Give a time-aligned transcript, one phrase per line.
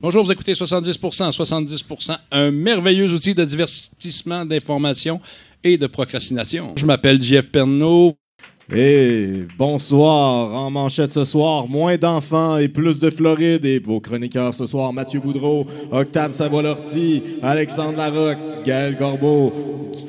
[0.00, 5.20] Bonjour, vous écoutez 70%, 70%, un merveilleux outil de divertissement, d'information
[5.64, 6.72] et de procrastination.
[6.76, 8.16] Je m'appelle Jeff Pernaud.
[8.74, 13.64] Et bonsoir, en manchette ce soir, moins d'enfants et plus de Floride.
[13.64, 18.36] Et vos chroniqueurs ce soir, Mathieu Boudreau, Octave Savoie-Lortie, Alexandre Larocque,
[18.66, 19.52] Gaël Corbeau,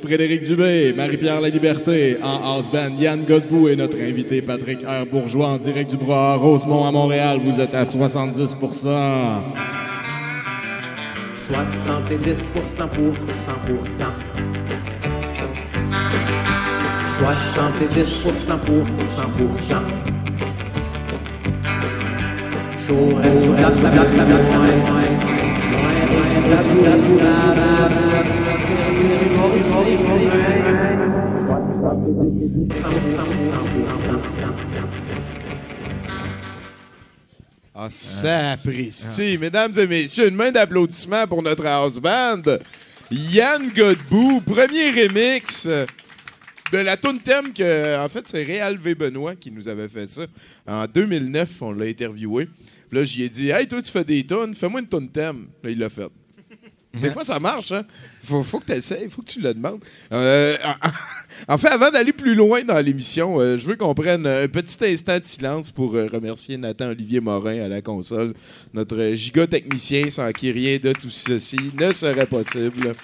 [0.01, 5.05] Frédéric Dubé, Marie-Pierre La Liberté, en house band, Yann Godbout et notre invité Patrick R.
[5.09, 7.39] Bourgeois en direct du bras Rosemont à Montréal.
[7.41, 8.57] Vous êtes à 70 70%
[12.55, 14.28] pour 100%.
[17.19, 19.83] 70% pour 100%.
[22.87, 24.05] Chaud, la la
[37.75, 39.37] Ah, sapristi!
[39.37, 42.43] Mesdames et messieurs, une main d'applaudissement pour notre house band.
[43.11, 45.67] Yann Godbout, premier remix
[46.71, 48.95] de la tune thème que, en fait, c'est Réal V.
[48.95, 50.25] Benoît qui nous avait fait ça.
[50.67, 52.47] En 2009, on l'a interviewé.
[52.89, 55.47] Puis là, j'y ai dit, hey, toi, tu fais des tunes, fais-moi une tune thème.
[55.63, 56.09] Là, il l'a fait.
[56.93, 57.85] Des fois, ça marche, hein?
[58.23, 59.79] Faut, faut que tu essaies, faut que tu le demandes.
[60.11, 60.57] Euh,
[61.47, 64.83] en fait, avant d'aller plus loin dans l'émission, euh, je veux qu'on prenne un petit
[64.85, 68.33] instant de silence pour euh, remercier Nathan Olivier Morin à la console,
[68.73, 72.95] notre gigotechnicien sans qui rien de tout ceci ne serait possible.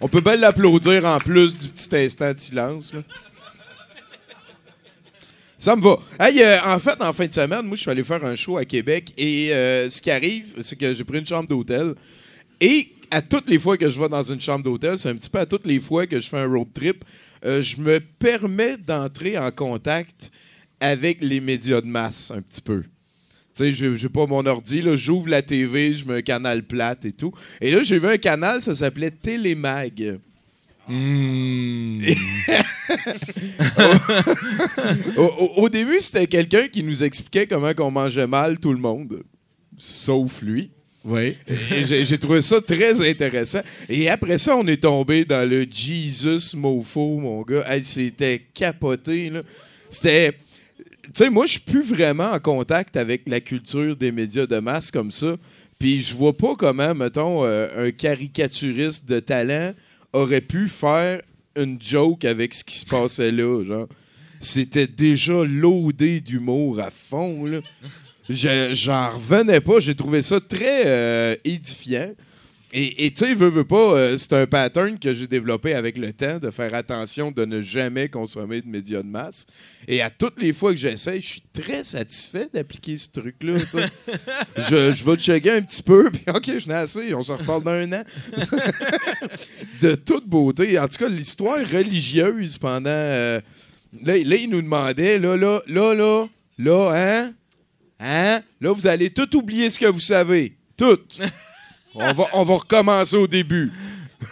[0.00, 2.94] On peut bien l'applaudir en plus du petit instant de silence.
[5.56, 5.98] Ça me va.
[6.18, 8.64] Hey, en fait, en fin de semaine, moi, je suis allé faire un show à
[8.64, 11.94] Québec et ce qui arrive, c'est que j'ai pris une chambre d'hôtel.
[12.60, 15.28] Et à toutes les fois que je vais dans une chambre d'hôtel, c'est un petit
[15.28, 17.04] peu à toutes les fois que je fais un road trip,
[17.44, 20.30] euh, je me permets d'entrer en contact
[20.78, 22.84] avec les médias de masse un petit peu.
[23.54, 27.12] Tu sais, j'ai pas mon ordi, j'ouvre la TV, je mets un canal plate et
[27.12, 27.32] tout.
[27.60, 30.18] Et là, j'ai vu un canal, ça s'appelait Télémag.
[30.88, 32.02] Hmm.
[35.56, 39.22] au, début, c'était quelqu'un qui nous expliquait comment on mangeait mal tout le monde,
[39.78, 40.70] sauf lui.
[41.04, 41.36] Oui.
[41.82, 43.60] J'ai trouvé ça très intéressant.
[43.88, 47.64] Et après ça, on est tombé dans le Jesus Mofo, mon gars.
[47.82, 49.32] C'était capoté.
[49.88, 50.32] C'était.
[51.12, 54.58] Tu sais, moi, je suis plus vraiment en contact avec la culture des médias de
[54.60, 55.36] masse comme ça.
[55.78, 59.72] Puis je vois pas comment, mettons, euh, un caricaturiste de talent
[60.12, 61.20] aurait pu faire
[61.56, 63.64] une joke avec ce qui se passait là.
[63.64, 63.88] Genre,
[64.38, 67.44] c'était déjà loadé d'humour à fond.
[67.44, 67.60] Là.
[68.28, 69.80] J'en revenais pas.
[69.80, 72.12] J'ai trouvé ça très euh, édifiant.
[72.72, 76.12] Et tu sais, veux, veux pas, euh, c'est un pattern que j'ai développé avec le
[76.12, 79.48] temps de faire attention de ne jamais consommer de médias de masse.
[79.88, 83.54] Et à toutes les fois que j'essaie, je suis très satisfait d'appliquer ce truc-là.
[84.56, 87.64] je, je vais checker un petit peu, puis OK, je n'ai assez, on se reparle
[87.64, 88.04] dans un an.
[89.82, 90.78] de toute beauté.
[90.78, 92.88] En tout cas, l'histoire religieuse pendant.
[92.88, 93.40] Euh,
[94.00, 97.32] là, là, il nous demandait, là, là, là, là, là, hein?
[97.98, 98.42] Hein?
[98.60, 100.56] Là, vous allez tout oublier ce que vous savez.
[100.76, 101.00] Tout.
[101.94, 103.72] On va, on recommencer au début.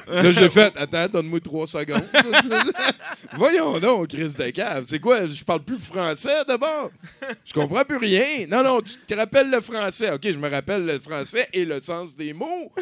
[0.07, 2.07] Là, j'ai fait, attends, donne-moi trois secondes.
[3.37, 4.85] Voyons donc, Chris de cave.
[4.87, 5.27] C'est quoi?
[5.27, 6.91] Je parle plus français d'abord?
[7.45, 8.47] Je comprends plus rien.
[8.49, 10.13] Non, non, tu te rappelles le français.
[10.13, 12.73] OK, je me rappelle le français et le sens des mots.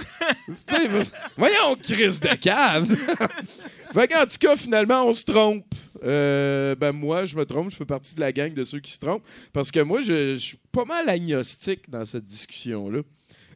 [1.37, 2.89] voyons, Chris de cave.
[3.93, 5.65] fait qu'en tout cas, finalement, on se trompe.
[6.05, 8.93] Euh, ben moi, je me trompe, je fais partie de la gang de ceux qui
[8.93, 9.25] se trompent.
[9.53, 13.01] Parce que moi, je, suis pas mal agnostique dans cette discussion-là.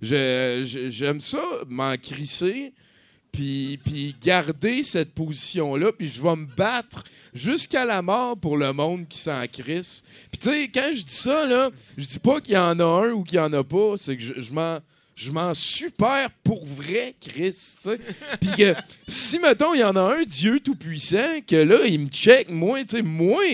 [0.02, 2.72] J'aime ça, m'en crisser,
[3.32, 8.72] puis, puis garder cette position-là, puis je vais me battre jusqu'à la mort pour le
[8.72, 10.04] monde qui s'en crisse.
[10.30, 12.84] Puis tu sais, quand je dis ça, là, je dis pas qu'il y en a
[12.84, 14.78] un ou qu'il y en a pas, c'est que je, m'en
[15.14, 17.76] je m'en super pour vrai, Chris.
[18.40, 18.74] Puis que
[19.06, 22.80] si, mettons, il y en a un Dieu tout-puissant, que là, il me check, moi,
[22.80, 23.44] tu sais, moi.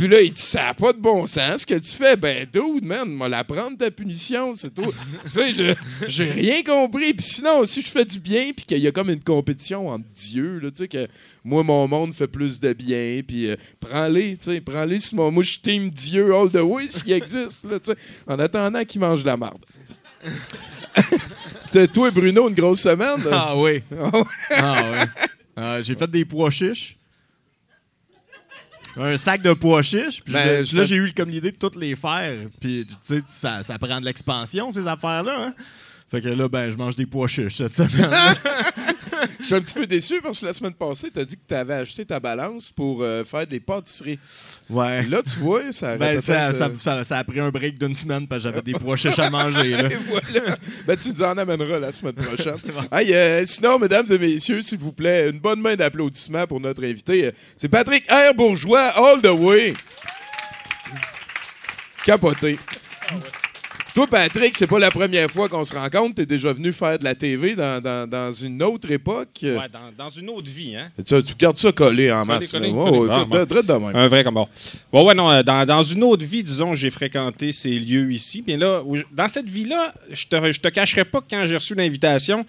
[0.00, 1.60] Puis là, il dit, ça n'a pas de bon sens.
[1.60, 4.90] Ce que tu fais, ben, dude, man, m'a la prendre ta punition, c'est tout.
[5.22, 5.74] tu sais, je-
[6.08, 7.12] j'ai rien compris.
[7.12, 10.06] Puis sinon, si je fais du bien, puis qu'il y a comme une compétition entre
[10.14, 11.06] dieux, là, tu sais, que
[11.44, 15.00] moi, mon monde fait plus de bien, puis euh, prends-les, tu sais, prends-les.
[15.00, 17.96] si Moi, moi, je team Dieu all the way, s'il existe, là, tu sais,
[18.26, 19.62] en attendant qu'il mange de la marde.
[21.72, 23.22] T'as- Toi, Bruno, une grosse semaine?
[23.24, 23.30] là?
[23.50, 23.82] Ah oui.
[24.50, 25.24] Ah oui.
[25.58, 26.96] Euh, j'ai fait des pois chiches.
[29.00, 30.22] Un sac de pois chiches.
[30.22, 32.36] Puis Ben, je- là, j'ai eu comme l'idée de toutes les faire.
[32.60, 35.46] Puis tu sais, ça, ça prend de l'expansion, ces affaires-là.
[35.48, 35.54] hein.
[36.10, 38.10] Fait que là, ben, je mange des pois chiches cette semaine.
[39.40, 41.74] Je suis un petit peu déçu parce que la semaine passée, t'as dit que t'avais
[41.74, 44.18] acheté ta balance pour euh, faire des pâtisseries.
[44.68, 45.02] ouais.
[45.06, 47.78] Là, tu vois, ça Ben, ça, peut-être, ça, euh, ça- ça a pris un break
[47.78, 49.70] d'une semaine parce que j'avais des pois chiches à manger.
[49.70, 49.88] Là.
[50.08, 50.56] Voilà.
[50.86, 52.56] Ben, tu nous en amèneras la semaine prochaine.
[52.92, 56.84] Hey, euh, sinon, mesdames et messieurs, s'il vous plaît, une bonne main d'applaudissement pour notre
[56.84, 57.30] invité.
[57.56, 58.34] C'est Patrick R.
[58.34, 59.74] Bourgeois, all the way.
[62.04, 62.58] Capoté.
[63.94, 66.14] Toi, Patrick, c'est pas la première fois qu'on se rencontre.
[66.16, 69.28] T'es déjà venu faire de la TV dans, dans- dans une autre époque.
[69.42, 70.90] Ouais, dans, dans une autre vie, hein?
[71.04, 72.52] Tu, tu gardes ça collé en masse.
[72.52, 72.74] collé, là.
[72.84, 72.90] collé.
[72.98, 73.96] Ouais, ouais, Ah, de même.
[73.96, 74.48] Un vrai comme bon.
[74.92, 78.44] Bon, ouais, non, euh, dans, dans une autre vie, disons, j'ai fréquenté ces lieux ici.
[78.46, 78.82] Là,
[79.12, 82.46] dans cette vie-là, je te, je te cacherai pas que quand j'ai reçu l'invitation,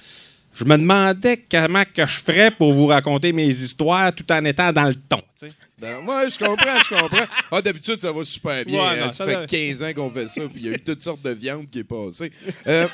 [0.54, 4.72] je me demandais comment que je ferais pour vous raconter mes histoires tout en étant
[4.74, 5.22] dans le ton.
[5.40, 5.46] tu
[5.82, 7.26] Ben, ouais, je comprends, je comprends.
[7.52, 8.80] Ah, d'habitude, ça va super bien.
[8.80, 9.06] Ouais, hein.
[9.08, 9.46] non, ça, ça fait va.
[9.48, 11.80] 15 ans qu'on fait ça, puis il y a eu toutes sortes de viande qui
[11.80, 12.32] est passée.
[12.68, 12.88] Euh,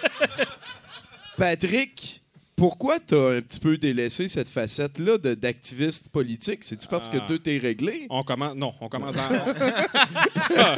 [1.37, 2.21] Patrick,
[2.55, 6.63] pourquoi t'as un petit peu délaissé cette facette-là d'activiste politique?
[6.63, 7.25] C'est-tu parce que Ah.
[7.27, 8.07] tout est réglé?
[8.09, 8.55] On commence.
[8.55, 9.29] Non, on commence dans.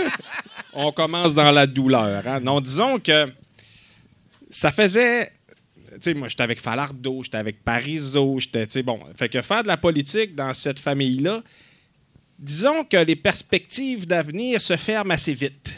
[0.74, 2.28] on commence dans la douleur.
[2.28, 2.40] hein.
[2.42, 3.28] Non, disons que
[4.50, 5.32] ça faisait.
[5.94, 8.68] Tu sais, moi, j'étais avec Falardeau, j'étais avec Parizeau, j'étais.
[8.68, 9.00] Tu sais, bon.
[9.16, 11.42] Fait que faire de la politique dans cette famille-là,
[12.39, 15.71] disons que les perspectives d'avenir se ferment assez vite.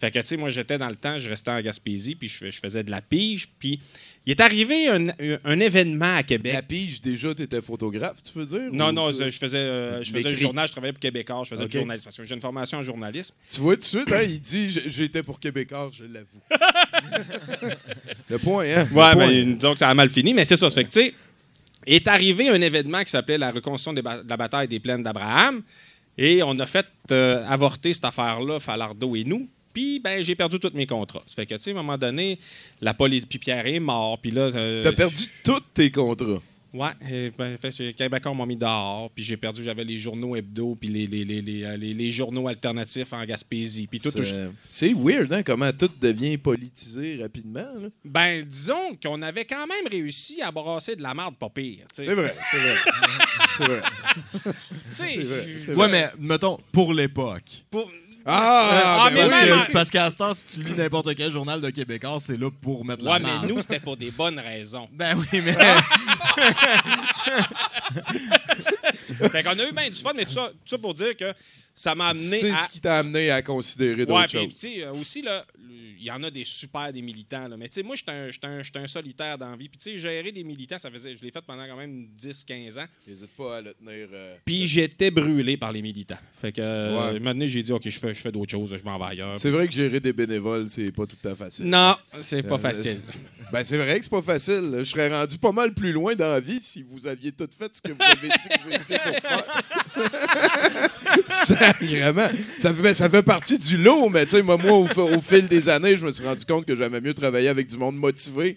[0.00, 2.50] Fait que, tu sais, moi, j'étais dans le temps, je restais en Gaspésie, puis je,
[2.50, 3.80] je faisais de la pige, puis
[4.26, 5.06] il est arrivé un,
[5.44, 6.52] un événement à Québec.
[6.52, 8.68] La pige, déjà, t'étais photographe, tu veux dire?
[8.72, 11.50] Non, Ou- non, je faisais, euh, je faisais le journal, je travaillais pour Québécois, je
[11.50, 11.70] faisais Ok.
[11.70, 12.04] du journalisme.
[12.04, 13.34] Parce que j'ai une formation en journalisme.
[13.50, 16.40] Tu vois tout de suite, hein, il dit J'étais pour Québécois, je l'avoue.
[18.30, 18.88] Le point, hein?
[18.92, 20.68] Ouais, mais donc ça a mal fini, mais c'est ça.
[20.70, 21.14] Ça fait que, tu sais,
[21.86, 25.62] est arrivé un événement qui s'appelait la reconstruction de la bataille des plaines d'Abraham.
[26.16, 29.48] Et on a fait euh, avorter cette affaire-là, Falardeau et nous.
[29.72, 31.22] Puis, ben, j'ai perdu tous mes contrats.
[31.26, 32.38] Ça fait que, tu sais, à un moment donné,
[32.80, 34.18] la police, puis Pierre est mort.
[34.20, 34.42] Puis là.
[34.42, 36.40] euh, T'as perdu tous tes contrats.
[36.74, 40.34] Ouais, et, ben, fait, c'est- Québécois m'ont mis dehors, puis j'ai perdu, j'avais les journaux
[40.34, 44.10] hebdo, puis les, les, les, les, euh, les- les journaux alternatifs en Gaspésie, puis tout.
[44.70, 47.60] C'est- weird, hein, comment tout devient politisé rapidement.
[47.80, 47.88] là.
[48.04, 51.86] Ben, disons qu'on avait quand même réussi à brasser de la merde pas pire.
[51.92, 52.74] C'est vrai, c'est vrai.
[53.56, 53.82] c'est vrai.
[54.94, 55.24] Vrai,
[55.60, 57.64] c'est Ouais, mais mettons, pour l'époque.
[57.70, 57.90] pour-
[58.26, 59.20] Ah, Ah, ben mais.
[59.30, 62.16] Parce même- que- Parce qu'à ce temps, si tu lis n'importe quel journal de Québécois,
[62.20, 64.88] c'est là pour mettre la Ouais, mais nous, c'était pour des bonnes raisons.
[64.92, 65.54] Ben oui, mais.
[69.30, 71.32] fait qu'on a eu bien du fun, mais tout ça, tout ça pour dire que
[71.74, 72.56] ça m'a amené C'est à.
[72.56, 74.56] ce qui t'a amené à considérer Ouais, d'autres puis choses.
[74.56, 75.44] sais, euh, aussi, là,
[75.98, 77.56] il y en a des super des militants, là.
[77.56, 78.10] Mais tu sais, moi, j'étais
[78.46, 79.68] un, un, un solitaire dans la vie.
[79.68, 82.78] Puis tu sais, gérer des militants, ça faisait, je l'ai fait pendant quand même 10-15
[82.80, 82.86] ans.
[83.06, 84.08] N'hésite pas à le tenir.
[84.12, 86.18] euh, Puis j'étais brûlé par les militants.
[86.40, 87.20] Fait que, euh, Ouais.
[87.20, 89.36] donné, j'ai dit, OK, je fais, je fais d'autres choses, je m'en vais ailleurs.
[89.36, 91.66] C'est vrai que gérer des bénévoles, c'est pas tout à fait facile.
[91.66, 93.00] Non, c'est pas Euh, facile.
[93.52, 94.72] Ben, c'est vrai que c'est pas facile.
[94.78, 97.74] Je serais rendu pas mal plus loin dans la vie si vous aviez tout fait
[97.74, 99.62] ce que vous avez dit que vous étiez pour faire.
[101.28, 102.28] Sacrément.
[102.58, 105.46] Ça fait, ça fait partie du lot, mais tu sais, moi, moi, au, au fil
[105.46, 108.56] des années, je me suis rendu compte que j'aimais mieux travailler avec du monde motivé.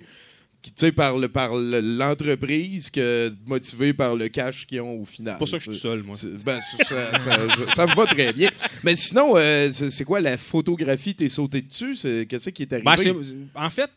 [0.61, 5.01] Qui, tu sais, par, le, par le- l'entreprise que motivé par le cash qu'ils ont
[5.01, 5.35] au final.
[5.35, 6.15] C'est pour ça que je suis seul, moi.
[6.43, 8.49] Ben, ça, ça- ça- je- ça me va très bien.
[8.83, 11.13] Mais sinon, euh, c'est quoi la photographie?
[11.13, 11.95] T'es sauté dessus?
[11.95, 12.85] C'est- Qu'est-ce qui est arrivé?
[13.13, 13.89] Ben, en fait,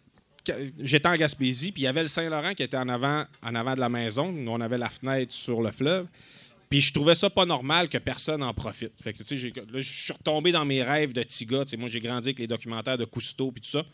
[0.82, 3.74] j'étais en Gaspésie, puis il y avait le Saint-Laurent qui était en avant, en avant
[3.74, 4.30] de la maison.
[4.30, 6.06] Nous, on avait la fenêtre sur le fleuve.
[6.70, 8.92] Puis je trouvais ça pas normal que personne en profite.
[9.02, 11.64] Fait que, tu sais, là, je suis retombé dans mes rêves de petit gars.
[11.64, 13.84] Tu sais, moi, j'ai grandi avec les documentaires de Cousteau puis tout ça.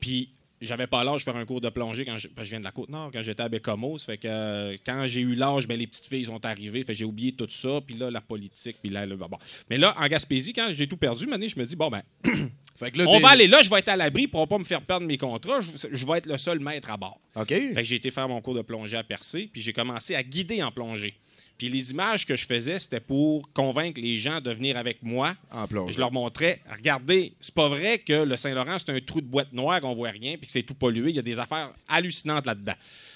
[0.00, 0.30] Puis
[0.62, 2.60] j'avais pas l'âge de faire un cours de plongée quand je, parce que je viens
[2.60, 3.98] de la Côte-Nord, quand j'étais à Bécamos.
[3.98, 6.82] Fait que euh, quand j'ai eu l'âge, ben, les petites filles sont arrivées.
[6.82, 7.80] Fait que j'ai oublié tout ça.
[7.86, 8.78] Puis là, la politique.
[8.80, 9.38] Puis là, bon.
[9.68, 12.02] Mais là, en Gaspésie, quand j'ai tout perdu, maintenant, je me dis, bon, ben,
[12.78, 14.62] Fait que là, on va aller là, je vais être à l'abri pour pas me
[14.62, 15.60] faire perdre mes contrats.
[15.60, 17.20] Je, je vais être le seul maître à bord.
[17.34, 17.48] OK.
[17.48, 20.22] Fait que j'ai été faire mon cours de plongée à Percé, puis j'ai commencé à
[20.22, 21.16] guider en plongée.
[21.58, 25.34] Puis les images que je faisais, c'était pour convaincre les gens de venir avec moi.
[25.50, 25.66] En.
[25.88, 29.52] Je leur montrais, regardez, c'est pas vrai que le Saint-Laurent, c'est un trou de boîte
[29.52, 31.10] noire qu'on voit rien, puis que c'est tout pollué.
[31.10, 32.74] Il y a des affaires hallucinantes là-dedans.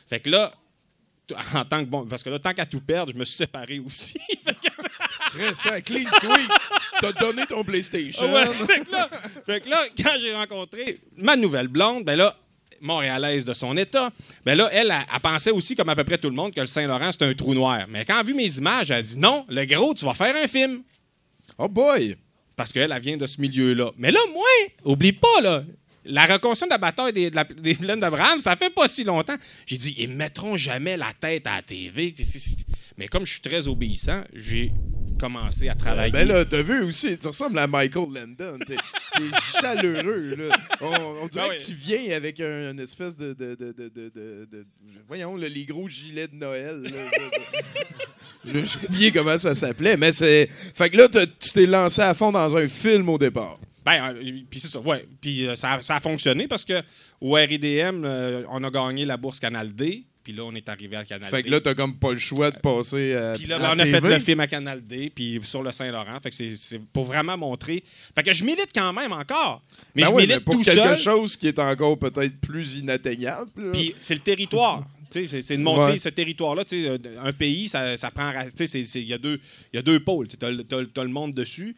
[0.08, 0.52] Fait que là,
[1.54, 3.78] en tant que bon, parce que là, tant qu'à tout perdre, je me suis séparé
[3.78, 4.18] aussi.
[5.54, 6.50] Ça, clean sweep.
[7.00, 8.30] T'as donné ton PlayStation.
[8.30, 9.08] Ouais, fait, que là,
[9.46, 12.36] fait que là, quand j'ai rencontré ma nouvelle blonde, ben là,
[12.82, 14.10] montréalaise de son état,
[14.44, 16.60] ben là, elle, elle, elle pensait aussi, comme à peu près tout le monde, que
[16.60, 17.86] le Saint-Laurent, c'était un trou noir.
[17.88, 20.14] Mais quand elle a vu mes images, elle a dit non, le gros, tu vas
[20.14, 20.82] faire un film.
[21.58, 22.16] Oh boy!
[22.56, 23.90] Parce qu'elle, elle vient de ce milieu-là.
[23.96, 24.44] Mais là, moi,
[24.84, 25.64] oublie pas, là.
[26.04, 29.04] La reconstruction de la bataille des, de la- des plaines d'Abraham, ça fait pas si
[29.04, 29.36] longtemps.
[29.66, 32.12] J'ai dit, ils mettront jamais la tête à la TV.
[32.98, 34.72] Mais comme je suis très obéissant, j'ai
[35.22, 36.12] commencé à travailler.
[36.12, 38.58] Ben là, t'as vu aussi, tu ressembles à Michael Landon.
[38.66, 39.22] T'es t'es
[39.60, 40.56] chaleureux, là.
[40.80, 40.86] On,
[41.22, 41.56] on dirait Ben oui.
[41.56, 43.36] que tu viens avec un, une espèce de.
[45.06, 46.82] voyons, là, les gros gilets de Noël.
[48.44, 50.48] J'ai oublié comment ça s'appelait, mais c'est.
[50.74, 53.58] Fait que là, tu t'es lancé à fond dans un film au départ.
[53.84, 55.06] Ben, euh, puis c'est ça, ouais.
[55.20, 56.82] Puis euh, ça, a- ça a fonctionné parce que
[57.20, 60.04] au RIDM, euh, on a gagné la bourse Canal D.
[60.22, 61.42] Puis là, on est arrivé à Canal Fait D.
[61.44, 63.34] que là, t'as comme pas le choix de passer à.
[63.36, 64.00] Puis là, ben, on a TV.
[64.00, 66.18] fait le film à Canal D, puis sur le Saint-Laurent.
[66.22, 67.82] Fait que c'est- pour vraiment montrer.
[68.14, 69.62] Fait que je milite quand même encore.
[69.94, 70.96] Mais Ben je milite mais pour tout quelque seul.
[70.96, 73.50] chose qui est encore peut-être plus inatteignable.
[73.72, 74.84] Puis c'est le territoire.
[75.12, 75.98] C'est de montrer Ouais.
[75.98, 76.64] ce territoire-là.
[76.64, 78.32] tu sais, euh, Un pays, ça, ça prend.
[78.32, 79.38] Il y, a deux-
[79.70, 80.26] il y a deux pôles.
[80.26, 81.76] Tu as, le monde dessus,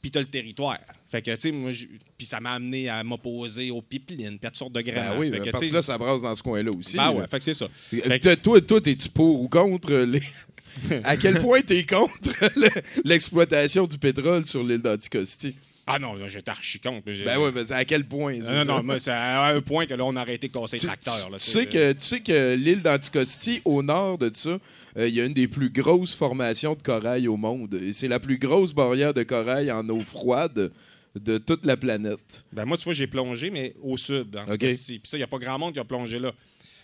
[0.00, 0.78] puis tu as le territoire.
[1.08, 1.70] Fait que, tu sais, moi,
[2.18, 5.12] puis ça m'a amené à m'opposer aux pipelines, puis à toutes sortes de Ben graines.
[5.18, 6.96] oui, ben, parce que là, ça brasse dans ce coin-là aussi.
[6.96, 7.12] Ben là.
[7.12, 7.66] ouais, fait que c'est ça.
[7.94, 10.22] Euh, Fait que- Toi, toi, es-tu pour ou contre les.
[11.04, 12.68] à quel point t'es contre le-
[13.04, 15.54] l'exploitation du pétrole sur l'île d'Anticosti?
[15.88, 17.04] Ah non, là, j'étais archi contre.
[17.24, 18.34] Ben ouais, mais c'est à quel point?
[18.36, 21.30] Non, non, moi, c'est à un point que là, on a arrêté de casser tracteurs.
[21.30, 24.58] là, tu sais que, tu sais que l'île d'Anticosti, au nord de ça,
[24.98, 27.78] euh, il y a une des plus grosses formations de corail au monde.
[27.92, 30.72] C'est la plus grosse barrière de corail en eau froide
[31.20, 32.44] de toute la planète.
[32.52, 34.44] Ben moi, tu vois, j'ai plongé, mais au sud, dans.
[34.44, 36.32] Puis ça, il n'y a pas grand monde qui a plongé là.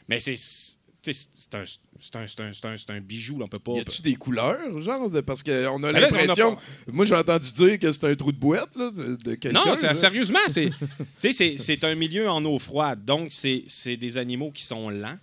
[0.09, 0.37] Mais c'est.
[1.05, 1.65] C'est un,
[2.15, 2.27] un,
[2.65, 3.73] un, un, bijou, là, on peut pas.
[3.73, 5.11] Y a-tu des couleurs, genre?
[5.11, 6.57] de- parce qu'on a Ben a l'impression.
[6.93, 9.51] Moi, j'ai entendu dire que c'est un trou de boîte, là, de, de quelqu'un.
[9.51, 9.95] Non, là.
[9.95, 10.39] sérieusement,
[11.19, 13.05] c'est un milieu en eau froide.
[13.05, 15.19] Donc, c'est c'est des animaux qui sont lents.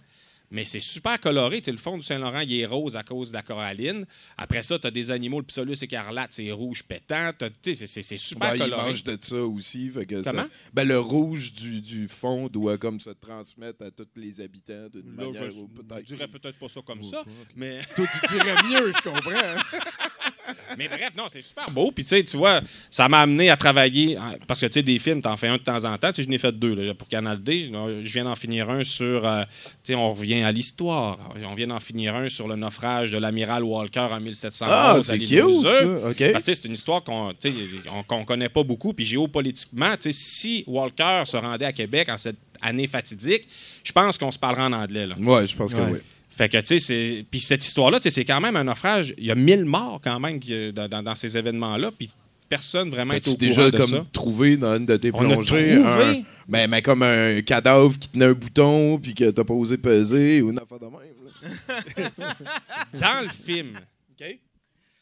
[0.52, 1.62] Mais c'est super coloré.
[1.68, 4.06] Le fond du Saint-Laurent, il est rose à cause de la coralline.
[4.38, 7.32] Après ça, tu as des animaux, le psolus écarlate, c'est rouge pétant.
[7.64, 7.76] C'est
[8.18, 8.90] super Ben, ils coloré.
[8.90, 9.90] mangent de ça aussi.
[9.92, 10.48] Fait que ça- Comment?
[10.74, 15.12] ben, le rouge du, du fond doit comme se transmettre à tous les habitants d'une
[15.14, 16.04] manière je, ou je peut-être.
[16.06, 17.24] dirais peut-être pas ça comme ça,
[17.56, 19.80] mais, Toi, tu dirais mieux, je comprends.
[20.78, 21.92] mais bref, non, c'est super beau.
[21.92, 24.84] Puis tu sais, tu vois, ça m'a amené à travailler, hein, parce que tu sais,
[24.84, 26.10] des films, t'en fais un de temps en temps.
[26.10, 27.72] Tu sais, je n'ai fait deux là, pour Canal D.
[27.72, 29.44] Je viens d'en finir un sur, euh,
[29.84, 31.18] tu sais, on revient à l'histoire.
[31.46, 35.02] On vient d'en finir un sur le naufrage de l'amiral Walker en 1711 Ah, à
[35.02, 35.28] c'est cute.
[36.32, 37.56] Parce que tu sais, c'est une histoire qu'on tu sais,
[37.92, 38.94] on- qu'on connaît pas beaucoup.
[38.94, 43.48] Puis géopolitiquement, tu sais, si Walker se rendait à Québec en cette année fatidique,
[43.84, 45.08] je pense qu'on se parlera en anglais.
[45.08, 45.16] Là.
[45.18, 46.00] Ouais, je pense que oui.
[46.40, 47.26] Fait que, tu sais, c'est.
[47.30, 49.14] Puis cette histoire-là, tu sais, c'est quand même un naufrage.
[49.18, 50.40] Il y a 1000 morts quand même
[50.74, 51.92] dans, dans- dans ces événements-là.
[51.92, 52.10] Puis
[52.48, 54.02] personne vraiment est au courant déjà de comme ça.
[54.14, 55.84] trouvé dans une de tes On a plongées trouvé?
[56.18, 59.78] un- ben, mais comme un cadavre qui tenait un bouton puis que t'as pas osé
[59.78, 62.08] peser ou une affaire de même.
[62.08, 62.34] là.
[62.94, 63.78] Dans le film,
[64.20, 64.40] OK.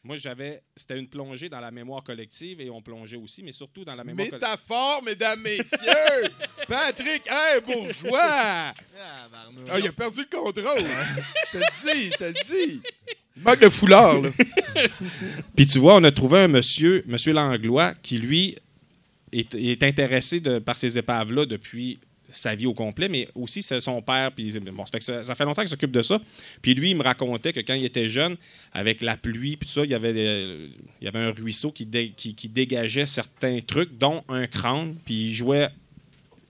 [0.03, 0.61] Moi, j'avais.
[0.75, 4.03] C'était une plongée dans la mémoire collective et on plongeait aussi, mais surtout dans la
[4.03, 4.49] mémoire collective.
[4.49, 6.29] Métaphore, mesdames, messieurs!
[6.67, 8.73] Patrick, hey, bourgeois!
[9.69, 10.63] Ah, il a perdu le contrôle.
[11.47, 12.33] Je te le dis, je te le
[12.67, 12.81] dis.
[13.35, 14.29] Il manque de foulard, là.
[15.55, 18.55] Puis tu vois, on a trouvé un monsieur, monsieur Langlois, qui lui
[19.31, 21.99] est, est intéressé de- par ces épaves-là depuis
[22.39, 24.31] sa vie au complet, mais aussi son père.
[24.31, 26.19] Puis bon, ça, fait que ça, ça fait longtemps qu'il s'occupe de ça.
[26.61, 28.35] Puis lui, il me racontait que quand il était jeune,
[28.73, 30.67] avec la pluie, puis tout ça, il y avait, euh,
[31.01, 34.95] il y avait un ruisseau qui, dé- qui, qui dégageait certains trucs, dont un crâne,
[35.05, 35.69] puis il jouait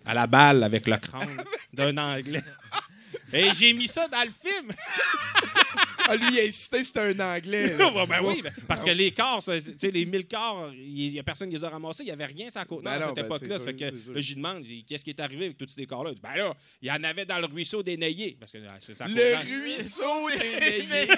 [0.05, 2.43] à la balle avec le crâne d'un Anglais.
[3.33, 4.71] Et j'ai mis ça dans le film.
[6.07, 7.75] Ah, lui, il a insisté, c'était un anglais.
[7.97, 11.19] Ouais, ben oui, ben, parce que les corps, tu sais, les 1000 corps, il n'y
[11.19, 12.03] a personne qui les a ramassés.
[12.03, 13.57] Il n'y avait rien sur la côte Ben à cette ben époque-là.
[13.57, 16.11] là, j'y demande, j'ai dit, qu'est-ce qui est arrivé avec tous ces corps-là?
[16.21, 18.37] Ben là, il y en avait dans le ruisseau des Nayés.
[18.39, 19.07] Parce que ah, c'est ça.
[19.07, 21.07] Le ruisseau des Nayés.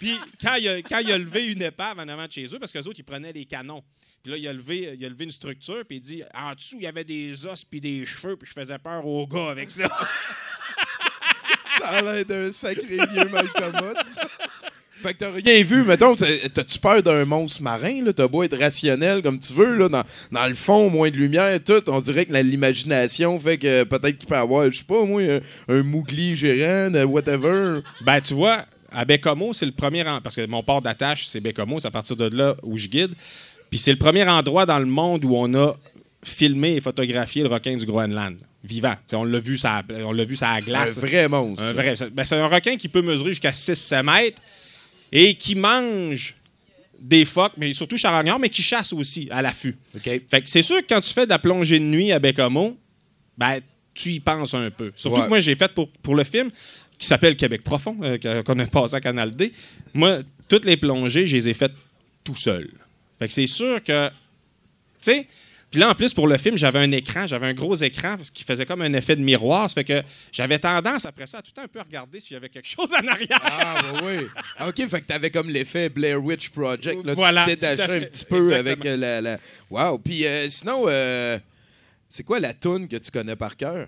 [0.00, 2.58] Puis quand il, a, quand il a levé une épave en avant de chez eux,
[2.58, 3.84] parce qu'eux autres, ils prenaient les canons.
[4.22, 6.76] Puis là, il a levé, il a levé une structure, puis il dit, en dessous,
[6.76, 9.70] il y avait des os puis des cheveux, puis je faisais peur aux gars avec
[9.70, 9.90] ça.
[11.80, 13.74] Ça a l'air d'un sacré vieux Malcolm.
[15.02, 18.12] Fait que t'as rien vu, mettons, t'as-tu peur d'un monstre marin, là?
[18.12, 21.58] T'as beau être rationnel comme tu veux, là, dans, dans le fond, moins de lumière,
[21.64, 25.22] tout, on dirait que l'imagination fait que peut-être qu'il peut avoir, je sais pas, moi,
[25.22, 25.40] un,
[25.74, 27.80] un mougli gérant, euh, whatever.
[28.02, 30.06] Ben, tu vois, à Bécomo, c'est le premier.
[30.06, 32.88] en- Parce que mon port d'attache, c'est Bécomo, c'est à partir de là où je
[32.88, 33.12] guide.
[33.70, 35.74] Puis c'est le premier endroit dans le monde où on a
[36.22, 38.94] filmé et photographié le requin du Groenland, vivant.
[39.12, 40.98] On l'a vu, ça, on l'a vu ça à Un glace.
[40.98, 41.62] vrai monstre.
[41.62, 41.94] Un vrai.
[42.12, 44.42] Ben, c'est un requin qui peut mesurer jusqu'à 6-7 mètres
[45.12, 46.34] et qui mange
[46.98, 49.74] des phoques, mais surtout charognards, mais qui chassent aussi à l'affût.
[50.02, 52.76] Fait que c'est sûr que quand tu fais de la plongée de nuit à Bécamo,
[53.38, 53.58] ben,
[53.94, 54.92] tu y penses un peu.
[54.94, 55.24] Surtout Ouais.
[55.24, 56.50] que moi, j'ai fait pour, pour le film
[56.98, 59.52] qui s'appelle Québec profond, euh, qu'on a passé à Canal D.
[59.94, 61.72] Moi, toutes les plongées, je les ai faites
[62.22, 62.68] tout seul.
[63.18, 64.12] Fait que c'est sûr que, tu
[65.00, 65.26] sais,
[65.70, 68.30] puis là, en plus, pour le film, j'avais un écran, j'avais un gros écran, ce
[68.30, 69.70] qui faisait comme un effet de miroir.
[69.70, 72.34] Ça fait que j'avais tendance, après ça, à tout le temps un peu regarder s'il
[72.34, 73.38] y avait quelque chose en arrière.
[73.42, 74.26] Ah, bah oui.
[74.58, 77.04] Ah, OK, fait que t'avais comme l'effet Blair Witch Project.
[77.04, 78.58] Là, Voilà, tu te détachais un petit peu Exactement.
[78.72, 79.38] avec euh, la, la...
[79.70, 79.98] Wow.
[79.98, 81.38] Puis euh, sinon, euh,
[82.08, 83.86] c'est quoi la toune que tu connais par cœur?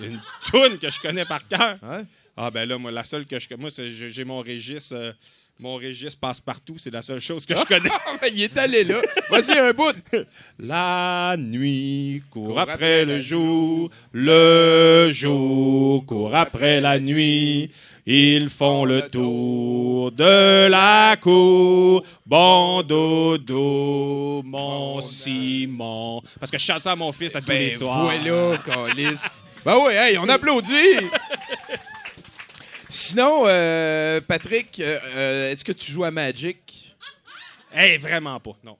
[0.00, 1.78] Une toune que je connais par cœur?
[1.82, 2.04] Hein?
[2.36, 5.12] Ah ben là, moi, la seule que je connais, moi, j'ai mon registre, euh,
[5.58, 7.90] mon registre passe partout, c'est la seule chose que je connais.
[7.92, 9.00] Ah, ben, il est allé là.
[9.28, 9.94] Voici un bout.
[10.58, 17.70] La nuit court Court après après le jour, le jour court après la nuit.
[18.04, 22.02] Ils font le tour de la cour.
[22.26, 26.20] Bon dodo, mon Simon.
[26.40, 28.02] Parce que je chante ça à mon fils à tous Ben les soirs.
[28.02, 29.44] voilà, calice.
[29.64, 30.72] Ben oui, hey, on applaudit.
[32.94, 36.94] Sinon, euh, Patrick, euh, euh, est-ce que tu joues à Magic?
[37.72, 38.76] Hey, vraiment pas, non.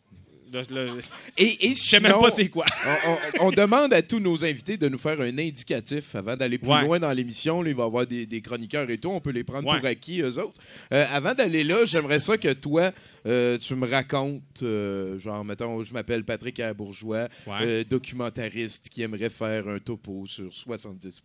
[1.38, 2.64] Et, et Je sais même sinon, pas c'est quoi.
[2.86, 3.10] on,
[3.44, 6.68] on- on demande à tous nos invités de nous faire un indicatif avant d'aller plus
[6.70, 6.82] Ouais.
[6.82, 7.64] loin dans l'émission.
[7.64, 9.08] Il va y avoir des, des chroniqueurs et tout.
[9.10, 9.78] On peut les prendre Ouais.
[9.78, 10.60] pour acquis, eux autres.
[10.92, 12.92] Euh, avant d'aller là, j'aimerais ça que toi,
[13.26, 17.84] euh, tu me racontes, euh, genre, mettons, je m'appelle Patrick Bourgeois, Ouais.
[17.84, 21.22] documentariste qui aimerait faire un topo sur 70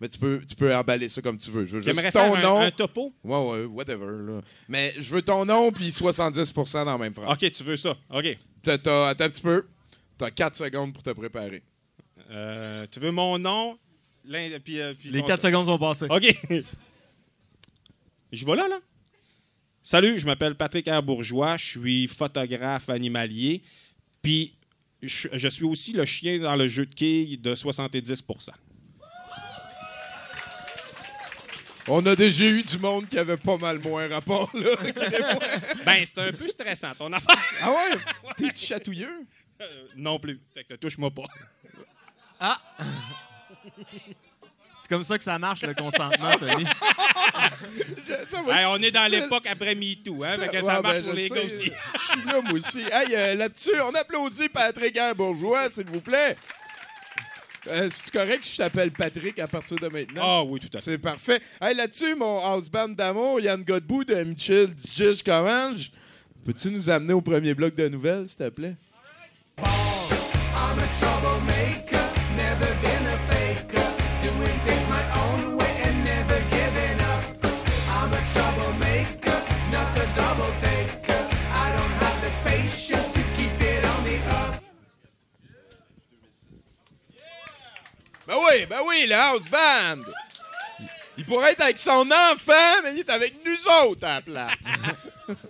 [0.00, 1.64] Mais tu peux, tu peux emballer ça comme tu veux.
[1.66, 2.58] Je veux juste J'aimerais ton faire nom.
[2.60, 3.12] un, un topo?
[3.24, 4.06] Ouais, ouais, whatever.
[4.26, 4.40] là.
[4.68, 7.30] Mais je veux ton nom puis 70% dans la même phrase.
[7.30, 7.96] OK, tu veux ça.
[8.10, 8.36] OK.
[8.66, 9.64] T'as, t'as- attends un petit peu.
[10.18, 11.62] T'as 4 secondes pour te préparer.
[12.30, 13.78] Euh, tu veux mon nom?
[14.64, 16.06] puis, euh, puis Les ton- 4 secondes sont passées.
[16.10, 16.36] OK.
[18.32, 18.80] Je vais là, là.
[19.84, 21.00] Salut, je m'appelle Patrick R.
[21.00, 21.56] Bourgeois.
[21.58, 23.62] Je suis photographe animalier.
[24.20, 24.52] Puis,
[25.00, 28.24] je, je suis aussi le chien dans le jeu de quilles de 70
[31.88, 34.70] On a déjà eu du monde qui avait pas mal moins rapport, là.
[35.84, 37.36] Ben, c'est un peu stressant, ton affaire.
[37.62, 37.98] ah ouais?
[38.36, 39.24] T'es-tu chatouilleux?
[39.60, 40.40] Euh, non plus.
[40.52, 41.24] Fait que touche-moi pas.
[44.80, 46.66] C'est comme ça que ça marche, le consentement, Tony.
[48.28, 50.36] Ça Hey, on est dans l'époque après MeToo, hein?
[50.38, 51.34] Fait que Ouais, ça marche ben, pour les sais.
[51.34, 51.72] gars aussi.
[51.94, 52.80] Je suis là, moi aussi.
[52.92, 54.98] Hey, euh, là-dessus, on applaudit Patrick.
[55.16, 56.36] Bourgeois, s'il vous plaît.
[57.68, 60.22] Euh, C'est correct si je t'appelle Patrick à partir de maintenant?
[60.22, 60.92] Ah oui, tout à fait.
[60.92, 61.40] C'est parfait.
[61.60, 65.90] Hey, là-dessus, mon house band d'amour, Yann Godbout de Mitchell Judge Comanche.
[66.44, 68.76] Peux-tu nous amener au premier bloc de nouvelles, s'il te plaît?
[69.58, 71.45] I'm a troublemaker,
[88.36, 90.02] Ben oui, ben oui, le house band!
[91.18, 93.56] Il pourrait être avec son enfant, mais il est avec nous
[93.88, 94.54] autres à la place.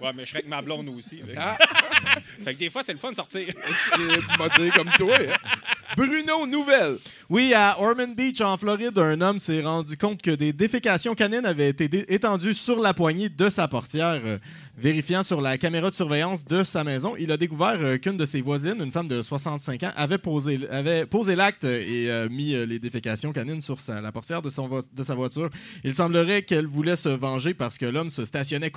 [0.00, 1.18] Ouais, mais je serais avec ma blonde aussi.
[1.18, 1.58] Fait que- Ah.
[2.46, 3.46] fait que des fois, c'est le fun de sortir.
[4.58, 5.16] Dit comme toi.
[5.18, 5.36] hein.
[5.98, 6.96] Bruno, nouvelle.
[7.28, 11.44] Oui, à Ormond Beach, en Floride, un homme s'est rendu compte que des défécations canines
[11.44, 14.18] avaient été étendues sur la poignée de sa portière.
[14.78, 18.26] Vérifiant sur la caméra de surveillance de sa maison, il a découvert euh, qu'une de
[18.26, 20.58] ses voisines, une femme de 65 ans, avait posé,
[21.34, 25.48] l'acte et euh, mis euh, les défécations canines sur la portière de, sa voiture.
[25.82, 28.70] Il semblerait qu'elle voulait se venger parce que l'homme se stationnait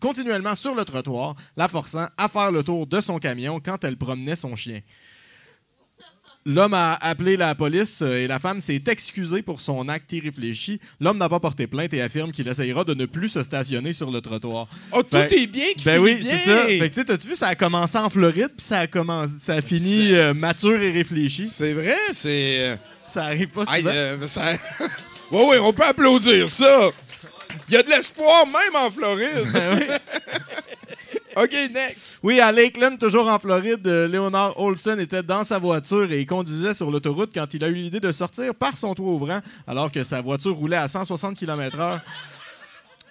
[0.00, 3.96] continuellement sur le trottoir, la forçant à faire le tour de son camion quand elle
[3.96, 4.80] promenait son chien.
[6.46, 10.78] L'homme a appelé la police euh, et la femme s'est excusée pour son acte irréfléchi.
[11.00, 14.10] L'homme n'a pas porté plainte et affirme qu'il essayera de ne plus se stationner sur
[14.10, 14.68] le trottoir.
[14.92, 16.64] Oh, tout Ben- est bien qui Ben oui, c'est ça.
[16.66, 19.32] Fait que tu sais, t'as-tu vu, ça a commencé en Floride, puis ça a commencé,
[19.40, 21.44] ça a fini euh, mature et réfléchi.
[21.46, 22.78] C'est vrai, c'est...
[23.02, 23.92] Ça arrive pas Aïe, souvent.
[23.94, 24.52] euh, ça...
[25.32, 26.90] ouais, ouais, on peut applaudir ça.
[27.68, 29.50] Il y a de l'espoir même en Floride.
[29.52, 29.84] Ben oui.
[31.36, 32.18] OK, next.
[32.22, 36.26] Oui, à Lakeland, toujours en Floride, euh, Leonard Olson était dans sa voiture et il
[36.26, 39.90] conduisait sur l'autoroute quand il a eu l'idée de sortir par son toit ouvrant alors
[39.90, 42.00] que sa voiture roulait à 160 km/h.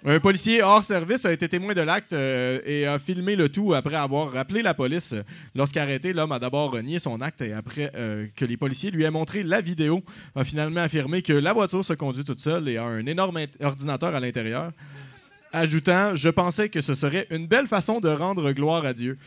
[0.06, 3.72] Un policier hors service a été témoin de l'acte euh, et a filmé le tout
[3.72, 5.14] après avoir rappelé la police.
[5.54, 9.10] Lorsqu'arrêté, l'homme a d'abord nié son acte et après euh, que les policiers lui aient
[9.10, 10.02] montré la vidéo,
[10.34, 14.14] a finalement affirmé que la voiture se conduit toute seule et a un énorme ordinateur
[14.14, 14.72] à l'intérieur
[15.54, 19.18] ajoutant Je pensais que ce serait une belle façon de rendre gloire à Dieu.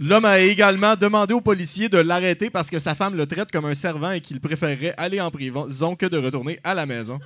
[0.00, 3.64] L'homme a également demandé aux policiers de l'arrêter parce que sa femme le traite comme
[3.64, 7.18] un servant et qu'il préférerait aller en prison que de retourner à la maison.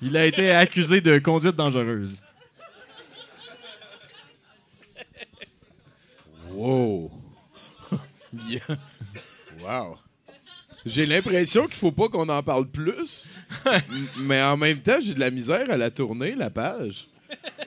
[0.00, 2.22] Il a été accusé de conduite dangereuse.
[6.50, 7.10] Wow.
[8.46, 8.76] Yeah.
[9.60, 9.98] Wow.
[10.86, 13.28] J'ai l'impression qu'il faut pas qu'on en parle plus.
[14.20, 17.06] Mais en même temps, j'ai de la misère à la tourner, la page.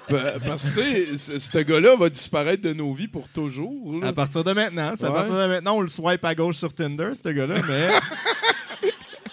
[0.09, 3.99] Pa- Parce que, tu sais, ce gars-là va disparaître de nos vies pour toujours.
[4.01, 4.07] là.
[4.09, 5.15] À partir de maintenant, c'est à Ouais.
[5.15, 7.89] partir de maintenant, on le swipe à gauche sur Tinder, ce gars-là, mais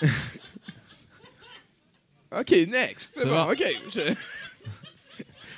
[2.41, 3.15] OK, next.
[3.15, 3.53] C'est C'est bon, bon.
[3.53, 3.63] OK.
[3.93, 4.01] Je-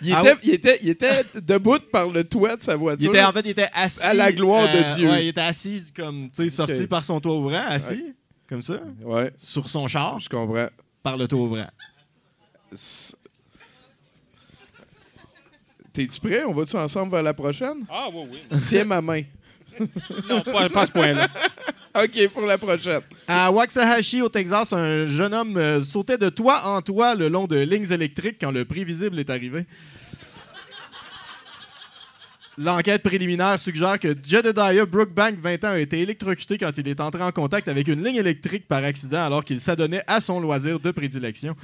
[0.02, 0.38] Il, Ah était, oui.
[0.42, 3.10] il, était, il était debout par le toit de sa il voiture.
[3.10, 4.02] était, en fait, il était assis.
[4.02, 5.08] À la gloire de euh, Dieu.
[5.08, 8.14] Ouais, il était assis, comme, tu sais, sorti par son toit ouvrant, assis,
[8.48, 10.66] comme ça, Ouais, sur son char, je comprends.
[11.02, 11.68] par le toit ouvrant.
[15.92, 16.44] T'es-tu prêt?
[16.44, 17.84] On va-tu ensemble vers la prochaine?
[17.90, 18.60] Ah, oui, oui.
[18.64, 19.22] Tiens ma main.
[20.28, 21.26] Non, pas, pas à ce point-là.
[22.04, 23.00] OK, pour la prochaine.
[23.28, 27.46] À Waxahachie, au Texas, un jeune homme euh, sautait de toit en toit le long
[27.46, 29.66] de lignes électriques quand le prévisible est arrivé.
[32.58, 37.22] L'enquête préliminaire suggère que Jedediah Brookbank, 20 ans, a été électrocuté quand il est entré
[37.22, 40.90] en contact avec une ligne électrique par accident alors qu'il s'adonnait à son loisir de
[40.90, 41.56] prédilection.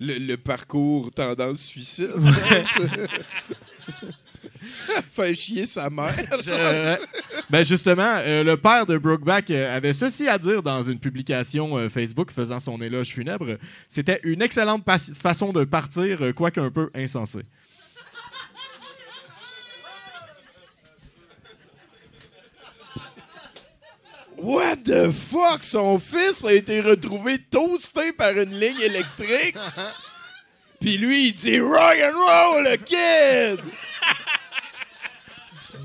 [0.00, 2.10] Le, le parcours tendance suicide.
[5.10, 6.14] Fait chier sa mère.
[6.46, 6.96] Euh,
[7.50, 11.76] ben justement, euh, le père de Brookback euh, avait ceci à dire dans une publication
[11.76, 13.56] euh, Facebook faisant son éloge funèbre.
[13.88, 17.44] C'était une excellente pas- façon de partir, euh, quoique un peu insensée.
[24.36, 25.62] What the fuck?
[25.64, 29.56] Son fils a été retrouvé toasté par une ligne électrique.
[30.80, 33.60] Puis lui, il dit rock and roll, le kid!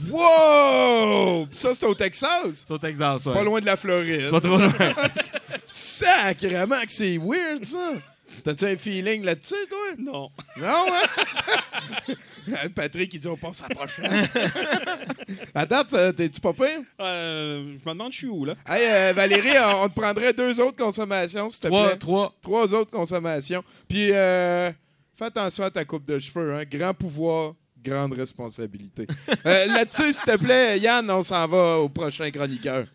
[0.10, 1.48] Wow!
[1.52, 2.30] Ça, c'est au Texas.
[2.66, 3.34] C'est au Texas, ouais.
[3.34, 4.22] Pas loin de la Floride.
[4.26, 4.74] C'est pas trop loin.
[5.68, 7.94] Sacrément que c'est weird, ça.
[8.44, 9.78] T'as-tu un feeling là-dessus, toi?
[10.00, 10.30] Non.
[10.58, 12.14] Non, hein?
[12.76, 14.28] Patrick, il dit on passe à la prochaine.
[15.54, 16.80] à date, t'es-tu pas pire?
[17.00, 18.56] Euh, je me demande, je suis où, là?
[18.68, 21.98] Hey, euh, Valérie, on on te prendrait deux autres consommations, s'il te Trois, plaît.
[21.98, 22.34] trois.
[22.42, 23.64] Trois autres consommations.
[23.88, 24.72] Puis, euh,
[25.16, 26.56] fais attention à ta coupe de cheveux.
[26.56, 26.64] Hein?
[26.70, 29.06] Grand pouvoir, grande responsabilité.
[29.46, 32.86] Euh, Là-dessus, s'il te plaît, Yann, on s'en va au prochain chroniqueur.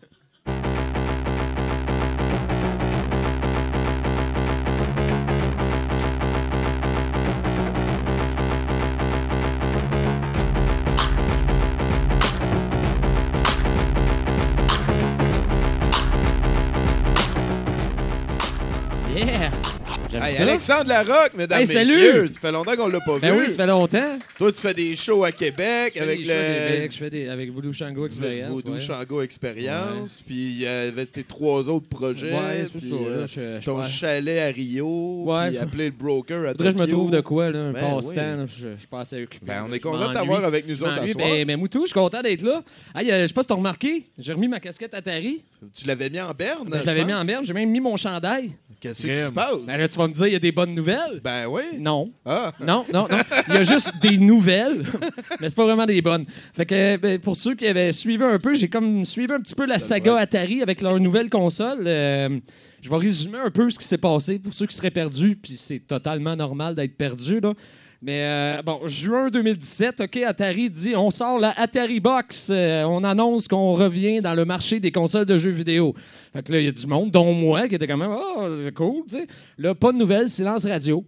[20.39, 20.49] Ça.
[20.49, 21.87] Alexandre Larocque, mesdames, Hey, salut!
[21.95, 22.27] messieurs.
[22.29, 23.41] Ça fait longtemps qu'on l'a pas Ben vu.
[23.41, 24.19] oui, ça fait longtemps.
[24.37, 27.27] Toi, tu fais des shows à Québec Je fais avec le Québec, je fais des
[27.29, 28.49] avec Voodoo Shango Experience.
[28.51, 28.79] Voodoo ouais.
[28.79, 30.23] Shango Experience.
[30.25, 32.31] Puis il y avait tes trois autres projets.
[32.33, 32.95] Ouais, c'est puis, ça.
[32.95, 33.87] euh, là, je- je- ton ouais.
[33.87, 35.23] chalet à Rio.
[35.25, 36.91] Ouais, puis appeler le broker à que je me Tokyo.
[36.91, 38.41] trouve de quoi, là, un Ben passe-temps.
[38.41, 38.45] oui.
[38.47, 39.45] Je je suis pas assez occupé.
[39.45, 41.11] Ben, on est content de t'avoir avec nous autres à m'ennuie.
[41.13, 41.27] soir.
[41.27, 42.63] Ben, ben, Moutou, je suis content d'être là.
[42.95, 45.43] Hey, euh, je sais pas si t'as remarqué, j'ai remis ma casquette Atari.
[45.77, 46.67] Tu l'avais mis en berne.
[46.69, 48.51] Ben, je l'avais mis en berne, j'ai même mis mon chandail.
[48.79, 49.59] Qu'est-ce qui se passe?
[49.67, 51.19] Ben là, tu vas me dire, il y a des bonnes nouvelles?
[51.23, 51.63] Ben oui.
[51.79, 52.11] Non.
[52.25, 52.51] Ah.
[52.59, 53.17] Non, non, non.
[53.47, 54.83] Il y a juste des nouvelles,
[55.39, 56.25] mais c'est pas vraiment des bonnes.
[56.53, 59.55] Fait que ben, pour ceux qui avaient suivi un peu, j'ai comme suivi un petit
[59.55, 61.83] peu la saga Atari avec leur nouvelle console.
[61.85, 62.39] Euh,
[62.81, 65.57] je vais résumer un peu ce qui s'est passé pour ceux qui seraient perdus, puis
[65.57, 67.53] c'est totalement normal d'être perdu là.
[68.01, 72.49] Mais euh, bon, juin 2017, OK, Atari dit on sort la Atari Box.
[72.49, 75.93] Euh, on annonce qu'on revient dans le marché des consoles de jeux vidéo.
[76.31, 78.47] Fait que là, il y a du monde, dont moi, qui était quand même oh,
[78.63, 79.27] c'est cool, tu sais.
[79.57, 81.03] Là, pas de nouvelles, silence radio.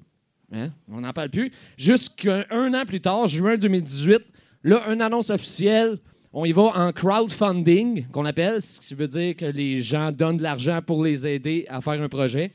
[0.51, 0.71] Hein?
[0.91, 1.51] On n'en parle plus.
[1.77, 4.19] Jusqu'un un an plus tard, juin 2018,
[4.63, 5.97] là, une annonce officielle.
[6.34, 10.38] On y va en crowdfunding, qu'on appelle, ce qui veut dire que les gens donnent
[10.38, 12.51] de l'argent pour les aider à faire un projet.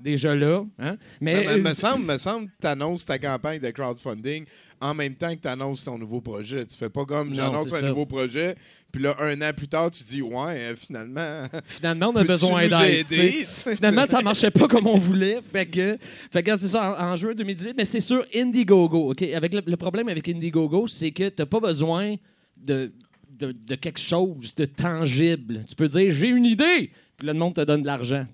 [0.00, 0.64] Déjà là.
[0.78, 0.96] Hein?
[1.20, 4.44] Mais, Me, me semble, me semble que tu annonces ta campagne de crowdfunding
[4.80, 6.64] en même temps que tu annonces ton nouveau projet.
[6.66, 7.88] Tu fais pas comme Non, j'annonce un ça.
[7.88, 8.54] nouveau projet,
[8.92, 11.46] puis là, un an plus tard, tu dis Ouais, euh, finalement.
[11.64, 13.06] finalement, on a besoin d'aide.
[13.76, 15.40] Finalement, ça marchait pas comme on voulait.
[15.52, 15.98] Fait que,
[16.30, 17.74] fait que c'est ça, en, en juin 2018.
[17.76, 19.10] Mais c'est sur Indiegogo.
[19.10, 19.22] OK?
[19.22, 22.14] Avec le, le problème avec Indiegogo, c'est que tu pas besoin
[22.56, 22.92] de,
[23.36, 25.64] de, de quelque chose de tangible.
[25.68, 28.24] Tu peux dire j'ai une idée, puis là, le monde te donne de l'argent.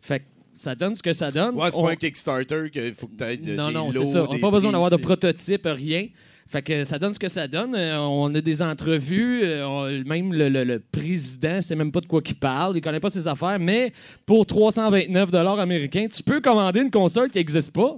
[0.00, 1.54] Fait que ça donne ce que ça donne.
[1.56, 4.04] Ouais, c'est On- pas un Kickstarter qu'il faut que tu de, non, des non, c'est
[4.04, 4.24] ça.
[4.28, 6.08] On n'a pas besoin d'avoir de prototype, rien.
[6.48, 7.74] Fait que ça donne ce que ça donne.
[7.74, 9.40] Euh, on a des entrevues.
[9.42, 12.76] euh, on- même le, le- le président sait même pas de quoi qu'il parle.
[12.76, 13.58] Il connaît pas ses affaires.
[13.58, 13.92] Mais
[14.26, 17.96] pour 329 américains, tu peux commander une console qui n'existe pas.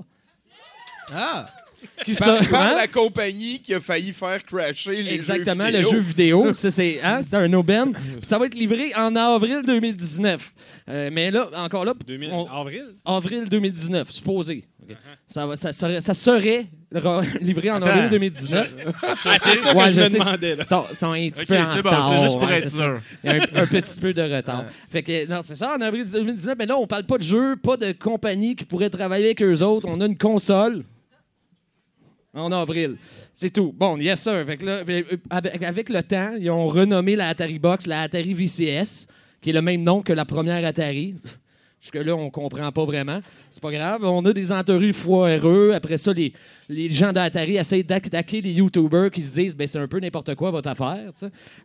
[1.13, 1.47] Ah!
[2.05, 2.75] Qui Par, sort- par hein?
[2.77, 5.91] la compagnie qui a failli faire crasher les Exactement, jeux le vidéo.
[5.93, 6.55] jeu vidéo.
[6.55, 7.93] Ça, c'est hein, c'est un aubaine.
[7.93, 10.53] Puis ça va être livré en avril 2019.
[10.89, 12.85] Euh, mais là, encore là, 2000 on- Avril?
[13.05, 14.65] avril 2019, supposé.
[14.83, 14.95] OK.
[15.27, 17.87] Ça, va- ça serait, ça serait ra- livré en Attends.
[17.87, 18.69] avril 2019.
[19.25, 20.19] Ah, c'est ça Ouais, que je, je me sais.
[20.19, 20.57] demandais.
[20.57, 20.65] Là.
[20.67, 22.13] Sont, sont un petit Ok, peu en bon, retard.
[22.13, 22.85] c'est juste pour être c'est ça.
[22.85, 23.01] sûr.
[23.25, 24.65] Il y a un, un petit peu de retard.
[24.91, 26.55] Fait que, non, c'est ça, en avril 2019.
[26.59, 29.63] Mais là, on parle pas de jeu, pas de compagnie qui pourrait travailler avec eux
[29.63, 29.87] autres.
[29.89, 30.85] On a une console.
[32.35, 32.97] En avril.
[33.33, 33.73] C'est tout.
[33.73, 34.45] Bon, yes, sir.
[34.47, 38.03] Fait que là, euh, avec, avec le temps, ils ont renommé la Atari Box la
[38.03, 39.07] Atari VCS,
[39.41, 41.15] qui est le même nom que la première Atari.
[41.81, 43.21] Jusque-là, on comprend pas vraiment.
[43.51, 44.05] C'est pas grave.
[44.05, 45.73] On a des entourés foireux.
[45.75, 46.33] Après ça, les,
[46.69, 50.35] les gens d'Atari essayent d'attaquer les YouTubers qui se disent ben c'est un peu n'importe
[50.35, 51.13] quoi votre affaire.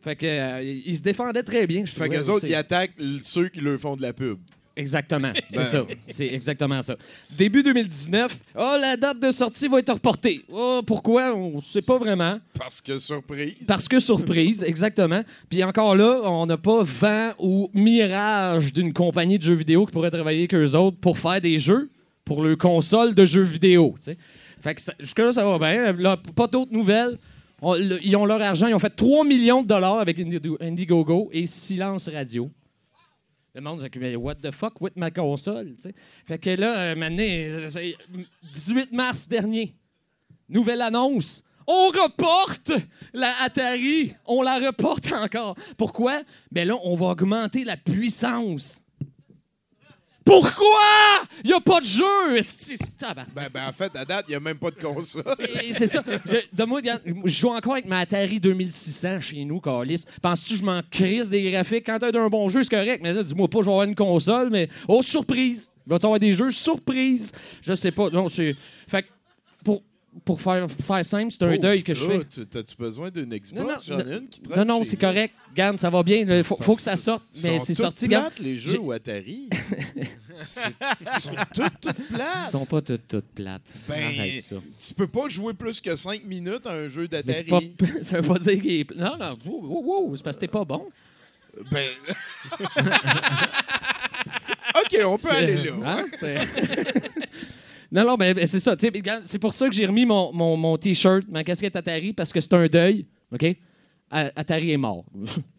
[0.03, 1.85] Fait que euh, ils se défendaient très bien.
[1.85, 4.37] je Fait trouvais qu'eux autres, ils attaquent ceux qui leur font de la pub.
[4.79, 5.65] Exactement, c'est Ben.
[5.65, 5.85] ça.
[6.07, 6.95] C'est exactement ça.
[7.31, 10.45] Début 2019, oh, la date de sortie va être reportée.
[10.51, 11.33] Oh, pourquoi?
[11.35, 12.39] On ne sait pas vraiment.
[12.57, 13.55] Parce que surprise.
[13.67, 15.21] Parce que surprise, exactement.
[15.49, 19.91] Puis encore là, on n'a pas vent ou mirage d'une compagnie de jeux vidéo qui
[19.91, 21.89] pourrait travailler avec eux autres pour faire des jeux
[22.23, 23.95] pour leur console de jeux vidéo.
[23.99, 24.17] tu sais.
[24.61, 25.91] Fait que ça- jusque-là, ça va bien.
[25.93, 27.17] Là, pas d'autres nouvelles.
[27.61, 28.67] On- le- ils ont leur argent.
[28.67, 32.49] Ils ont fait 3 millions de dollars avec Indi- Indiegogo et Silence Radio.
[33.55, 35.75] Le monde Mais what the fuck with ma console?
[36.25, 37.95] Fait que là, maintenant, euh, c'est
[38.51, 39.75] 18 mars dernier,
[40.47, 41.43] nouvelle annonce.
[41.71, 42.71] On reporte
[43.13, 44.15] la Atari.
[44.25, 45.55] On la reporte encore.
[45.77, 46.23] Pourquoi?
[46.51, 48.81] Ben là, on va augmenter la puissance.
[50.29, 51.25] Pourquoi?
[51.43, 52.41] Il n'y a pas de jeu!
[52.43, 52.77] c'est.
[53.33, 55.23] Ben, ben, en fait, à date, il n'y a même pas de console.
[55.63, 56.03] Et C'est ça.
[56.05, 60.05] Je, regarde, je joue encore avec ma Atari 2600 chez nous, Carlis.
[60.21, 61.87] Penses-tu que je m'en crisse des graphiques?
[61.87, 62.99] Quand t'as un bon jeu, c'est correct.
[63.01, 65.71] Mais là, dis-moi pas, je vais avoir une console, mais oh, surprise!
[65.87, 67.31] Va-tu avoir des jeux surprise?
[67.63, 68.11] Je sais pas.
[68.11, 68.55] Non, c'est.
[68.87, 69.07] Fait que
[70.25, 70.67] pour, pour faire,
[71.05, 72.25] simple, c'est un deuil que je fais.
[72.25, 73.85] Tu- T'as-tu besoin d'une Xbox?
[73.87, 75.33] J'en ai une qui traîne Non, non, c'est correct.
[75.55, 76.17] Garde, ça va bien.
[76.37, 77.23] Il faut, faut que ça sorte.
[77.35, 78.33] Ils Mais c'est sorti, garde.
[78.41, 79.49] les jeux au Atari.
[79.99, 82.49] Ils sont toutes, toutes Ils plates.
[82.51, 83.73] sont pas toutes, toutes plates.
[83.87, 84.55] Ben, Arrête ça.
[84.87, 87.21] tu peux pas jouer plus que 5 minutes à un jeu pas.
[87.21, 87.75] d'Atari.
[88.01, 88.95] Ça veut pas dire qu'il est.
[88.95, 90.87] Non, non, wow, wow, wow, c'est parce que t'es pas bon.
[91.71, 91.89] Ben...
[94.75, 95.73] OK, on peut aller là.
[95.83, 96.05] Hein?
[97.91, 98.75] Non, non, ben, c'est ça.
[99.25, 102.39] C'est pour ça que j'ai remis mon, mon, mon T-shirt, ma casquette Atari, parce que
[102.39, 103.05] c'est un deuil.
[103.31, 103.45] OK?
[104.11, 105.05] Atari est mort.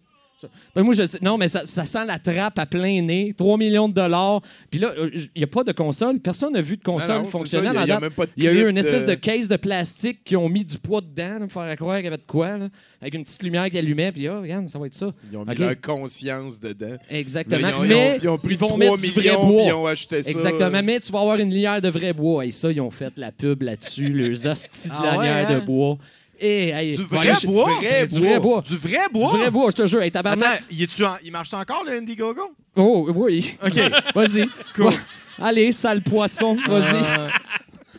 [0.74, 3.34] Ben, moi, je sais- non, mais ça, ça sent la trappe à plein nez.
[3.36, 4.40] 3 millions de dollars.
[4.70, 6.18] Puis là, il n'y a pas de console.
[6.20, 8.00] Personne n'a vu de console non, fonctionner ça, à y a- la y a date.
[8.02, 10.36] même pas de Il y a eu une espèce de- de caisse de plastique qui
[10.36, 12.68] ont mis du poids dedans, là, pour faire croire qu'il y avait de quoi, là,
[13.00, 14.12] avec une petite lumière qui allumait.
[14.12, 15.12] Puis, oh, regarde, ça va être ça.
[15.30, 16.96] Ils ont mis leur conscience dedans.
[17.10, 17.60] Exactement.
[17.60, 19.46] Là, ils ont- ils mais ont- ils ont pris vont 3 mettre du vrai millions,
[19.46, 19.62] bois.
[19.66, 20.30] ils ont acheté ça.
[20.30, 20.80] Exactement.
[20.84, 22.46] Mais tu vas avoir une lière de vrai bois.
[22.46, 25.60] Et ça, ils ont fait la pub là-dessus, les hosties de Ah ouais, lanière hein?
[25.60, 25.98] de bois.
[26.40, 27.70] Et, hey, Du vrai bois?
[27.80, 28.62] Vrai Du vrai bois.
[28.66, 29.30] Du vrai bois?
[29.32, 30.00] Du vrai bois, je te jure.
[30.02, 30.46] Hey, tabarnak.
[30.60, 32.52] Attends, il, en- il marche encore le Indiegogo?
[32.76, 33.54] Oh, oui.
[33.64, 33.74] OK.
[34.14, 34.48] Vas-y.
[34.78, 34.90] Va-
[35.38, 36.56] Allez, sale poisson.
[36.66, 36.94] Vas-y.
[36.94, 37.28] Euh,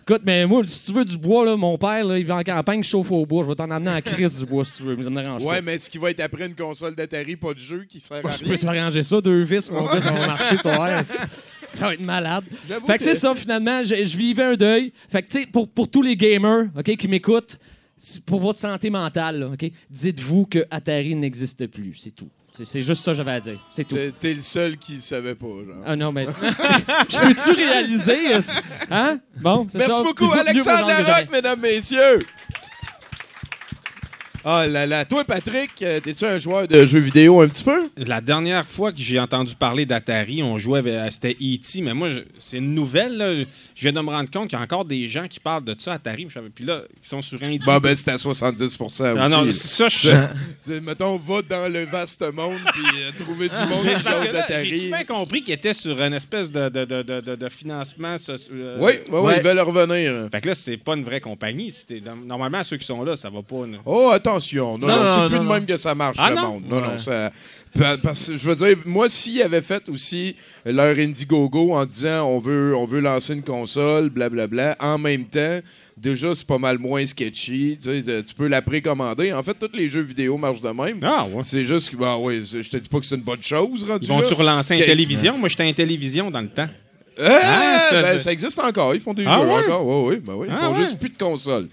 [0.08, 2.42] Écoute, mais moi, si tu veux du bois, là, mon père, là, il va en
[2.44, 3.44] campagne, je chauffe au bois.
[3.44, 4.96] Je vais t'en amener en crise du bois si tu veux.
[4.96, 5.62] Mais ça me dérange Ouais, pas.
[5.62, 8.32] mais ce qui va être après une console d'Atari, pas de jeu qui sert à
[8.32, 10.90] Je peux te arranger ça, deux vis, mon gars, ça va marcher, tu voir.
[11.68, 12.44] Ça va être malade.
[12.86, 14.92] Fait que c'est ça, finalement, je, je vivais un deuil.
[15.10, 17.60] Fait que, tu sais, pour, pour tous les gamers, OK, qui m'écoutent,
[18.26, 22.30] pour votre santé mentale, là, OK, dites-vous que Atari n'existe plus, c'est tout.
[22.54, 23.96] C'est juste ça que j'avais à dire, c'est tout.
[24.20, 25.84] T'es le seul qui le savait pas, genre.
[25.86, 26.26] Ah non, mais...
[27.10, 28.34] je peux-tu réaliser?
[28.90, 29.20] Hein?
[29.38, 29.88] Bon, c'est ça.
[29.88, 32.20] Merci beaucoup, Alexandre Larocque, mesdames, messieurs.
[34.44, 35.06] Oh là là.
[35.06, 37.90] Toi, Patrick, euh, t'es-tu un joueur de jeux vidéo un petit peu?
[37.98, 40.94] La dernière fois que j'ai entendu parler d'Atari, on jouait avec.
[40.94, 43.18] euh, C'était E.T., mais moi, c'est une nouvelle.
[43.18, 43.34] là.
[43.76, 45.76] Je viens de me rendre compte qu'il y a encore des gens qui parlent de
[45.78, 46.26] ça, Atari.
[46.28, 49.04] je savais- Puis là, qui sont sur un Bah, ben, c'était à 70 aussi.
[49.04, 53.56] Ah non, c'est ça, je Mettons, va dans le vaste monde puis euh, trouver du
[53.68, 54.88] monde Mais qui joue là, j'ai d'Atari.
[54.88, 58.18] bien compris qu'il était sur une espèce de, de, de, de, de- financement.
[58.18, 59.34] ça, euh, Oui, oui, Ouais.
[59.38, 60.28] ils veulent revenir.
[60.32, 61.74] Fait que là, c'est pas une vraie compagnie.
[62.26, 63.66] Normalement, ceux qui sont là, ça va pas.
[63.66, 64.78] une- Oh, attention.
[64.78, 66.64] Non, Non, non, non, c'est plus de même que ça marche, Ah le monde.
[66.70, 66.98] Non, non, Ouais.
[66.98, 67.32] ça...
[67.78, 72.26] pa- Parce que, je veux dire, moi, s'ils avaient fait aussi leur Indiegogo en disant
[72.28, 75.60] on veut, on veut lancer une console, blablabla, en même temps,
[75.98, 77.78] déjà, c'est pas mal moins sketchy.
[77.82, 79.32] Tu sais, tu peux la précommander.
[79.34, 81.00] En fait, tous les jeux vidéo marchent de même.
[81.04, 81.44] Ah, ouais.
[81.44, 84.06] C'est juste que, bah oui, je te dis pas que c'est une bonne chose, rendu
[84.06, 85.38] Ils vont-tu relancer une télévision?
[85.38, 86.68] Moi, j'étais en télévision dans le temps.
[87.20, 88.96] Ah, Ah, ça, ben, ça existe encore.
[88.96, 89.64] Ils font des Ah jeux ouais?
[89.66, 89.86] encore.
[89.86, 90.48] Oui, oui, ben oui.
[90.50, 90.82] Ils Ah font ouais?
[90.84, 91.68] juste plus de consoles.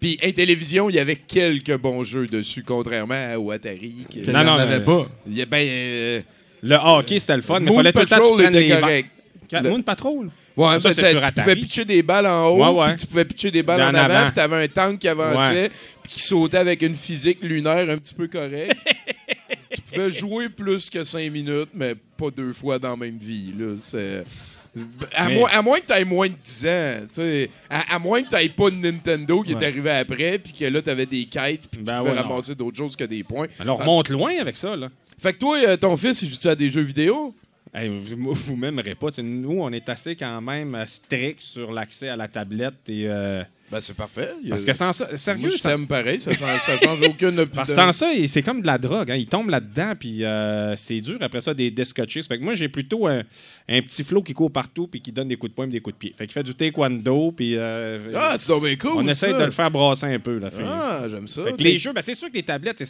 [0.00, 3.94] Puis, Intellivision, il y avait quelques bons jeux dessus, contrairement au Atari.
[4.10, 5.08] qu'il Non, y en non, avait pas.
[5.26, 5.66] Il y a ben.
[5.66, 6.20] euh,
[6.62, 9.10] Le hockey, c'était le fun, mais il fallait tout le temps tu Patrol était correct.
[9.52, 10.28] Le- Moon Patrol?
[10.56, 12.88] Ouais, Ça, sur tu pouvais pitcher des balles en haut, Ouais, ouais.
[12.94, 14.24] puis tu pouvais pitcher des balles En en, avant, avant.
[14.26, 15.70] puis t'avais un tank qui avançait,
[16.02, 18.74] puis qui sautait avec une physique lunaire un petit peu correcte.
[19.70, 23.54] tu pouvais jouer plus que 5 minutes, mais pas deux fois dans la même vie.
[23.56, 23.74] Là.
[23.78, 24.24] C'est...
[25.14, 27.06] À, Mais- à moins que tu aies moins de 10 ans.
[27.08, 27.50] tu sais.
[27.70, 30.82] À, à moins que tu pas de Nintendo qui est arrivé après, puis que là,
[30.82, 32.28] tu avais des quêtes, puis que Ben tu pouvais ouais, non.
[32.28, 33.46] ramasser d'autres choses que des points.
[33.58, 34.88] Alors, on remonte loin avec ça, là.
[35.18, 37.34] Fait que toi, euh, ton fils, il joue-tu à des jeux vidéo?
[37.74, 39.10] Hey, vous vous m'aimerez pas.
[39.10, 42.74] Tu nous, on est assez quand même euh, strict sur l'accès à la tablette.
[42.88, 44.30] Et, euh, Ben, c'est parfait.
[44.42, 47.44] Il parce que sans ça, sérieux, Moi, je ça- pareil, ça change, ça change aucune
[47.54, 49.10] parce que sans ça, c'est comme de la drogue.
[49.10, 49.16] Hein.
[49.16, 52.22] Il tombe là-dedans, puis euh, c'est dur après ça des descotcher.
[52.22, 53.22] Fait que moi, j'ai plutôt un,
[53.68, 55.80] un petit flot qui court partout puis qui donne des coups de poing et des
[55.80, 56.14] coups de pied.
[56.16, 58.92] Fait qu'il fait du taekwondo, puis euh, Ah, c'est donc bien cool.
[58.94, 59.38] on essaie ça.
[59.40, 60.38] de le faire brasser un peu.
[60.38, 61.42] Là, Fait- Ah, j'aime ça.
[61.42, 62.82] Fait que les jeux, ben, c'est sûr que les tablettes,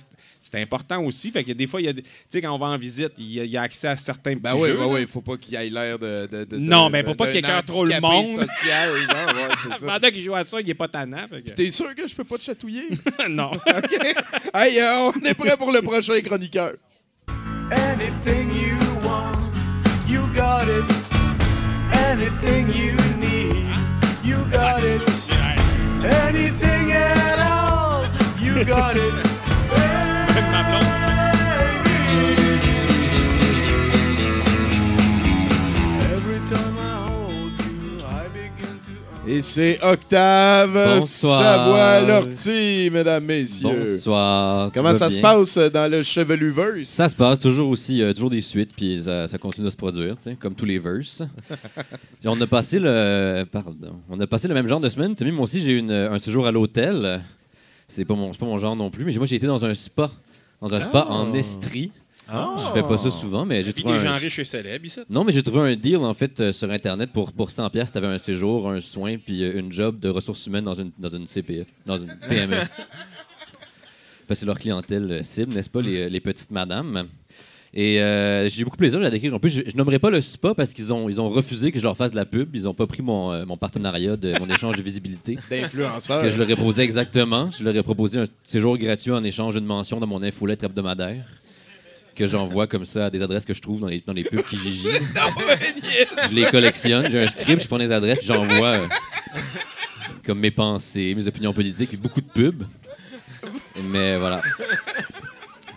[0.43, 1.31] c'est- important aussi.
[1.31, 3.13] Fait que des fois, il y a des- tu sais, quand on va en visite,
[3.19, 4.77] il y, a- il y a accès à certains petits Ben oui, jeux.
[4.77, 7.29] ben oui, faut pas qu'il ait l'air de, de, de- Non, de- ben, pour pas
[7.29, 8.27] qu'il écœure trop le monde.
[8.27, 9.01] social, ouais,
[9.63, 9.87] c'est ça.
[9.87, 11.27] Pendant qu'il joue à ça, il est pas tannant.
[11.29, 12.89] fait que- T'es sûr que je peux pas te chatouiller?
[13.31, 13.51] non.
[13.67, 14.15] OK.
[14.55, 16.75] Hey, euh, on est prêt pour le prochain chroniqueur.
[17.71, 19.33] Anything you want,
[20.07, 20.85] you got it.
[21.93, 23.75] Anything you need,
[24.23, 25.03] you got it.
[26.05, 28.05] Anything at all,
[28.39, 29.15] you got it.
[39.29, 41.03] Et c'est Octave.
[41.05, 43.95] Savoie-Lortie, mesdames, messieurs.
[43.95, 44.71] Bonsoir.
[44.73, 46.89] Comment ça se passe dans le Cheveluverse?
[46.89, 49.77] Ça se passe toujours aussi, euh, toujours des suites, puis ça, ça continue de se
[49.77, 51.25] produire, comme tous les verses.
[52.25, 55.15] On a passé le, pardon, on a passé le même genre de semaine.
[55.17, 57.21] Timmy, moi aussi, j'ai eu un séjour à l'hôtel.
[57.89, 59.75] C'est pas mon, c'est pas mon genre non plus, mais moi j'ai été dans un
[59.75, 60.11] spa,
[60.61, 61.93] dans un spa en Estrie.
[62.29, 64.85] Je fais pas ça souvent, mais j'ai Puis trouvé des un- gens riches et célèbres,
[64.85, 65.01] ici.
[65.09, 67.93] Non, mais j'ai trouvé un deal en fait euh, sur internet pour pour 100 pièces,
[67.93, 71.09] t'avais un séjour, un soin puis euh, une job de ressources humaines dans une dans
[71.09, 72.57] une CPE, dans une PME.
[74.29, 77.07] Parce que c'est leur clientèle euh, cible, n'est-ce pas, les, les petites madames?
[77.73, 79.49] Et euh, j'ai eu beaucoup de plaisir à la décrire un peu.
[79.49, 81.97] Je, je nommerai pas le spa parce qu'ils ont, ils ont refusé que je leur
[81.97, 82.55] fasse de la pub.
[82.57, 85.37] Ils ont pas pris mon, euh, mon partenariat, de, mon échange de visibilité.
[85.51, 86.23] D'influenceur.
[86.23, 87.51] Que je leur ai proposé exactement.
[87.51, 91.25] Je leur ai proposé un séjour gratuit en échange d'une mention dans mon infolettre hebdomadaire.
[92.17, 94.43] Que j'envoie comme ça à des adresses que je trouve dans les, dans les pubs
[94.43, 94.89] Kijiji.
[96.31, 97.11] je les collectionne.
[97.11, 98.87] J'ai un script, je prends les adresses, puis j'envoie euh,
[100.25, 102.65] comme mes pensées, mes opinions politiques, et beaucoup de pubs.
[103.91, 104.41] Mais voilà.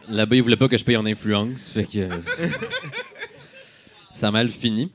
[0.08, 2.00] Là-bas, ils voulaient pas que je paye en influence, fait que.
[2.00, 2.10] euh,
[4.14, 4.92] ça a mal fini.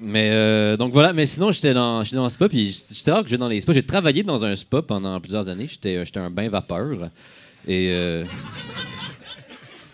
[0.00, 3.24] Mais euh, donc voilà, mais sinon j'étais dans j'étais dans le spa puis j'étais rare
[3.24, 6.04] que j'ai dans les spas, j'ai travaillé dans un spa pendant plusieurs années, j'étais euh,
[6.04, 7.10] j'étais un bain vapeur
[7.66, 7.90] et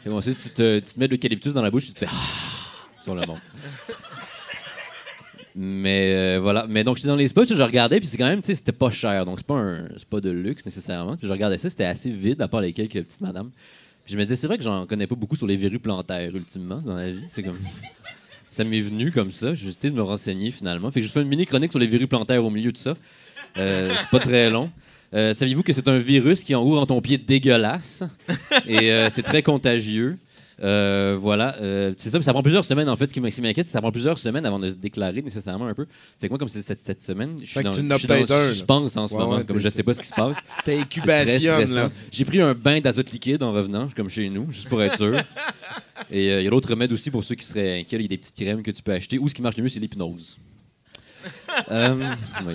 [0.04, 2.08] et bon, tu, te, tu te mets de l'eucalyptus dans la bouche, tu te fais
[2.08, 3.38] ah sur le monde.
[5.56, 8.40] Mais euh, voilà, mais donc j'étais dans les sais, je regardais puis c'est quand même
[8.40, 9.24] tu sais c'était pas cher.
[9.24, 9.76] Donc c'est pas
[10.10, 11.16] pas de luxe nécessairement.
[11.16, 13.50] Puis je regardais ça, c'était assez vide à part les quelques petites madames.
[14.04, 16.34] Puis je me disais c'est vrai que j'en connais pas beaucoup sur les verrues plantaires
[16.34, 17.58] ultimement dans la vie, c'est comme
[18.50, 19.54] ça m'est venu comme ça.
[19.54, 20.90] J'ai de me renseigner finalement.
[20.90, 22.94] Fait que je fais une mini chronique sur les verrues plantaires au milieu de ça.
[23.56, 24.70] Euh, c'est pas très long.
[25.14, 28.03] Euh, Saviez-vous que c'est un virus qui enroule dans ton pied dégueulasse?
[28.66, 30.18] Et euh, c'est très contagieux.
[30.62, 32.18] Euh, voilà, euh, c'est ça.
[32.18, 33.09] puis Ça prend plusieurs semaines en fait.
[33.09, 35.74] Ce qui m'inquiète, c'est que ça prend plusieurs semaines avant de se déclarer nécessairement un
[35.74, 35.87] peu.
[36.20, 39.14] Fait que moi, comme c'est cette, cette semaine, je suis dans, je suspense en ce
[39.14, 39.37] Ouais, moment.
[39.38, 40.37] ouais, comme je sais pas ce qui se passe.
[40.64, 41.90] T'es incubation, là.
[42.12, 45.16] J'ai pris un bain d'azote liquide en revenant, comme chez nous, juste pour être sûr.
[46.11, 47.96] Et euh, il y a l'autre remède aussi pour ceux qui seraient inquiets.
[47.96, 49.18] Il y a des petites crèmes que tu peux acheter.
[49.18, 50.38] Ou ce qui marche le mieux, c'est l'hypnose.
[51.70, 51.96] Euh,
[52.46, 52.55] oui.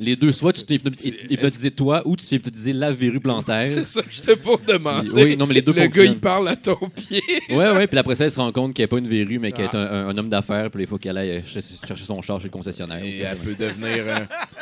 [0.00, 0.92] Les deux, soit tu t'es hypno-
[1.28, 3.72] hypnotisé toi ou tu t'es hypnotisé la verrue plantaire.
[3.78, 5.10] C'est ça que j'étais pour demander.
[5.12, 6.12] Oui, non, mais les deux Le gars, fonctionnent.
[6.12, 7.20] il parle à ton pied.
[7.50, 9.50] Ouais, ouais, puis après ça, elle se rend compte qu'elle n'est pas une verrue, mais
[9.50, 9.78] qu'elle est Ah.
[9.78, 12.44] un, un- un homme d'affaires, puis il faut qu'elle aille chercher chercher son char chez
[12.46, 13.02] le concessionnaire.
[13.02, 14.04] Et elle peut devenir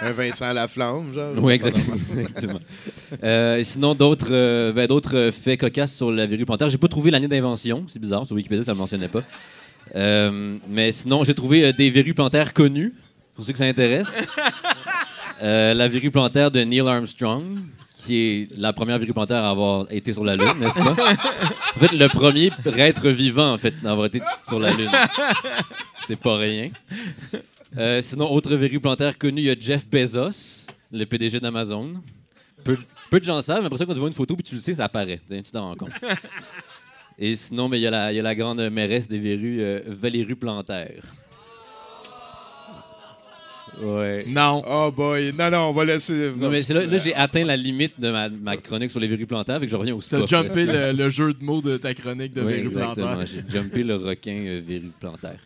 [0.00, 1.34] un, un Vincent Laflamme, genre.
[1.36, 1.96] Oui, exactement.
[2.18, 2.60] exactement.
[3.22, 6.70] Euh, sinon, d'autres euh, ben, d'autres euh, faits cocasses sur la verrue plantaire.
[6.70, 7.84] J'ai pas trouvé l'année d'invention.
[7.88, 9.22] C'est bizarre, sur Wikipédia, ça ne le mentionnait pas.
[9.94, 12.94] Euh, mais sinon, j'ai trouvé euh, des verrues plantaires connues,
[13.34, 14.26] pour ceux que ça intéresse.
[15.42, 17.58] Euh, la verrue plantaire de Neil Armstrong,
[18.04, 20.92] qui est la première verrue plantaire à avoir été sur la Lune, n'est-ce pas?
[21.76, 24.90] En fait, le premier être vivant, en fait, à avoir été sur la Lune.
[26.06, 26.70] C'est pas rien.
[27.76, 31.92] Euh, sinon, autre verrue plantaire connue, il y a Jeff Bezos, le PDG d'Amazon.
[32.64, 32.78] Peu,
[33.20, 34.74] de gens savent, mais après ça, quand tu vois une photo puis tu le sais,
[34.74, 35.20] ça apparaît.
[35.28, 35.90] Tu t'en rends compte.
[37.18, 39.60] Et sinon, mais il y, a la- il y a la grande mairesse des verrues,
[39.62, 41.02] euh, Valérie Plantaire.
[43.80, 44.24] Ouais.
[44.28, 44.62] Non.
[44.66, 45.32] Oh boy.
[45.38, 46.32] Non, non, on va laisser.
[46.36, 49.08] Non, mais c'est là, là j'ai atteint la limite de ma, ma chronique sur les
[49.08, 50.18] verrues plantaires, fait que je reviens au spa.
[50.20, 53.24] T'as jumpé le, le jeu de mots de ta chronique de Oui, Verru exactement.
[53.26, 55.38] J'ai jumpé le requin euh, verrue plantaire.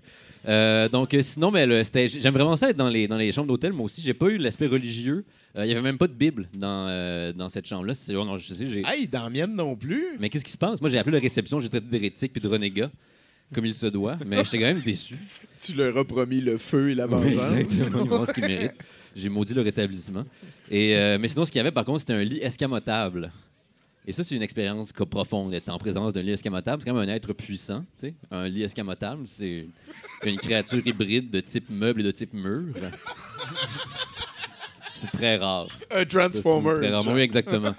[0.49, 1.67] Euh, donc, euh, sinon, mais
[2.09, 3.73] j'aime vraiment ça être dans les, dans les chambres d'hôtel.
[3.73, 5.25] Moi aussi, j'ai pas eu l'aspect religieux.
[5.59, 7.93] Euh, Il y avait même pas de Bible dans, euh, dans cette chambre-là.
[7.95, 10.03] C'est- oh non, je sais, j'ai- Hey, dans la mienne non plus.
[10.19, 10.81] Mais qu'est-ce qui se passe?
[10.81, 12.91] Moi, j'ai appelé la réception, j'ai traité d'hérétique puis de renégat,
[13.53, 14.17] comme il se doit.
[14.27, 15.17] Mais j'étais quand même déçu.
[15.61, 17.53] Tu leur as promis le feu et la Oui, vengeance.
[17.59, 18.03] exactement.
[18.05, 18.75] Ils vont ce qu'ils méritent.
[19.15, 20.25] J'ai maudit leur établissement.
[20.71, 23.31] Et, euh, mais sinon, ce qu'il y avait, par contre, c'était un lit escamotable.
[24.07, 26.83] Et ça, c'est une expérience profonde, d'être en présence d'un lit escamotable.
[26.83, 27.81] C'est quand même un être puissant.
[27.81, 28.15] tu sais.
[28.31, 29.67] Un lit escamotable, c'est
[30.25, 32.75] une créature hybride de type meuble et de type mur.
[34.95, 35.69] C'est très rare.
[35.91, 36.77] Un Transformer.
[36.79, 37.07] Très rare.
[37.09, 37.75] Oui, exactement.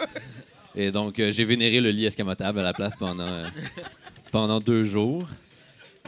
[0.75, 3.43] Et donc, euh, j'ai vénéré le lit escamotable à la place pendant, euh,
[4.31, 5.27] pendant deux jours.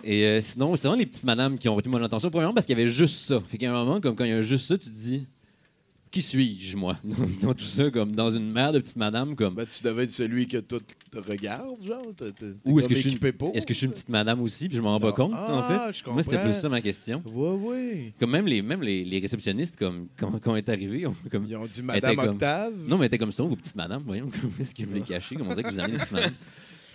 [0.04, 2.30] Et euh, sinon, c'est vraiment les petites madames qui ont retenu mon attention.
[2.30, 3.39] Premièrement, parce qu'il y avait juste ça.
[3.47, 5.26] Fait qu'à un moment, comme quand il y a juste ça, tu te dis
[6.12, 6.97] Qui suis-je, moi?
[7.41, 9.56] Dans, tout ça, comme dans une mer de petites madames, comme.
[9.56, 10.80] Ben, tu devais être celui que tout
[11.12, 12.04] te regarde, genre.
[12.16, 13.56] T'es- t'es- t'es Ou est-ce que, je suis une, pour.
[13.56, 15.56] est-ce que je suis une petite madame aussi, puis je m'en rends pas compte, Ah,
[15.56, 15.97] en fait?
[16.06, 17.24] je Moi, c'était plus ça ma question.
[17.26, 18.14] Ouais, ouais.
[18.20, 21.45] Comme même les, même les, les réceptionnistes, comme, quand, quand on est arrivé, on, comme,
[21.47, 22.74] Ils ont dit Madame comme- Octave.
[22.88, 25.56] Non, mais était comme ça, vos petites madames, voyons, comme est-ce les cachez, comme on
[25.56, 26.34] dirait que vous avez des petites madames?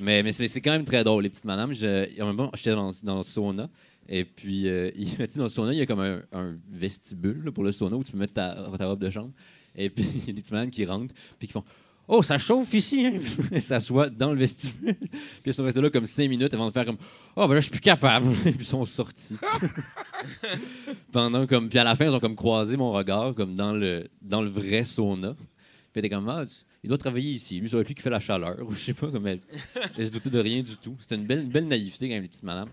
[0.00, 1.72] Mais, mais c'est quand même très drôle, les petites madames.
[2.20, 3.68] En même j'étais dans, dans le sauna,
[4.08, 7.64] et puis euh, il- sais, dans le sauna, il y a comme un, vestibule pour
[7.64, 9.32] le sauna où tu peux mettre ta, robe de chambre.
[9.76, 11.64] Et puis il y a des petites madames qui rentrent, puis qui font
[12.10, 13.18] Oh, ça chauffe ici, hein?
[13.52, 14.94] Elles s'assoient dans le vestibule.
[14.98, 15.10] Puis
[15.44, 16.96] elles sont restées là comme cinq minutes avant de faire comme
[17.36, 18.28] Oh, ben là, je suis plus capable.
[18.46, 19.36] Et puis ils sont sortis.
[21.12, 21.68] Pendant comme.
[21.68, 24.48] Puis à la fin, ils ont comme croisé mon regard, comme dans le, dans le
[24.48, 25.34] vrai sauna.
[25.92, 27.60] Puis était comme, ah, tu- il doit travailler ici.
[27.60, 28.56] Lui, c'est lui qui fait la chaleur.
[28.70, 29.40] Je sais pas, comme elle,
[29.96, 30.96] elle se doutait de rien du tout.
[31.00, 32.70] C'était une belle, naïveté, quand même, les petites madames.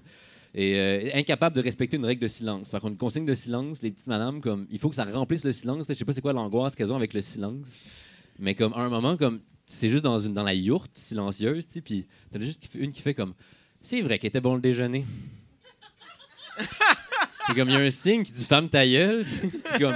[0.54, 2.70] Et euh, incapable de respecter une règle de silence.
[2.70, 5.44] Par contre, une consigne de silence, les petites madames, comme, il faut que ça remplisse
[5.44, 5.84] le silence.
[5.88, 7.84] Je sais pas c'est quoi l'angoisse qu'elles ont avec le silence.
[8.40, 12.40] Mais comme, à un moment, comme, c'est juste dans, la yourte silencieuse, tu puis t'en
[12.40, 13.34] as juste une qui fait comme,
[13.82, 15.04] c'est vrai qu'il était bon le déjeuner.
[17.46, 19.24] Puis comme il y a un signe qui dit femme ta gueule.
[19.80, 19.96] comme-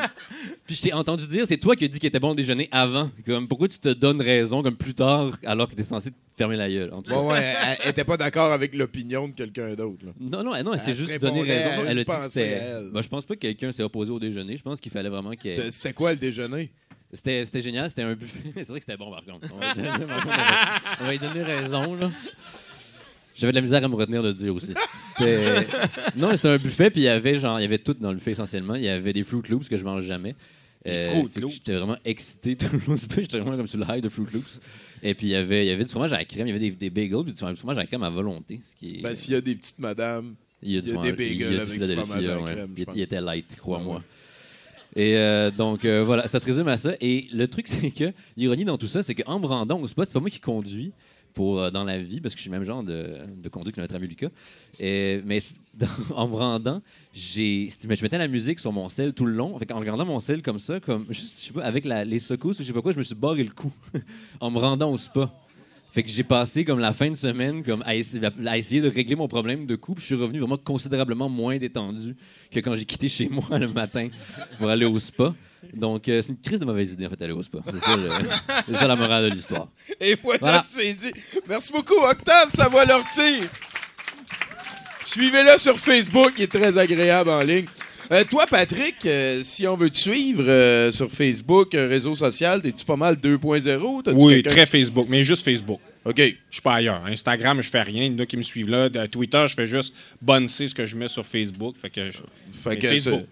[0.66, 2.70] Puis je t'ai entendu dire, c'est toi qui as dit qu'il était bon le déjeuner
[2.72, 3.10] avant.
[3.26, 6.16] Comme pourquoi tu te donnes raison comme plus tard alors que tu es censé te
[6.38, 6.94] fermer la gueule.
[6.94, 7.20] En tout cas?
[7.20, 10.06] Ouais, ouais, elle- elle était pas d'accord avec l'opinion de quelqu'un d'autre.
[10.06, 10.12] là.
[10.20, 11.82] Non, non, elle- non, elle s'est se juste donné répondait à raison.
[11.84, 12.54] une Elle a dit que pensée c'était.
[12.54, 12.90] à elle.
[12.94, 14.56] Ben, je pense pas que quelqu'un s'est opposé au déjeuner.
[14.56, 16.70] Je pense qu'il fallait vraiment ait- C'était- quoi le déjeuner?
[17.12, 18.40] C'était c'était génial, c'était un buffet.
[18.56, 19.48] c'est vrai que c'était bon par contre.
[19.52, 21.96] On va, on va- on va y donner raison.
[21.96, 22.12] là.
[23.40, 24.74] J'avais de la misère à me retenir de le dire aussi.
[25.18, 25.66] C'était
[26.16, 28.18] Non, c'était un buffet puis il y avait genre il y avait tout dans le
[28.18, 30.36] buffet essentiellement, il y avait des Fruit Loops que je mange jamais.
[30.88, 31.54] Euh, Fruit fait que Loops?
[31.56, 34.10] J'étais vraiment excité tout le long du buffet, j'étais vraiment comme sur le high de
[34.10, 34.60] Fruit Loops.
[35.04, 36.56] Et puis il y avait il y avait du fromage à la crème, il y
[36.56, 39.02] avait des, des bagels, puis du fromage à la crème à volonté, ce qui est
[39.02, 41.12] Ben, s'il y a des petites madames, il y a, du Il y a fromage-
[41.12, 42.52] des bagels il y a du avec du Philadelphia, fromage à la ouais.
[42.54, 42.98] crème, Il, je il pense.
[42.98, 44.04] était light, crois-moi.
[44.96, 46.94] Et euh, donc, euh, voilà, ça se résume à ça.
[47.00, 50.08] Et le truc, c'est que l'ironie dans tout ça, c'est qu'en me rendant au spot,
[50.08, 50.92] c'est pas moi qui conduis
[51.40, 53.82] euh, dans la vie, parce que je suis le même genre de, de conduite que
[53.82, 54.30] notre ami Lucas.
[54.80, 55.40] Mais
[56.16, 56.82] en me rendant,
[57.14, 59.56] j'ai, je mettais la musique sur mon sel tout le long.
[59.56, 62.68] En regardant mon sel comme ça, comme, je sais pas, avec les secousses ou je
[62.68, 63.72] sais pas quoi, je me suis barré le cou
[64.40, 65.32] en me rendant au spa.
[66.00, 68.88] Fait que j'ai passé comme la fin de semaine comme à, essayer, à essayer de
[68.88, 70.00] régler mon problème de coupe.
[70.00, 72.16] Je suis revenu vraiment considérablement moins détendu
[72.50, 74.08] que quand j'ai quitté chez moi le matin
[74.60, 75.36] pour aller au spa.
[75.74, 77.58] Donc, euh, c'est une crise de mauvaise idée, en fait, aller au spa.
[77.70, 78.10] C'est ça, le-
[78.70, 79.68] c'est ça la morale de l'histoire.
[80.00, 80.66] Et voilà, Voilà.
[80.66, 81.12] c'est dit.
[81.50, 83.42] Merci beaucoup, Octave Savoie Lortie.
[85.02, 87.66] Suivez-le sur Facebook, il est très agréable en ligne.
[88.12, 92.62] Euh, toi, Patrick, euh, si on veut te suivre euh, sur Facebook, un réseau social,
[92.64, 94.02] es-tu pas mal 2.0?
[94.04, 95.80] T'as-tu Oui, quelqu'un- très Facebook, mais juste Facebook.
[96.10, 96.18] OK.
[96.18, 97.06] Je suis pas ailleurs.
[97.06, 98.04] Instagram, je fais rien.
[98.06, 98.90] Il y en a qui me suivent là.
[98.90, 101.76] De Twitter, je fais juste bonnecer ce que je mets sur Facebook.
[101.78, 102.18] Fait que, je-
[102.52, 103.26] Fait mais que Facebook,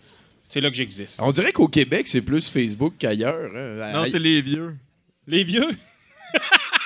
[0.48, 1.20] c'est là que j'existe.
[1.22, 3.52] On dirait qu'au Québec, c'est plus Facebook qu'ailleurs.
[3.56, 3.92] hein.
[3.94, 4.76] Non, c'est les vieux.
[5.28, 5.68] Les vieux?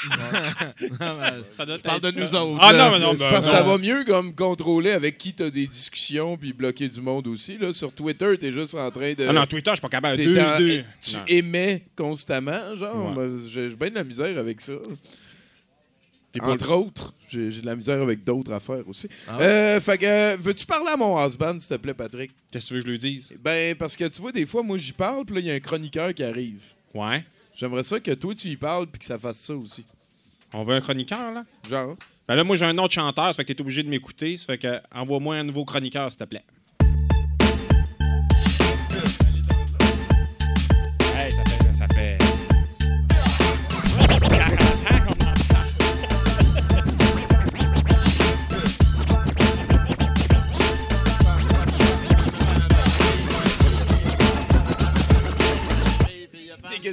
[0.03, 3.49] Non, mais- Ça doit Je parle de nous autres, Ah non, mais non, ben, parce
[3.49, 7.27] que ça va mieux comme contrôler avec qui t'as des discussions puis bloquer du monde
[7.27, 7.57] aussi.
[7.59, 7.71] Là.
[7.71, 9.27] Sur Twitter, t'es juste en train de...
[9.29, 10.17] Ah non, Twitter, je suis pas capable.
[10.17, 10.83] Deux, en- deux.
[11.01, 11.23] Tu Non.
[11.27, 13.15] émets constamment, genre.
[13.15, 13.27] Ouais.
[13.53, 14.73] J'ai bien de la misère avec ça.
[16.39, 19.07] Entre autres, j'ai j'ai de la misère avec d'autres affaires aussi.
[19.27, 22.31] Ah Euh, fait que, euh, veux-tu parler à mon husband, s'il te plaît, Patrick?
[22.51, 23.29] Qu'est-ce que tu veux que je lui dise?
[23.43, 25.53] Ben, parce que tu vois, des fois, moi, j'y parle, puis là, il y a
[25.55, 26.61] un chroniqueur qui arrive.
[26.93, 27.25] Ouais.
[27.57, 29.83] J'aimerais ça que toi, tu y parles, puis que ça fasse ça aussi.
[30.53, 31.45] On veut un chroniqueur, là?
[31.69, 31.95] Genre?
[32.27, 34.37] Ben là, moi, j'ai un autre chanteur, ça fait que t'es obligé de m'écouter.
[34.37, 36.43] Ça fait que envoie-moi un nouveau chroniqueur, s'il te plaît.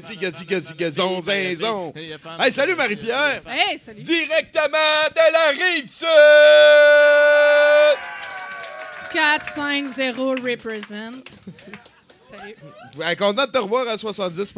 [0.08, 1.92] Siga, siga, siga, siga, zon, zin, zon.
[1.94, 3.42] Hey, salut Marie-Pierre!
[3.46, 4.00] Hey, salut.
[4.02, 6.08] Directement de la rive sud!
[9.12, 11.22] 450 represent.
[12.30, 12.54] Salut.
[12.96, 14.54] Ouais, content de te revoir à 70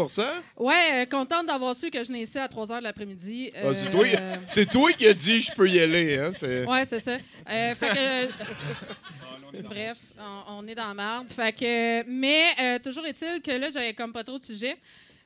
[0.57, 3.51] Ouais, euh, contente d'avoir su que je naissais à 3 h de l'après-midi.
[3.57, 4.07] Ah, c'est Euh, toi,
[4.47, 6.17] c'est toi qui as dit je peux y aller.
[6.19, 6.31] Hein?
[6.33, 7.17] c'est- Ouais, c'est ça.
[7.51, 9.63] Euh, fait que.
[9.63, 11.27] Bref, on, on est dans la merde.
[11.35, 14.77] Fait que, mais euh, toujours est-il que là, j'avais comme pas trop de sujets.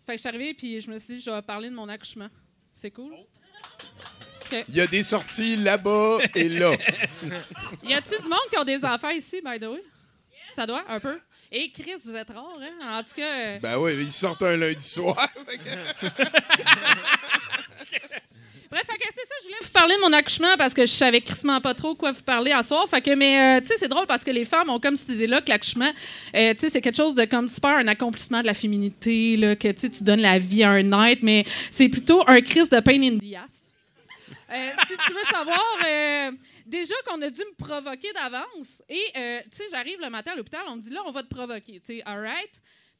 [0.06, 1.88] Fait que je suis arrivée puis je me suis dit, je vais parler de mon
[1.88, 2.28] accouchement.
[2.70, 3.14] C'est cool?
[4.68, 6.72] Il y a des sorties là-bas et là.
[7.82, 9.82] Y a-tu du monde qui ont des enfants ici, by the way?
[10.50, 11.18] Ça doit, un peu.
[11.50, 12.98] Et Chris, vous êtes rare, hein?
[12.98, 13.34] En tout cas.
[13.34, 15.16] euh, Ben oui, ils sortent un lundi soir.
[18.74, 21.60] Bref, c'est ça, je voulais vous parler de mon accouchement parce que je savais crissement
[21.60, 22.88] pas trop quoi vous parler à soir.
[22.88, 25.42] Fait mais, euh, tu sais, c'est drôle parce que les femmes ont comme cette idée-là
[25.42, 25.92] que l'accouchement,
[26.34, 29.54] euh, tu sais, c'est quelque chose de comme super un accomplissement de la féminité, là,
[29.54, 33.00] que tu donnes la vie à un être, mais c'est plutôt un crise de pain
[33.00, 33.62] in the ass.
[34.50, 35.62] Euh, si tu veux savoir,
[36.66, 38.82] déjà qu'on a dû me provoquer d'avance.
[38.88, 39.04] Et,
[39.52, 41.74] tu sais, j'arrive le matin à l'hôpital, on me dit là, on va te provoquer.
[41.74, 42.50] Tu sais, all right?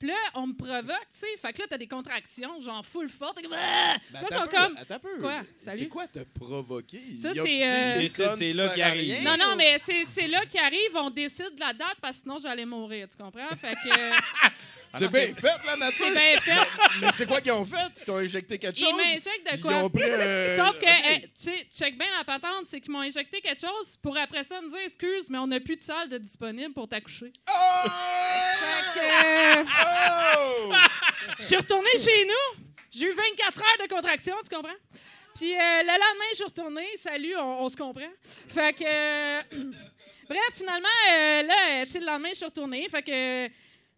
[0.05, 0.85] Puis là, on me provoque,
[1.15, 1.27] tu sais.
[1.41, 3.41] Fait que là, t'as des contractions, genre full forte.
[3.41, 3.55] Comme.
[3.55, 3.97] Ah!
[4.11, 4.77] Ben, un sont peu, comme.
[4.77, 5.19] attends peu.
[5.19, 5.41] Quoi?
[5.57, 5.79] Salut?
[5.79, 7.03] C'est quoi te provoquer?
[7.23, 9.15] Ça, c'est, euh, C'est- là à arrive.
[9.15, 9.23] rien?
[9.23, 12.23] Non, non, mais c'est c'est là qu'ils arrivent, on décide de la date parce que
[12.25, 13.49] sinon j'allais mourir, tu comprends?
[13.57, 13.89] Fait que.
[14.95, 16.07] euh, C'est bien fait, la nature.
[16.07, 16.69] C'est bien fait.
[17.01, 17.93] Mais c'est quoi qu'ils ont fait?
[18.01, 18.89] Ils t'ont injecté quelque chose?
[18.91, 19.75] Ils m'injectent de Ils quoi?
[19.75, 21.05] ont pris un- Sauf que, Ok.
[21.11, 24.45] euh, tu sais, check bien la patente, c'est qu'ils m'ont injecté quelque chose pour après
[24.45, 27.33] ça me dire excuse, mais on n'a plus de salle de disponible pour t'accoucher.
[27.51, 27.89] Oh!
[28.61, 29.61] Fait que.
[29.61, 29.65] euh,
[30.39, 30.73] Oh!
[31.39, 32.65] Je suis retournée chez nous.
[32.91, 34.71] J'ai eu 24 heures de contraction, tu comprends?
[35.35, 36.87] Puis euh, le lendemain, je suis retournée.
[36.97, 38.07] Salut, on, on se comprend.
[38.23, 38.85] Fait que.
[38.87, 39.43] euh,
[40.29, 42.89] bref, finalement, euh, là, tu sais, le lendemain, je suis retournée.
[42.89, 43.49] Fait que.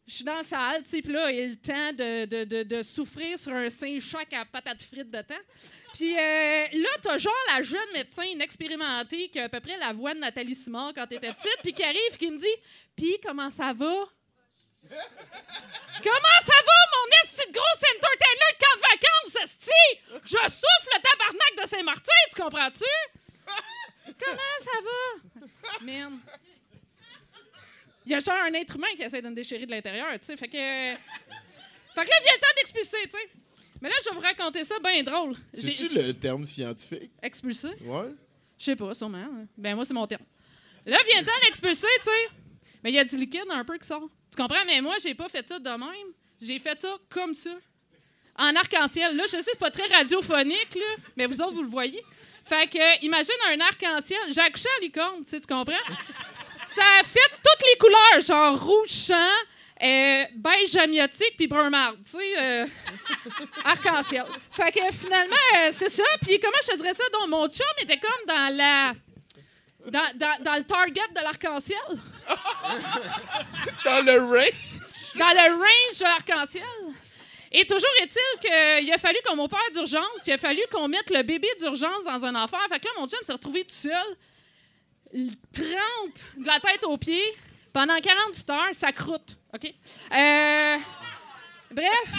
[0.07, 2.62] Je suis dans la salle, tu sais, puis là, il a le temps de, de,
[2.62, 5.34] de, souffrir sur un sein choc à patates frites de temps.
[5.94, 9.92] Puis euh, là, t'as genre la jeune médecin inexpérimentée qui a à peu près la
[9.92, 12.46] voix de Nathalie Simard quand t'étais petite, puis qui arrive, qui me dit
[12.94, 14.07] Puis, comment ça va
[14.88, 17.64] Comment ça va, mon esti de gros
[17.96, 20.20] entertainer de camp de vacances, esti?
[20.24, 22.84] Je souffle le tabarnak de Saint-Martin, tu comprends-tu?
[24.24, 25.84] Comment ça va?
[25.84, 26.20] Man.
[28.07, 30.24] Il y a genre un être humain qui essaie de me déchirer de l'intérieur, tu
[30.26, 30.36] sais.
[30.36, 30.52] Fait que.
[30.57, 33.30] Fait que là, vient le temps d'expulser, tu sais.
[33.80, 35.34] Mais là, je vais vous raconter ça bien drôle.
[35.52, 37.11] C'est-tu le terme scientifique?
[37.22, 37.74] Expulser?
[37.82, 38.12] Ouais.
[38.59, 39.18] Je sais pas, sûrement.
[39.18, 39.46] hein.
[39.59, 40.24] Ben, moi, c'est mon terme.
[40.86, 42.28] Là, vient le temps d'expulser, tu sais.
[42.82, 44.09] Mais il y a du liquide un peu qui sort.
[44.30, 44.64] Tu comprends?
[44.66, 46.12] Mais moi, j'ai pas fait ça de même.
[46.40, 47.50] J'ai fait ça comme ça.
[48.38, 49.16] En arc-en-ciel.
[49.16, 52.02] Là, je sais, c'est pas très radiophonique, là, mais vous autres, vous le voyez.
[52.44, 54.20] Fait que, euh, imagine un arc-en-ciel.
[54.32, 55.74] J'ai accouché à licorne, tu sais, tu comprends?
[56.77, 59.33] Ça a fait toutes les couleurs, genre rouge champ,
[59.83, 62.39] euh, beige amniotique, puis brun marde, tu sais.
[62.39, 62.66] euh,
[63.64, 64.24] arc-en-ciel.
[64.53, 66.05] Fait que finalement, euh, c'est ça.
[66.22, 67.05] Puis comment je te dirais ça?
[67.12, 68.95] Donc, mon chum était comme dans la.
[69.91, 71.79] Dans, dans- dans le target de l'arc-en-ciel.
[73.85, 74.51] Dans le range?
[75.14, 76.64] Dans le range de l'arc-en-ciel.
[77.53, 80.27] Et toujours est-il qu'il a fallu qu'on m'opère d'urgence.
[80.27, 82.66] Il a fallu qu'on mette le bébé d'urgence dans un affaire.
[82.68, 84.16] Fait que là, mon chum s'est retrouvé tout seul.
[85.19, 87.33] Il trempe de la tête aux pieds
[87.73, 88.69] pendant 48 heures.
[88.73, 89.37] Ça croûte.
[89.55, 89.64] OK?
[90.12, 90.77] Euh,
[91.71, 92.12] bref.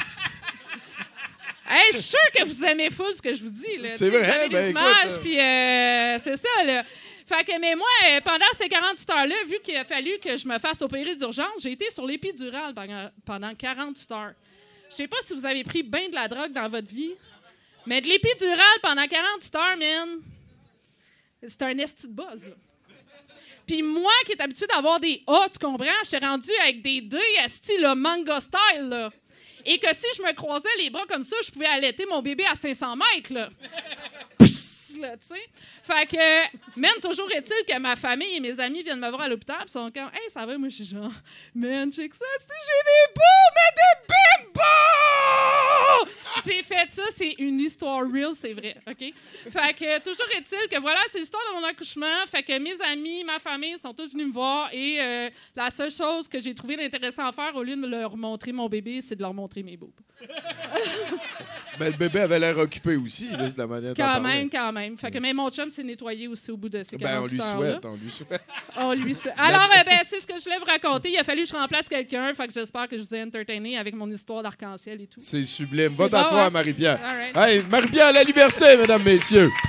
[1.69, 3.77] Hey, je suis sûre que vous aimez full ce que je vous dis.
[3.77, 3.89] là.
[3.91, 4.73] C'est vrai, ben,
[5.21, 6.83] puis euh, c'est ça, là.
[7.25, 10.47] Fait que, mais moi, euh, pendant ces 48 heures-là, vu qu'il a fallu que je
[10.47, 14.33] me fasse opérer d'urgence, j'ai été sur l'épidurale pendant- pendant 48 heures.
[14.89, 17.13] Je sais pas si vous avez pris bien de la drogue dans votre vie,
[17.85, 20.09] mais de l'épidurale pendant 48 heures, man,
[21.45, 22.55] c'est un esti de buzz, là.
[23.67, 25.85] Puis moi, qui est habitué d'avoir des A, tu comprends?
[26.05, 29.11] J'étais rendu avec des D, esti, le manga style, là.
[29.65, 32.45] Et que si je me croisais les bras comme ça, je pouvais allaiter mon bébé
[32.49, 33.49] à 500 mètres, là.
[34.99, 35.49] Là, tu sais.
[35.81, 39.29] Fait que, même toujours est-il que ma famille et mes amis viennent me voir à
[39.29, 41.11] l'hôpital, puis sont comme, hey, ça va, moi, je suis genre,
[41.55, 44.67] man, check ça, si j'ai des beaux, mais des bimbos!
[46.45, 49.13] J'ai fait ça, c'est une histoire real, c'est vrai, OK?
[49.49, 52.25] Fait que, toujours est-il que voilà, c'est l'histoire de mon accouchement.
[52.27, 55.91] Fait que mes amis, ma famille sont tous venus me voir et euh, la seule
[55.91, 59.15] chose que j'ai trouvé d'intéressant à faire, au lieu de leur montrer mon bébé, c'est
[59.15, 59.91] de leur montrer mes boobs.
[61.79, 64.71] Ben, le bébé avait l'air occupé aussi, là, de la manière dont Quand même, quand
[64.71, 64.86] même.
[64.95, 67.25] Fait que même mon chum s'est nettoyé aussi au bout de ces 48 Ben, on
[67.25, 68.41] lui souhaite, on lui souhaite.
[68.77, 69.33] On lui souhaite.
[69.39, 71.09] Alors, euh, ben, c'est ce que je voulais vous raconter.
[71.09, 72.31] Il a fallu que je remplace quelqu'un.
[72.35, 75.19] Fait que j'espère que je vous ai entertainé avec mon histoire d'arc-en-ciel et tout.
[75.19, 75.87] C'est sublime.
[75.87, 76.49] Va t'asseoir, hein?
[76.51, 76.99] Marie-Pierre.
[77.01, 77.35] Right.
[77.35, 79.49] Hey, Marie-Pierre, la liberté, mesdames, messieurs.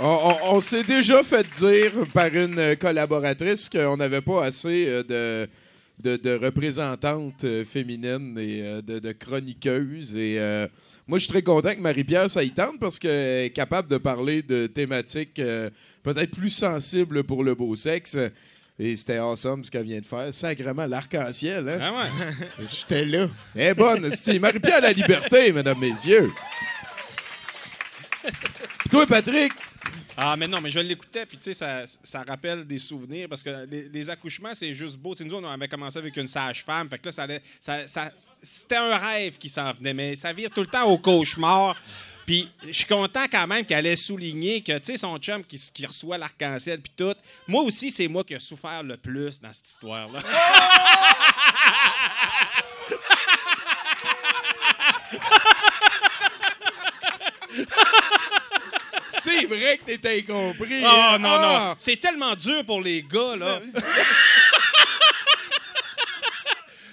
[0.00, 5.02] On, on- on s'est déjà fait dire par une collaboratrice qu'on n'avait pas assez euh,
[5.02, 5.48] de,
[6.10, 10.14] de, de représentantes euh, féminines et euh, de, de chroniqueuses.
[10.14, 10.68] Et euh,
[11.08, 13.96] moi, je suis très content que Marie-Pierre, ça y tente parce qu'elle est capable de
[13.96, 15.70] parler de thématiques euh,
[16.02, 18.16] peut-être plus sensibles pour le beau sexe.
[18.80, 20.32] Et c'était awesome ce qu'elle vient de faire.
[20.32, 21.68] Sacrément, l'arc-en-ciel.
[21.68, 21.78] Hein?
[21.80, 22.66] Ah ouais.
[22.70, 23.28] J'étais là.
[23.56, 26.30] Est bonne, c'est Marie-Pierre la liberté, mesdames, messieurs.
[28.80, 29.52] Puis toi, Patrick,
[30.16, 33.42] Ah, mais non, mais je l'écoutais, puis tu sais, ça, ça rappelle des souvenirs, parce
[33.42, 35.14] que les, les accouchements, c'est juste beau.
[35.14, 37.86] Tu sais, nous, on avait commencé avec une sage-femme, fait que là, ça, allait- ça,
[37.86, 41.76] ça- c'était un rêve qui s'en venait, mais ça vire tout le temps au cauchemar.
[42.26, 45.58] Puis je suis content quand même qu'elle ait souligné que, tu sais, son chum qui,
[45.72, 47.14] qui reçoit l'arc-en-ciel, puis tout.
[47.46, 50.20] Moi aussi, c'est moi qui ai souffert le plus dans cette histoire-là.
[59.10, 60.82] c'est vrai que t'es incompris.
[60.82, 61.18] Oh hein?
[61.18, 61.64] non, Ah!
[61.70, 61.74] non.
[61.78, 63.58] C'est tellement dur pour les gars, là.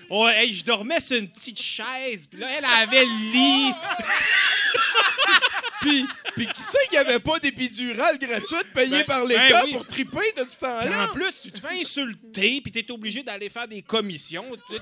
[0.10, 3.72] Oh, hey, je dormais sur une petite chaise, puis là, elle avait le lit.
[5.82, 9.62] Puis, puis qui sait qu'il n'y avait pas d'épidurale gratuite payée Ben, par l'État ben
[9.66, 9.74] oui.
[9.74, 11.10] pour triper de ce temps-là?
[11.10, 14.48] en plus, tu te fais insulter, puis t'es obligé d'aller faire des commissions.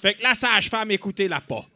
[0.00, 1.66] Fait que la sage-femme, écoutez-la pas.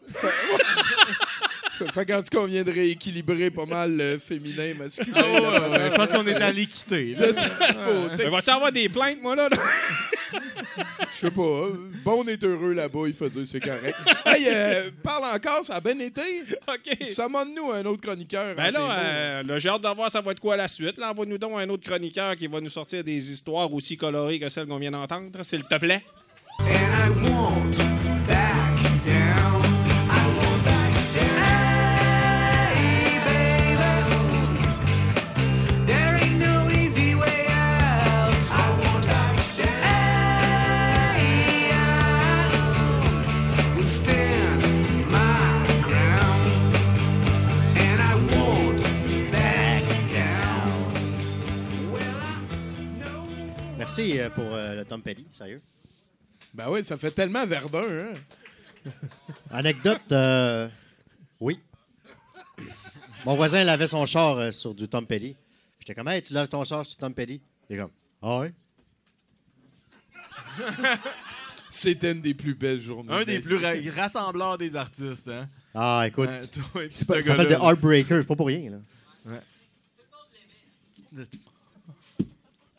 [1.93, 5.23] Fait qu'en tout cas, on vient de rééquilibrer pas mal le féminin et masculin.
[5.23, 7.15] Ouais, là, ouais, peut-être, je pense qu'on est quitter.
[7.15, 7.27] là.
[8.17, 9.49] De vas-tu avoir des plaintes, moi, là?
[9.49, 9.57] là?
[11.13, 11.69] Je sais pas.
[12.05, 13.97] Bon est heureux là-bas, il faut dire c'est correct.
[14.27, 16.43] hey, euh, parle encore, ça a bien été.
[16.69, 17.07] OK.
[17.07, 18.57] Summon-nous un autre chroniqueur.
[18.57, 20.99] Ben là, euh, j'ai hâte de voir ça va être quoi la suite.
[20.99, 24.49] Là, envoie-nous donc un autre chroniqueur qui va nous sortir des histoires aussi colorées que
[24.49, 26.03] celles qu'on vient d'entendre, s'il te plaît.
[26.61, 27.92] And I won't
[53.95, 55.61] Merci euh, pour euh, le Tom Petty, sérieux.
[56.55, 58.13] Ben oui, ça fait tellement Verdun, hein?
[59.51, 60.67] Anecdote, euh,
[61.39, 61.61] oui.
[63.27, 65.37] Mon voisin lavait son char euh, sur du Tom Petty.
[65.79, 67.43] J'étais comme, hey, tu laves ton char sur Tom Petty?
[67.69, 67.91] Il est comme,
[68.23, 68.55] ah ouais?
[71.69, 73.13] C'était une des plus belles journées.
[73.13, 75.29] Un de des plus ra- rassembleurs des artistes.
[75.29, 75.47] Hein?
[75.75, 76.31] Ah, écoute,
[76.73, 77.61] toi ça s'appelle The.
[77.63, 78.71] Heartbreaker, c'est pas pour rien.
[78.71, 78.79] Là.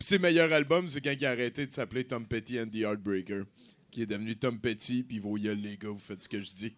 [0.04, 3.44] Ses meilleurs albums, c'est quand il a arrêté de s'appeler Tom Petty and the Heartbreaker.
[3.92, 6.50] Qui est devenu Tom Petty, puis vos gueules, les gars, vous faites ce que je
[6.50, 6.74] dis.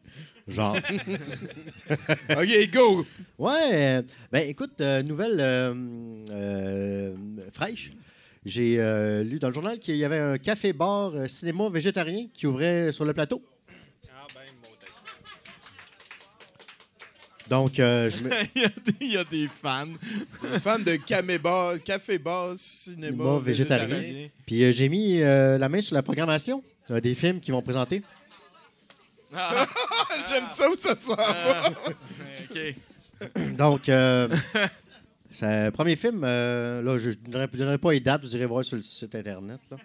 [0.49, 0.76] Genre.
[2.30, 3.05] OK, go!
[3.38, 4.01] Ouais, euh,
[4.34, 5.73] ben écoute, euh, nouvelle euh,
[6.32, 7.15] euh,
[7.53, 7.93] fraîche.
[8.43, 12.47] J'ai euh, lu dans le journal qu'il y avait un café-bar euh, cinéma végétarien qui
[12.47, 13.41] ouvrait sur le plateau.
[17.50, 18.30] Donc, euh, je me...
[18.56, 19.88] il, y a des, il y a des fans.
[20.52, 24.30] Un fan de Café Bar, cinéma, végétarien.
[24.46, 27.62] Puis euh, j'ai mis euh, la main sur la programmation euh, des films qui vont
[27.62, 28.02] présenter.
[30.30, 31.60] J'aime ça où ça s'en va.
[32.52, 33.56] OK.
[33.58, 34.28] Donc, euh,
[35.30, 38.64] c'est le premier film, euh, là, je ne donnerai, pas les dates, vous irez voir
[38.64, 39.60] sur le site Internet.
[39.70, 39.78] là.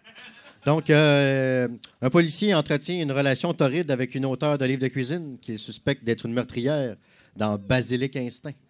[0.65, 1.69] Donc, euh,
[2.03, 5.57] un policier entretient une relation torride avec une auteure de livres de cuisine qui est
[5.57, 6.97] suspecte d'être une meurtrière
[7.41, 8.53] dans Basilic Instinct.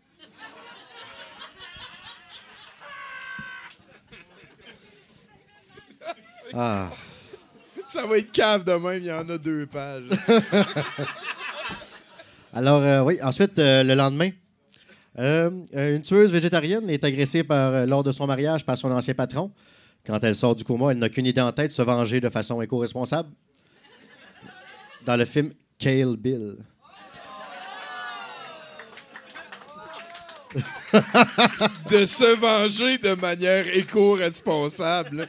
[6.52, 6.90] Ah.
[7.86, 10.08] Ça va être cave de même, il y en a deux pages.
[12.52, 14.30] Alors, euh, oui, ensuite, euh, le lendemain,
[15.20, 19.52] euh, une tueuse végétarienne est agressée par, lors de son mariage par son ancien patron.
[20.04, 22.60] Quand elle sort du coma, elle n'a qu'une idée en tête, se venger de façon
[22.60, 23.28] éco-responsable.
[25.06, 26.56] Dans le film Kale Bill.
[31.90, 35.28] de se venger de manière éco-responsable.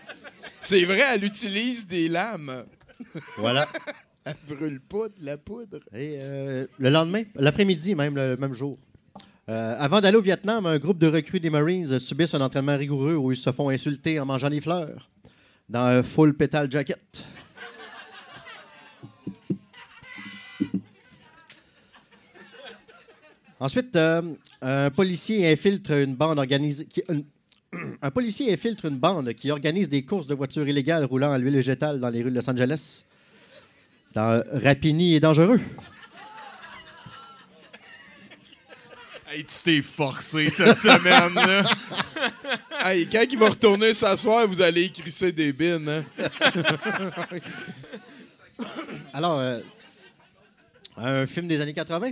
[0.60, 2.66] C'est vrai, elle utilise des lames.
[3.38, 3.68] Voilà.
[4.24, 5.80] Elle brûle pas de la poudre.
[5.96, 8.78] Et euh, le lendemain, l'après-midi même, le même jour.
[9.50, 13.16] Euh, avant d'aller au Vietnam, un groupe de recrues des Marines subissent un entraînement rigoureux
[13.16, 15.10] où ils se font insulter en mangeant des fleurs
[15.68, 17.26] dans un full pétale jacket.
[23.62, 24.24] Ensuite, euh,
[24.64, 26.86] un policier infiltre une bande organisée.
[26.86, 27.22] qui- un,
[28.02, 31.56] un policier infiltre une bande qui organise des courses de voitures illégales roulant à l'huile
[31.58, 33.04] végétale dans les rues de Los Angeles.
[34.16, 35.60] Dans Rapini et dangereux.
[39.30, 41.34] Hey, tu t'es forcé cette semaine.
[41.36, 41.64] là.
[42.90, 45.88] Hey, quand il va retourner s'asseoir, vous allez crisser des bines.
[45.88, 46.02] Hein?
[49.14, 49.60] Alors, euh,
[50.98, 52.12] un film des années 80.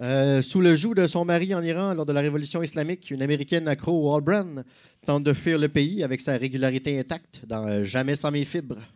[0.00, 3.20] Euh, sous le joug de son mari en Iran lors de la révolution islamique, une
[3.20, 4.62] américaine accro au Walbrand
[5.04, 8.78] tente de fuir le pays avec sa régularité intacte dans euh, Jamais sans mes fibres.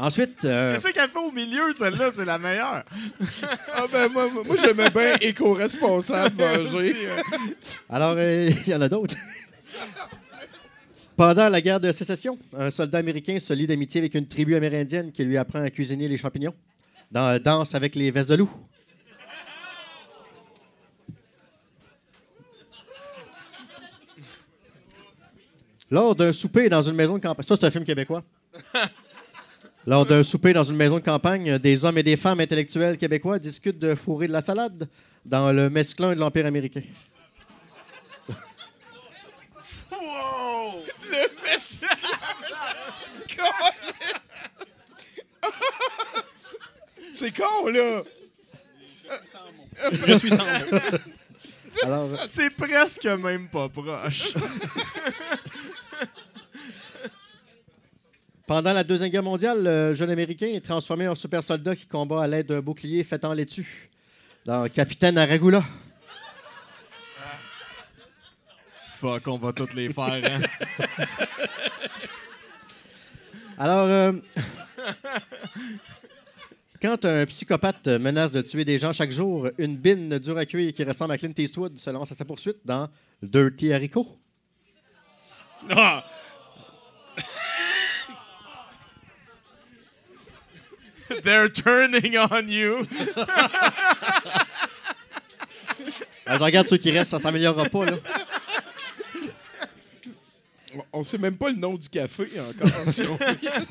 [0.00, 2.10] Ensuite, euh, Qu'est-ce qu'elle fait au milieu, celle-là?
[2.14, 2.84] C'est la meilleure.
[3.74, 6.96] Ah ben, moi, moi j'aimais bien éco-responsable venger.
[7.88, 9.16] Alors, euh, il y en a d'autres.
[11.16, 15.12] Pendant la guerre de sécession, un soldat américain se lie d'amitié avec une tribu amérindienne
[15.12, 16.54] qui lui apprend à cuisiner les champignons
[17.10, 18.50] dans Danse avec les vestes de loup.
[25.90, 27.44] Lors d'un souper dans une maison de campagne.
[27.44, 28.22] Ça, c'est un film québécois.
[29.86, 33.38] Lors d'un souper dans une maison de campagne, des hommes et des femmes intellectuels québécois
[33.38, 34.88] discutent de fourrer de la salade
[35.24, 36.82] dans le mesclun de l'Empire américain.
[40.20, 40.84] Wow!
[41.10, 41.86] Le médecin!
[47.12, 48.02] C'est con, là!
[50.06, 50.88] Je suis sans mots.
[51.84, 54.32] Alors, C'est presque même pas proche.
[58.46, 62.24] Pendant la Deuxième Guerre mondiale, le jeune Américain est transformé en super soldat qui combat
[62.24, 63.88] à l'aide d'un bouclier fait en laitue
[64.44, 65.62] dans Capitaine Aragula.
[69.00, 70.40] Fuck, on va toutes les faire, hein?
[73.58, 74.12] Alors, euh,
[76.82, 80.74] quand un psychopathe menace de tuer des gens chaque jour, une bine dure à cuire
[80.74, 82.90] qui ressemble à Clint Eastwood se lance à sa poursuite dans
[83.22, 84.06] Dirty Haricot.
[85.70, 86.04] Ah!
[91.24, 92.86] They're turning on you.
[96.26, 97.86] Ah, je regarde ceux qui restent, ça s'améliorera pas.
[97.86, 97.96] Là.
[100.92, 102.70] On sait même pas le nom du café encore.
[102.92, 103.18] si on-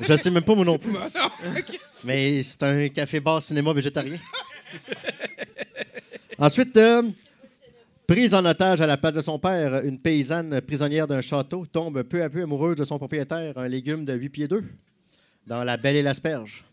[0.06, 0.64] Je sais même pas plus.
[0.64, 1.80] Non, non, ok.
[2.04, 4.18] Mais c'est un café-bar cinéma végétarien.
[6.38, 7.02] Ensuite, euh,
[8.06, 12.02] prise en otage à la place de son père, une paysanne prisonnière d'un château tombe
[12.02, 14.64] peu à peu amoureuse de son propriétaire, un légume de 8 pieds 2,
[15.46, 16.64] dans La Belle et l'Asperge.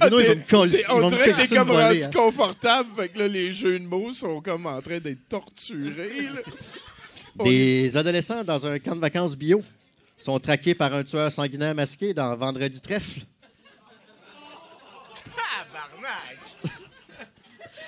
[0.00, 0.82] Bruno, il va me coller.
[0.90, 2.10] On dirait que t'es comme rendu hein.
[2.12, 2.88] confortable.
[2.96, 6.22] Fait que là, les jeux de mots sont comme en train d'être torturés.
[6.22, 6.40] là.
[7.38, 9.62] On Des adolescents dans un camp de vacances bio
[10.18, 13.20] sont traqués par un tueur sanguinaire masqué dans Vendredi trèfle.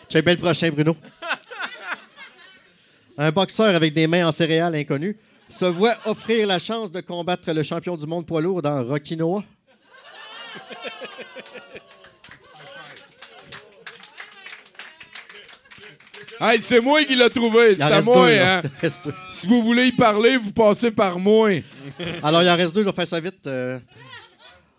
[0.08, 0.96] Check bien le prochain, Bruno.
[3.18, 5.16] Un boxeur avec des mains en céréales inconnues
[5.50, 9.16] se voit offrir la chance de combattre le champion du monde poids lourd dans Rocky
[9.16, 9.44] Noah.
[16.44, 17.76] Hey, c'est moi qui l'ai trouvé.
[17.76, 18.62] C'est à moi, deux, hein.
[19.28, 21.50] Si vous voulez y parler, vous passez par moi.
[22.20, 23.46] Alors, il en reste deux, je vais faire ça vite.
[23.46, 23.78] Euh,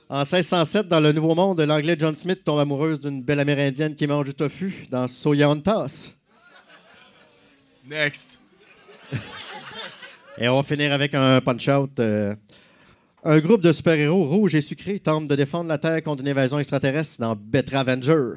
[0.09, 4.05] en 1607, dans le Nouveau Monde, l'anglais John Smith tombe amoureuse d'une belle amérindienne qui
[4.07, 6.11] mange du tofu dans Soyantas.
[7.89, 8.39] Next.
[10.38, 11.97] Et on va finir avec un punch-out.
[11.99, 12.36] euh,
[13.24, 16.59] un groupe de super-héros rouges et sucrés tente de défendre la Terre contre une invasion
[16.59, 18.34] extraterrestre dans Better Avenger.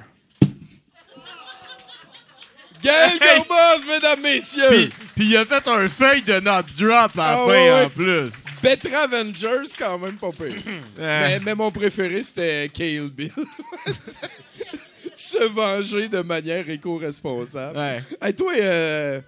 [2.86, 4.68] Gaël Gorbos, mesdames, messieurs.
[4.68, 7.72] Puis, puis il a fait un feuille de notre drop à la Ah fin ouais,
[7.72, 7.84] ouais.
[7.84, 8.30] en plus.
[8.62, 10.54] Better Avengers, quand même pas pire.
[10.98, 13.32] mais, mais mon préféré, c'était Kill Bill.
[15.14, 17.78] Se venger de manière éco-responsable.
[17.78, 18.02] Ouais.
[18.20, 19.20] Hey, toi, euh,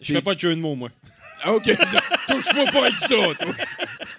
[0.00, 0.90] Je fais pas de jeu de mots, moi.
[1.42, 1.64] Ah, OK.
[2.28, 3.54] Touche-moi pas avec ça, toi.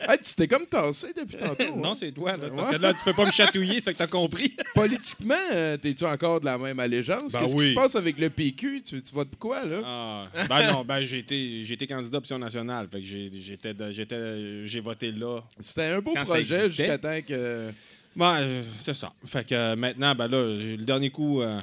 [0.08, 1.76] Hey, tu t'es comme tassé depuis tantôt.
[1.76, 1.96] Non, hein?
[1.96, 2.50] c'est toi, là.
[2.56, 4.56] Parce que là, tu peux pas me chatouiller, c'est que t'as compris.
[4.76, 7.34] Politiquement, euh, t'es-tu encore de la même allégeance?
[7.34, 8.82] Ben Qu'est-ce qui se passe avec le PQ?
[8.82, 9.82] Tu, tu votes quoi, là?
[9.86, 12.88] Ah, ben non, ben j'ai été, j'ai été candidat option nationale.
[12.92, 15.42] Fait que j'ai, j'étais, j'étais, j'ai voté là.
[15.60, 17.72] C'était un beau projet jusqu'à temps que...
[18.16, 19.14] Ben, euh, c'est ça.
[19.26, 21.62] Fait que euh, maintenant, ben là, le dernier coup, euh,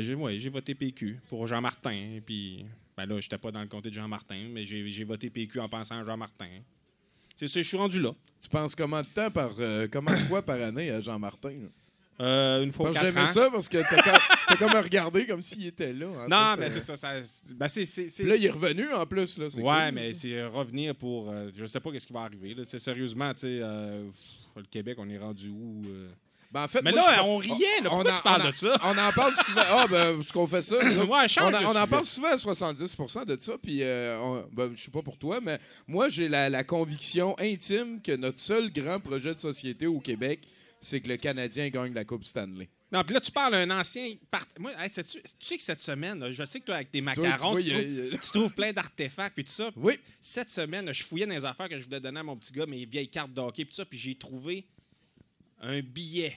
[0.00, 2.20] j'ai, ouais, j'ai voté PQ pour Jean Martin.
[2.24, 2.64] Puis,
[2.98, 5.68] ben là, j'étais pas dans le comté de Jean Martin, mais j'ai, voté PQ en
[5.68, 6.48] pensant à Jean Martin.
[7.36, 8.10] C'est ça, je suis rendu là.
[8.42, 9.52] Tu penses comment de temps par...
[9.60, 11.54] euh, comment de fois par année à Jean-Martin?
[12.20, 15.92] Euh, une fois J'aimais ça parce que t'as comme, comme à regarder comme s'il était
[15.92, 16.06] là.
[16.28, 16.96] Non, mais c'est ça.
[16.96, 17.20] ça
[17.54, 19.38] ben là, il est revenu en plus.
[19.38, 21.30] Là, Ouais, cool, mais c'est euh, revenir pour.
[21.30, 22.54] euh, je sais pas qu'est-ce qui va arriver.
[22.54, 22.64] Là.
[22.64, 24.08] Sérieusement, tu sais, euh,
[24.56, 25.84] le Québec, on est rendu où?
[26.50, 27.90] Ben, en fait, Mais moi, là, je- on riait, là.
[27.90, 28.80] Pourquoi en- tu parles on en- de ça?
[28.84, 29.62] On en parle souvent.
[29.68, 30.76] Ah, ben, ce qu'on fait ça.
[31.06, 33.52] Ouais, change on, en- on parle souvent à 70% de ça.
[33.62, 37.36] Puis, euh, on- ben, je sais pas pour toi, mais moi, j'ai la, la conviction
[37.38, 40.40] intime que notre seul grand projet de société au Québec,
[40.80, 42.68] c'est que le Canadien gagne la Coupe Stanley.
[42.90, 44.14] Non, puis là, tu parles d'un ancien.
[44.30, 45.02] part- Moi, hey, tu
[45.40, 48.06] sais que cette semaine, là, je sais que toi, avec tes macarons, tu, trouves, il
[48.06, 49.70] y a- tu trouves plein d'artefacts puis tout ça.
[49.76, 49.98] Oui.
[50.22, 52.64] Cette semaine, je fouillais dans les affaires que je voulais donner à mon petit gars,
[52.64, 54.64] mes vieilles cartes de hockey puis tout ça, puis j'ai trouvé
[55.60, 56.36] un billet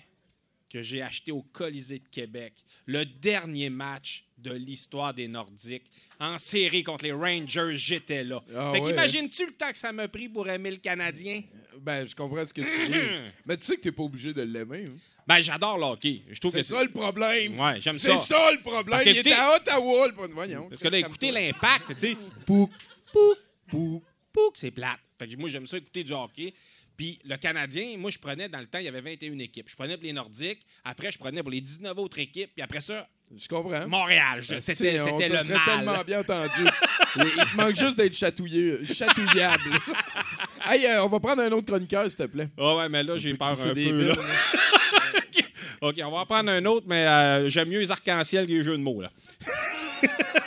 [0.70, 2.54] que j'ai acheté au Colisée de Québec.
[2.86, 5.84] Le dernier match de l'histoire des Nordiques.
[6.20, 8.42] En série contre les Rangers, j'étais là.
[8.56, 11.42] Ah fait ouais, qu'imagines-tu le temps que ça m'a pris pour aimer le Canadien?
[11.82, 13.00] Ben, je comprends ce que tu dis.
[13.46, 14.86] mais tu sais que t'es pas obligé de l'aimer.
[14.88, 14.94] hein.
[15.28, 16.22] Ben, j'adore le hockey.
[16.32, 17.60] Je trouve C'est que ça le problème.
[17.60, 18.18] Ouais, j'aime ça.
[18.18, 18.86] C'est ça le problème.
[18.90, 20.08] Parce que Il t'es- à Ottawa.
[20.08, 20.28] Le...
[20.34, 20.70] Voyons.
[20.70, 22.18] Parce que là, écoutez l'impact, tu sais.
[22.46, 22.72] Pouc,
[23.12, 24.04] pouc, pouc,
[24.34, 25.00] pouc, c'est plate.
[25.20, 26.54] Fait que moi, j'aime ça écouter du hockey.
[27.02, 29.68] Puis le Canadien, moi, je prenais dans le temps, il y avait 21 équipes.
[29.68, 30.60] Je prenais pour les Nordiques.
[30.84, 32.52] Après, je prenais pour les 19 autres équipes.
[32.54, 33.88] Puis après ça, Je comprends.
[33.88, 34.44] Montréal.
[34.48, 36.64] Ben, C'était serait tellement bien entendu.
[37.16, 39.64] il, il te manque juste d'être chatouillé, chatouillable.
[40.68, 42.50] hey, euh, on va prendre un autre chroniqueur, s'il te plaît.
[42.60, 44.06] Ah ouais, mais là, j'ai peur un des peu.
[44.10, 44.14] là.
[44.14, 44.22] là.
[45.82, 48.64] OK, on va en prendre un autre, mais euh, j'aime mieux les arcs-en-ciel que les
[48.64, 49.02] jeux de mots.
[49.02, 49.12] Là.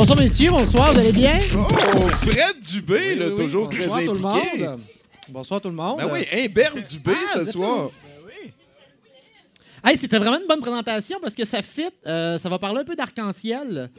[0.00, 0.50] Bonsoir, messieurs.
[0.50, 0.94] Bonsoir.
[0.94, 1.38] Vous allez bien?
[1.54, 4.58] Oh, Fred Dubé, là, Oui, oui, toujours bonsoir très tout le impliqué.
[4.66, 4.80] monde.
[5.28, 5.98] Bonsoir tout le monde.
[5.98, 7.90] Ben oui, Imbert Dubé Ah, ce soir.
[9.84, 11.90] Hey, c'était vraiment une bonne présentation parce que ça fit.
[12.06, 13.90] euh, ça va parler un peu d'arc-en-ciel.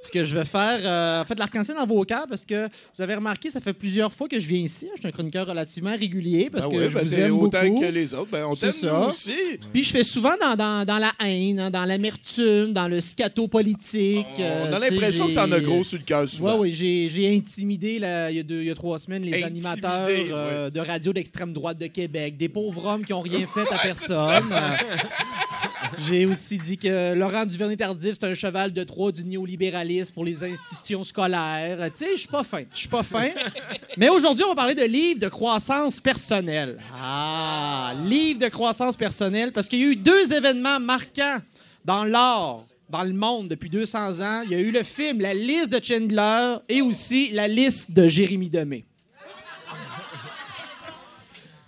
[0.00, 3.02] Ce que je vais faire, euh, en fait, l'arc-en-ciel dans vos cœurs parce que vous
[3.02, 4.88] avez remarqué, ça fait plusieurs fois que je viens ici.
[4.94, 7.62] Je suis un chroniqueur relativement régulier parce Ben que oui, je ben vous aime autant
[7.66, 7.80] beaucoup.
[7.80, 8.28] que les autres.
[8.30, 8.72] Ben, on t'aime
[9.08, 9.32] aussi.
[9.72, 13.48] Puis je fais souvent dans, dans, dans la haine, hein, dans l'amertume, dans le scato
[13.48, 14.26] politique.
[14.38, 16.58] On euh, a l'impression que t'en as gros sur le cœur souvent.
[16.58, 19.42] oui, j'ai j'ai intimidé là, il, y a deux, il y a trois semaines les
[19.42, 23.46] Intimidé, animateurs euh, de radio d'extrême droite de Québec, des pauvres hommes qui n'ont rien
[23.52, 24.44] fait à personne.
[26.06, 30.44] J'ai aussi dit que Laurent Duvernay-Tardif, c'est un cheval de Troie du néolibéralisme pour les
[30.44, 31.90] institutions scolaires.
[31.92, 32.62] Tu sais, je suis pas fin.
[32.72, 33.30] Je suis pas fin.
[33.96, 36.78] Mais aujourd'hui, on va parler de livres de croissance personnelle.
[36.94, 41.38] Ah, livres de croissance personnelle, parce qu'il y a eu deux événements marquants
[41.84, 44.42] dans l'art dans le monde depuis 200 ans.
[44.44, 48.08] Il y a eu le film La liste de Chandler et aussi La liste de
[48.08, 48.84] Jérémy Demé.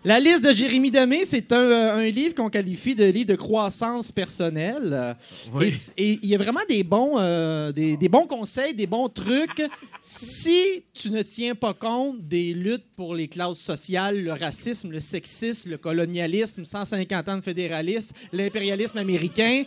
[0.02, 3.34] La liste de Jérémy Demé, c'est un, euh, un livre qu'on qualifie de livre de
[3.34, 5.14] croissance personnelle.
[5.52, 5.74] Oui.
[5.98, 9.62] Et il y a vraiment des bons, euh, des, des bons conseils, des bons trucs.
[10.00, 15.00] Si tu ne tiens pas compte des luttes pour les classes sociales, le racisme, le
[15.00, 19.64] sexisme, le colonialisme, 150 ans de fédéralisme, l'impérialisme américain,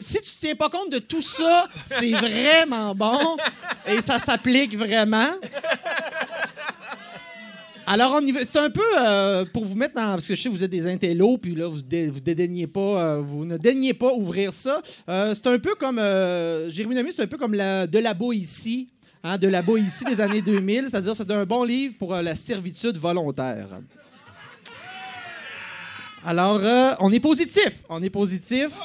[0.00, 3.36] si tu ne tiens pas compte de tout ça, c'est vraiment bon
[3.86, 5.28] et ça s'applique vraiment.
[7.86, 8.44] Alors, on y va.
[8.44, 10.12] C'est un peu euh, pour vous mettre dans.
[10.12, 12.66] Parce que je sais que vous êtes des intellos, puis là, vous, dé- vous dédaignez
[12.66, 12.80] pas.
[12.80, 14.80] euh, vous ne daignez pas ouvrir ça.
[15.08, 15.98] Euh, c'est un peu comme.
[15.98, 18.88] Euh, Jérémy Nomi, c'est un peu comme la, de la ici.
[19.22, 20.86] Hein, de la ici des années 2000.
[20.88, 23.68] C'est-à-dire, c'est un bon livre pour la servitude volontaire.
[26.26, 26.60] Alors,
[27.00, 27.82] on est positif.
[27.90, 28.68] On est positif.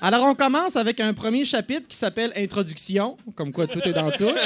[0.00, 4.12] Alors, on commence avec un premier chapitre qui s'appelle Introduction, comme quoi tout est dans
[4.12, 4.30] tout.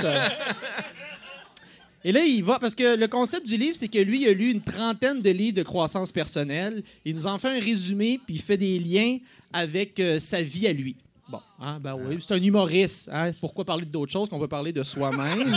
[2.05, 4.33] Et là, il va, parce que le concept du livre, c'est que lui, il a
[4.33, 6.83] lu une trentaine de livres de croissance personnelle.
[7.05, 9.19] Il nous en fait un résumé, puis il fait des liens
[9.53, 10.97] avec euh, sa vie à lui.
[11.29, 13.09] Bon, hein, ben oui, c'est un humoriste.
[13.13, 13.31] hein.
[13.41, 15.57] Pourquoi parler d'autre chose qu'on peut parler de soi-même?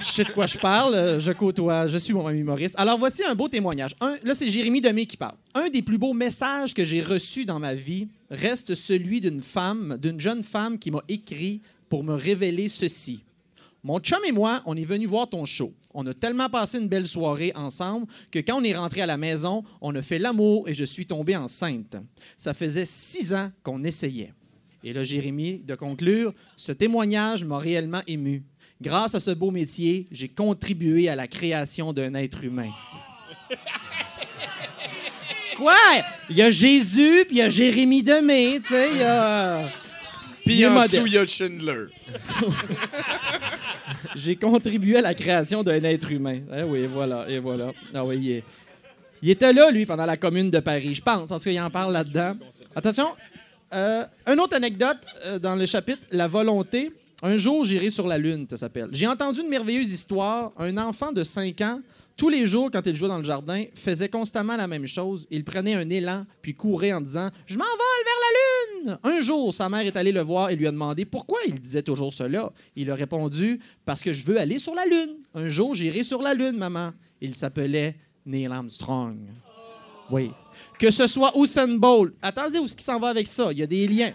[0.00, 0.94] Je sais de quoi je parle.
[0.94, 1.86] euh, Je côtoie.
[1.88, 2.74] Je suis moi-même humoriste.
[2.78, 3.94] Alors, voici un beau témoignage.
[4.00, 5.34] Un- là, c'est Jérémy Demé qui parle.
[5.54, 9.98] Un des plus beaux messages que j'ai reçus dans ma vie reste celui d'une femme,
[10.00, 13.20] d'une jeune femme qui m'a écrit pour me révéler ceci.
[13.82, 15.72] Mon chum et moi, on est venus voir ton show.
[15.94, 19.16] On a tellement passé une belle soirée ensemble que quand on est rentré à la
[19.16, 21.96] maison, on a fait l'amour et je suis tombée enceinte.
[22.36, 24.34] Ça faisait six ans qu'on essayait.
[24.84, 28.44] Et là, Jérémy, de conclure, ce témoignage m'a réellement ému.
[28.80, 32.70] Grâce à ce beau métier, j'ai contribué à la création d'un être humain.
[35.56, 35.76] Quoi?
[36.30, 39.70] Il y a Jésus, puis il y a Jérémy Demé, tu sais, il y a...
[40.44, 40.94] Puis en modeste.
[40.94, 41.86] dessous, il y a Schindler.
[44.16, 46.40] J'ai contribué à la création d'un être humain.
[46.56, 47.72] Eh oui, voilà, et voilà.
[47.94, 48.44] Ah oui, il, est-
[49.22, 51.92] il était là, lui, pendant la commune de Paris, je pense, parce qu'il en parle
[51.92, 52.36] là-dedans.
[52.74, 53.08] Attention,
[53.72, 56.92] euh, une autre anecdote euh, dans le chapitre La volonté.
[57.22, 58.88] Un jour, j'irai sur la Lune, ça s'appelle.
[58.92, 60.52] J'ai entendu une merveilleuse histoire.
[60.58, 61.80] Un enfant de 5 ans,
[62.20, 65.26] tous les jours, quand il jouait dans le jardin, faisait constamment la même chose.
[65.30, 68.98] Il prenait un élan, puis courait en disant Je m'envole vers la Lune.
[69.04, 71.82] Un jour, sa mère est allée le voir et lui a demandé pourquoi il disait
[71.82, 72.52] toujours cela.
[72.76, 75.16] Il a répondu Parce que je veux aller sur la Lune.
[75.32, 76.90] Un jour, j'irai sur la Lune, maman.
[77.22, 77.96] Il s'appelait
[78.26, 79.16] Neil Armstrong.
[80.10, 80.30] Oui.
[80.78, 82.12] Que ce soit Usain Bolt.
[82.20, 83.50] Attendez, où est-ce qu'il s'en va avec ça?
[83.50, 84.12] Il y a des liens.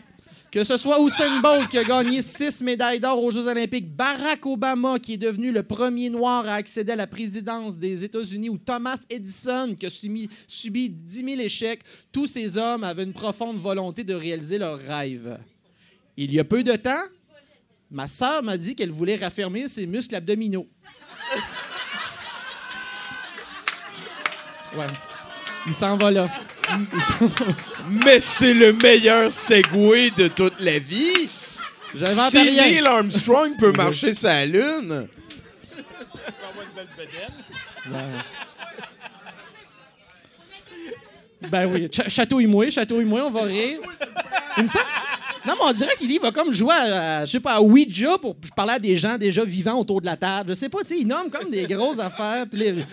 [0.56, 4.46] Que ce soit Usain Bolt qui a gagné six médailles d'or aux Jeux Olympiques, Barack
[4.46, 8.58] Obama qui est devenu le premier noir à accéder à la présidence des États-Unis, ou
[8.58, 13.58] Thomas Edison qui a subi, subi 10 000 échecs, tous ces hommes avaient une profonde
[13.58, 15.38] volonté de réaliser leurs rêves.
[16.16, 17.04] Il y a peu de temps,
[17.92, 20.70] ma sœur m'a dit qu'elle voulait raffermir ses muscles abdominaux.
[24.78, 24.88] Ouais.
[25.68, 26.30] Il s'en va là.
[28.06, 31.30] Mais c'est le meilleur segway de toute la vie.
[32.06, 32.66] Si rien.
[32.66, 35.08] Neil Armstrong peut marcher sa lune.
[41.50, 43.80] Ben oui, Ch- Château Imoué, Château Imoué, on va rire.
[44.58, 44.86] Il me semble-
[45.46, 48.18] Non, mais on dirait qu'il va comme jouer à, à, je sais pas, à Ouija
[48.18, 50.50] pour parler à des gens déjà vivants autour de la table.
[50.50, 52.46] Je sais pas, tu sais, il nomme comme des grosses affaires.
[52.52, 52.84] puis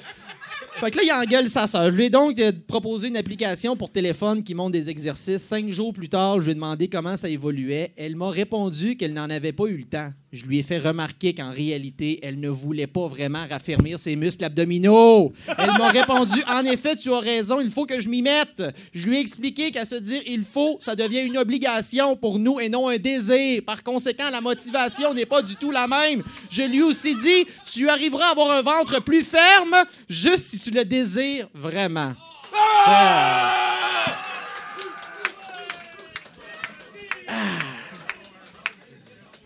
[0.74, 1.90] Fait que là, il engueule sa sœur.
[1.90, 5.42] Je lui ai donc euh, proposé une application pour téléphone qui montre des exercices.
[5.42, 7.92] Cinq jours plus tard, je lui ai demandé comment ça évoluait.
[7.96, 10.10] Elle m'a répondu qu'elle n'en avait pas eu le temps.
[10.32, 14.42] Je lui ai fait remarquer qu'en réalité, elle ne voulait pas vraiment raffermir ses muscles
[14.44, 15.34] abdominaux.
[15.58, 18.62] Elle m'a répondu En effet, tu as raison, il faut que je m'y mette.
[18.94, 22.60] Je lui ai expliqué qu'à se dire il faut, ça devient une obligation pour nous
[22.60, 23.60] et non un désir.
[23.66, 26.22] Par conséquent, la motivation n'est pas du tout la même.
[26.50, 29.76] Je lui ai aussi dit Tu arriveras à avoir un ventre plus ferme
[30.08, 32.14] juste si tu le désires vraiment.
[32.86, 33.52] Ça-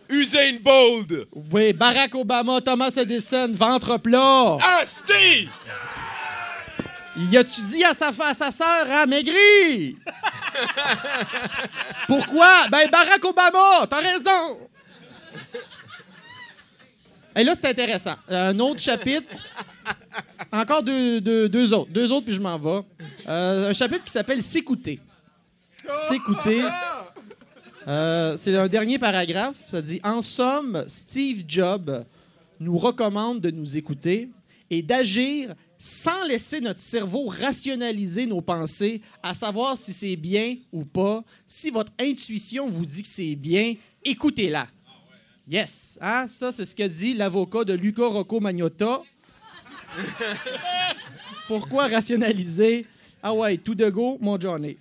[0.09, 1.27] Usain Bolt.
[1.53, 4.57] Oui, Barack Obama, Thomas Edison, ventre plat.
[4.81, 5.49] Asti!
[7.19, 9.97] Il a-tu dit à sa, à sa sœur, hein, maigri?
[12.07, 12.69] Pourquoi?
[12.71, 14.69] Ben, Barack Obama, t'as raison.
[17.35, 18.15] Et là, c'est intéressant.
[18.29, 19.35] Un autre chapitre.
[20.53, 21.91] Encore deux, deux- deux autres.
[21.91, 22.81] Deux autres, puis je m'en vais.
[23.29, 25.01] Euh, un chapitre qui s'appelle S'écouter.
[25.89, 26.63] S'écouter.
[27.87, 29.69] Euh, c'est un dernier paragraphe.
[29.71, 32.05] Ça dit En somme, Steve Jobs
[32.59, 34.29] nous recommande de nous écouter
[34.71, 40.85] et d'agir sans laisser notre cerveau rationaliser nos pensées, à savoir si c'est bien ou
[40.85, 41.23] pas.
[41.47, 43.75] Si votre intuition vous dit que c'est bien,
[44.05, 44.69] écoutez-la.
[45.49, 45.99] Yes.
[46.01, 46.27] Hein?
[46.29, 49.03] Ça, c'est ce que dit l'avocat de Luca Rocco Magnotta.
[51.47, 52.87] Pourquoi rationaliser?
[53.23, 54.77] Ah ouais, tout de go, mon Johnny.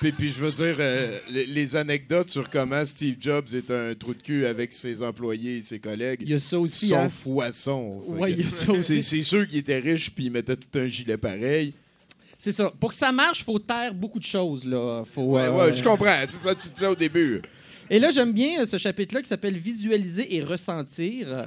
[0.00, 3.94] Puis, puis je veux dire, euh, les, les anecdotes sur comment Steve Jobs est un
[3.94, 6.96] trou de cul avec ses employés et ses collègues Il y a ça aussi, sont
[6.96, 7.08] hein?
[7.10, 8.02] foissons.
[8.06, 9.02] Fait Ouais, il y a ça c'est- aussi.
[9.02, 11.74] C'est sûr qu'il était riche puis il mettait tout un gilet pareil.
[12.38, 12.72] C'est ça.
[12.80, 14.64] Pour que ça marche, il faut taire beaucoup de choses.
[14.64, 15.04] Là.
[15.04, 16.16] Faut, Ouais, euh, ouais, je comprends.
[16.28, 17.42] C'est ça que tu disais au début.
[17.90, 21.44] Et là, j'aime bien euh, ce chapitre-là qui s'appelle Visualiser et ressentir.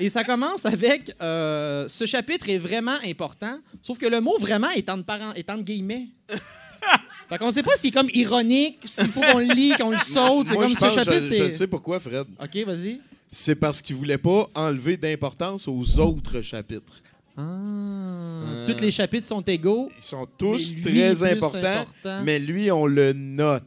[0.00, 4.68] Et ça commence avec euh, ce chapitre est vraiment important, sauf que le mot vraiment
[4.70, 6.08] est entre, parent- est entre guillemets.
[7.28, 9.96] Fait qu'on sait pas s'il est comme ironique, s'il faut qu'on le lit, qu'on le
[9.96, 10.46] saute.
[10.46, 11.26] C'est Moi, comme je ce pense, chapitre.
[11.30, 12.26] je, je est- sais pourquoi, Fred.
[12.40, 13.00] OK, vas-y.
[13.30, 17.02] C'est parce qu'il voulait pas enlever d'importance aux autres chapitres.
[17.36, 18.64] Ah.
[18.66, 19.90] Tous les chapitres sont égaux.
[19.96, 22.22] Ils sont tous très importants, important.
[22.22, 23.62] mais lui, on le note.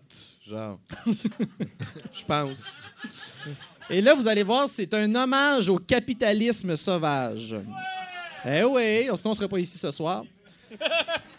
[0.50, 0.80] Genre.
[1.08, 2.82] Je pense.
[3.92, 7.56] Et là, vous allez voir, c'est un hommage au capitalisme sauvage.
[8.46, 10.24] Eh oui, sinon on ne serait pas ici ce soir.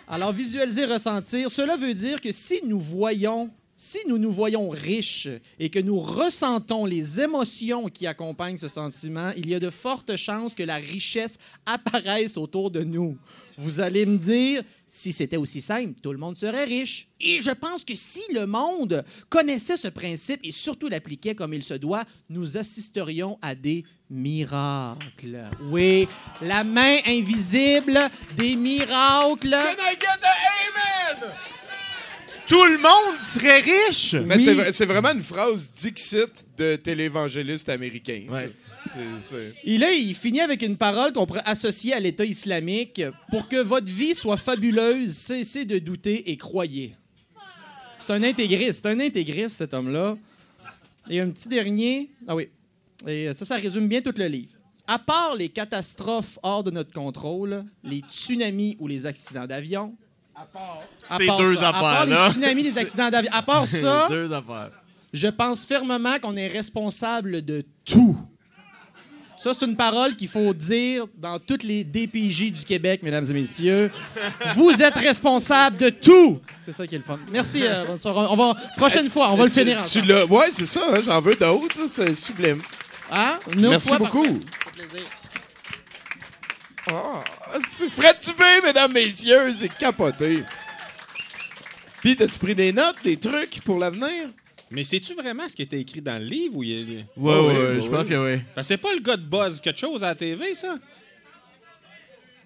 [0.09, 5.28] Alors, visualiser, ressentir, cela veut dire que si nous voyons, si nous nous voyons riches
[5.61, 10.16] et que nous ressentons les émotions qui accompagnent ce sentiment, il y a de fortes
[10.16, 13.16] chances que la richesse apparaisse autour de nous.
[13.62, 17.08] Vous allez me dire, si c'était aussi simple, tout le monde serait riche.
[17.20, 21.62] Et je pense que si le monde connaissait ce principe et surtout l'appliquait comme il
[21.62, 25.44] se doit, nous assisterions à des miracles.
[25.70, 26.08] Oui,
[26.42, 27.98] la main invisible
[28.36, 29.54] des miracles.
[32.46, 34.14] Tout le monde serait riche!
[34.14, 34.42] Mais Oui.
[34.44, 38.24] c'est vra- c'est vraiment une phrase Dixit de télévangéliste américain.
[38.28, 38.50] Ouais.
[38.87, 43.03] C'est- c'est- Et là, il finit avec une parole qu'on pourrait associer à l'État islamique.
[43.31, 46.95] Pour que votre vie soit fabuleuse, cessez de douter et croyez.
[47.99, 48.83] C'est un intégriste.
[48.83, 50.16] C'est un intégriste, cet homme-là.
[51.09, 52.11] Et un petit dernier.
[52.26, 52.49] Ah oui.
[53.07, 54.53] Et ça, ça résume bien tout le livre.
[54.87, 59.95] À part les catastrophes hors de notre contrôle, les tsunamis ou les accidents d'avion.
[60.35, 60.47] À
[61.18, 63.31] Ces part deux ça, À part les tsunamis, les accidents d'avion.
[63.33, 64.70] À part ça, Deux affaires.
[65.12, 68.16] je pense fermement qu'on est responsable de tout.
[69.43, 73.32] Ça, c'est une parole qu'il faut dire dans toutes les DPJ du Québec, mesdames et
[73.32, 73.91] messieurs.
[74.55, 76.41] Vous êtes responsables de tout.
[76.66, 77.18] C'est ça qui est le fun.
[77.32, 77.62] Merci.
[77.64, 78.30] euh, bonsoir.
[78.30, 80.07] on va prochaine fois, on va le Tu- finir Tu ensemble.
[80.09, 80.26] l'as.
[80.26, 80.80] Ouais, c'est ça.
[80.93, 81.86] hein, J'en veux d'autres.
[81.86, 82.61] C'est sublime.
[83.11, 83.38] Hein?
[83.57, 84.24] Merci fois, beaucoup.
[84.24, 84.41] parfait.
[84.88, 85.07] Plaisir.
[86.91, 87.22] Ah,
[87.78, 89.55] c'est Fred Dubé, mesdames, messieurs.
[89.55, 90.45] C'est capoté.
[92.01, 94.28] Puis, t'as-tu pris des notes, des trucs pour l'avenir?
[94.72, 96.56] Mais sais-tu vraiment ce qui était écrit dans le livre?
[96.58, 97.04] Ou il...
[97.16, 98.40] Ouais, ouais, ouais, ouais, je pense que oui.
[98.54, 100.76] Parce que c'est pas le gars de Buzz quelque chose à la TV, ça?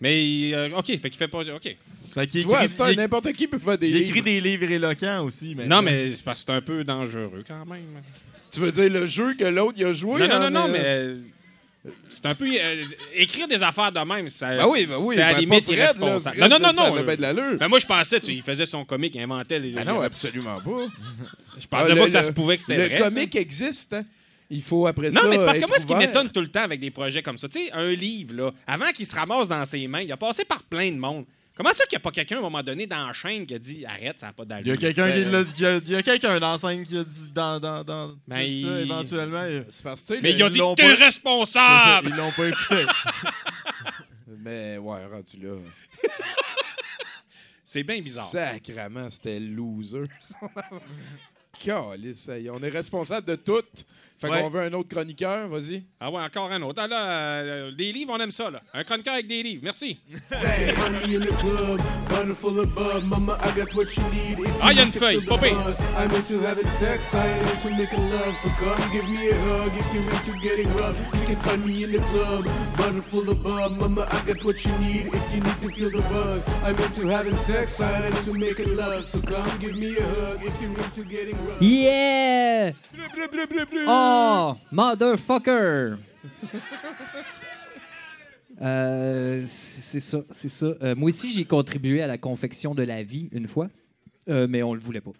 [0.01, 1.39] Mais, euh, OK, fait qu'il fait pas...
[1.41, 1.77] OK.
[2.15, 4.25] Fait qu'il Tu vois, écrit- il- n'importe qui peut faire des Il écrit livres.
[4.25, 5.55] des livres éloquents aussi.
[5.55, 8.03] Non, mais c'est parce que c'est un peu dangereux quand même.
[8.53, 10.21] Tu veux dire le jeu que l'autre il a joué?
[10.21, 11.31] non, non, non, non, euh, mais...
[12.09, 12.47] C'est un peu...
[12.47, 15.41] euh, écrire des affaires de même, ça, Ben oui, ben oui, c'est à la ben
[15.41, 15.75] limite là.
[15.75, 16.37] irresponsable.
[16.39, 16.97] Fred, non, non, là, non, ça non.
[16.97, 17.59] avait de l'allure.
[17.59, 19.73] Ben moi, je pensais, tu, il faisait son comique, il inventait les...
[19.73, 20.71] Ben non, absolument pas.
[21.61, 23.05] Je pensais Ah, pas le- que ça le- se pouvait que c'était Le vrai, ça.
[23.11, 24.05] comique existe, hein?
[24.51, 25.29] Il faut après Non, ça.
[25.29, 27.39] mais c'est parce que moi, ce qui m'étonne tout le temps avec des projets comme
[27.39, 30.17] ça, tu sais, un livre, là, avant qu'il se ramasse dans ses mains, il a
[30.17, 31.25] passé par plein de monde.
[31.57, 33.55] Comment ça qu'il n'y a pas quelqu'un, à un moment donné, dans la chaîne qui
[33.55, 35.61] a dit «Arrête, ça n'a pas d'allure.» Il y a quelqu'un Ben, qui l'a- il
[35.61, 38.15] y a- il y a quelqu'un dans la scène qui a dit dans, dans, dans
[38.27, 39.47] Ben, dit ça, il- éventuellement.
[39.69, 42.09] C'est parce que, tu sais, Mais le- il a dit l'ont «T'es pas- responsable!
[42.11, 42.87] Ils l'ont pas écouté.
[44.27, 45.55] Mais ouais, rendu là.»
[47.65, 48.27] C'est bien bizarre.
[48.27, 50.05] Sacrement, c'était loser.
[51.65, 53.63] Calisse, ça y est, on est responsable de tout.
[54.17, 54.41] Fait Ouais.
[54.41, 55.83] qu'on veut un autre chroniqueur, vas-y.
[56.01, 56.81] Ah ouais, encore un autre.
[56.83, 57.07] Ah là,
[57.43, 58.63] euh, des livres, on aime ça, là.
[58.73, 59.99] Un chroniqueur avec des livres, merci.
[60.31, 63.03] Hey, honey in the club, bottle full of bub.
[63.05, 64.39] Mama, I got what you need.
[64.47, 65.57] If Ah, you y a une feuille, c'est pas pire.
[65.57, 65.75] buzz.
[65.99, 68.35] I'm into having sex, I ain't into making love.
[68.43, 70.97] So come give me a hug if you're into getting rough.
[71.15, 72.47] You can find me in the club,
[72.79, 73.73] bottle full of bub.
[73.73, 76.43] Mama, I got what you need if you need to feel the buzz.
[76.63, 79.09] I'm into having sex, I ain't into making love.
[79.09, 81.61] So come give me a hug if you're into getting rough.
[81.61, 82.71] Yeah!
[83.87, 84.04] Oh,
[84.73, 85.97] motherfucker!
[88.63, 90.67] Euh, c'est ça, c'est ça.
[90.83, 93.69] Euh, moi aussi, j'ai contribué à la confection de la vie une fois,
[94.29, 95.11] euh, mais on le voulait pas.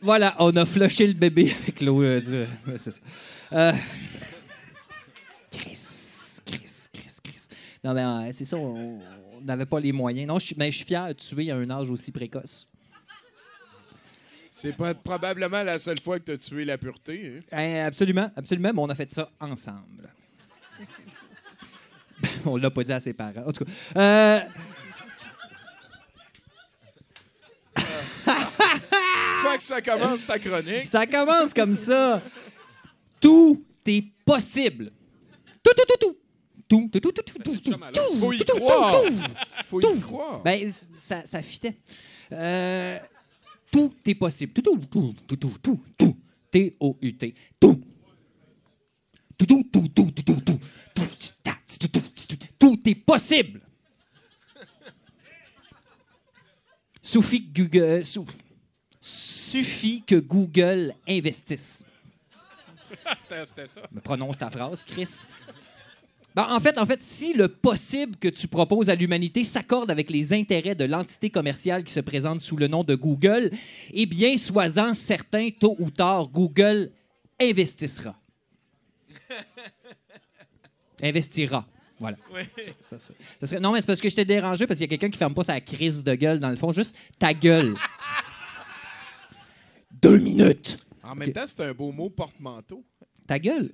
[0.00, 2.02] Voilà, on a flushé le bébé avec l'eau.
[2.20, 2.44] du-
[2.76, 3.00] c'est ça.
[5.50, 7.48] Chris, Chris, Chris, Chris.
[7.82, 9.00] Non, mais c'est ça, on
[9.42, 10.28] n'avait pas les moyens.
[10.28, 12.68] Non, mais je suis fier de tuer à un âge aussi précoce.
[14.60, 17.42] C'est pas probablement la seule fois que tu as tué la pureté.
[17.52, 17.56] hein?
[17.56, 20.10] Hein, absolument, absolument, mais on a fait ça ensemble.
[22.44, 23.44] on l'a pas dit à ses parents.
[23.46, 24.40] En tout cas, euh,
[29.42, 30.86] Fait que ça commence ta chronique.
[30.86, 32.20] ça commence comme ça.
[33.20, 34.90] Tout est possible.
[35.62, 36.16] Tout, tout, tout, tout.
[36.68, 39.02] Tout, tout, tout, tout, tout, tout, tout, tout, Faut y tout, tout, croire.
[39.02, 39.14] tout.
[39.66, 39.94] Faut Tout.
[39.94, 40.42] y croire.
[40.42, 41.78] Ben, c- ça, ça fitait.
[42.32, 42.98] Euh,
[43.70, 44.52] tout est possible.
[44.52, 46.16] Tout, tout, tout, tout, tout, tout, tout.
[46.50, 47.34] T-O-U-T.
[47.60, 47.80] Tout.
[49.36, 50.60] Tout, tout, tout, tout, tout, tout, tout.
[50.94, 52.46] Tout, tsi, ta, tsi, tout, tout, tsi, tout.
[52.58, 53.60] Tout est possible.
[57.02, 58.04] Suffit que Google,
[59.00, 61.84] suffit que Google investisse.
[63.22, 63.82] C'était c'était ça.
[63.92, 65.26] Me prononce ta phrase, Chris.
[66.34, 70.08] Ben, en, fait, en fait, si le possible que tu proposes à l'humanité s'accorde avec
[70.10, 73.50] les intérêts de l'entité commerciale qui se présente sous le nom de Google,
[73.92, 76.90] eh bien, sois-en certain, tôt ou tard, Google
[77.40, 78.14] investissera.
[81.02, 81.66] Investira.
[82.00, 82.16] Voilà.
[82.80, 84.94] Ça, ça- ça serait- Non, mais c'est parce que je t'ai dérangé parce qu'il y
[84.94, 86.72] a quelqu'un qui ferme pas sa crise de gueule dans le fond.
[86.72, 87.74] Juste ta gueule.
[90.00, 90.76] Deux minutes.
[91.02, 92.84] En même temps, c'est un beau mot porte-manteau
[93.26, 93.68] Ta gueule.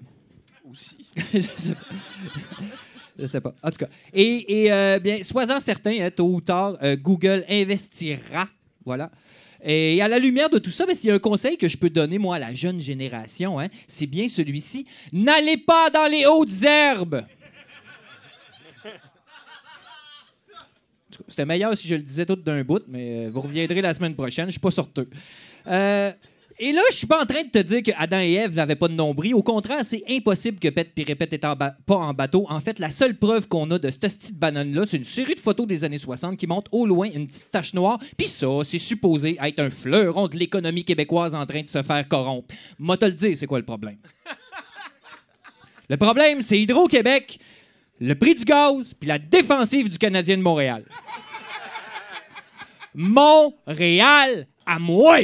[1.34, 3.26] je sais pas.
[3.26, 3.54] Sais pas.
[3.62, 3.88] En tout cas.
[4.12, 8.48] Et, euh, bien, sois-en certain, hein, tôt ou tard, euh, Google investira.
[8.84, 9.10] Voilà.
[9.62, 11.90] Et à la lumière de tout ça, s'il y a un conseil que je peux
[11.90, 14.86] donner, moi, à la jeune génération, hein, c'est bien celui-ci.
[15.12, 17.24] N'allez pas dans les hautes herbes.
[21.28, 24.14] C'était meilleur si je le disais tout d'un bout, mais euh, vous reviendrez la semaine
[24.14, 24.46] prochaine.
[24.46, 25.08] Je suis pas sorteux.
[26.58, 28.76] Et là, je suis pas en train de te dire que Adam et Ève n'avaient
[28.76, 29.34] pas de nombril.
[29.34, 32.46] Au contraire, c'est impossible que Pète puis Répète pas en bateau.
[32.48, 35.40] En fait, la seule preuve qu'on a de cette petite banane-là, c'est une série de
[35.40, 37.98] photos des années 60 qui montrent au loin une petite tache noire.
[38.16, 42.06] Puis ça, c'est supposé être un fleuron de l'économie québécoise en train de se faire
[42.06, 42.54] corrompre.
[42.78, 43.98] Moi, te le dire, c'est quoi le problème?
[45.90, 47.38] Le problème, c'est Hydro-Québec,
[48.00, 50.82] le prix du gaz, puis la défensive du Canadien de Montréal.
[52.94, 55.18] Montréal à moi!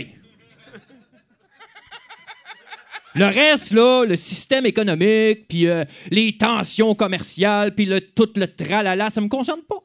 [3.15, 8.47] Le reste, là, le système économique, puis euh, les tensions commerciales, puis le, tout le
[8.47, 9.83] tralala, ça me concerne pas.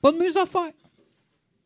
[0.00, 0.72] Pas de mes affaires.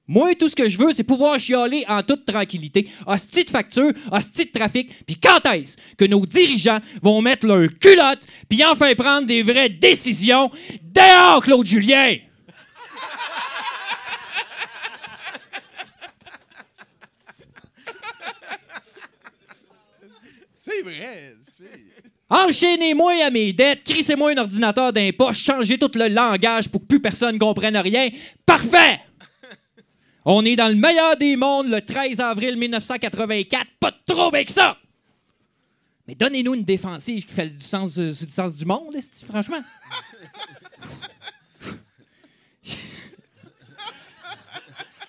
[0.06, 2.88] Moi, tout ce que je veux, c'est pouvoir chialer en toute tranquillité.
[3.06, 5.04] Hostie de facture, hostie de trafic.
[5.06, 9.68] Puis quand est-ce que nos dirigeants vont mettre leur culotte puis enfin prendre des vraies
[9.68, 10.50] décisions?
[10.82, 12.16] Dehors, Claude Julien!
[20.70, 21.36] C'est vrai.
[22.28, 27.00] Enchaînez-moi à mes dettes, crissez-moi un ordinateur poche, changez tout le langage pour que plus
[27.00, 28.08] personne comprenne rien.
[28.46, 29.00] Parfait!
[30.24, 34.76] On est dans le meilleur des mondes le 13 avril 1984, pas de avec ça!
[36.06, 39.62] Mais donnez-nous une défensive qui fait du sens, euh, du, sens du monde, franchement.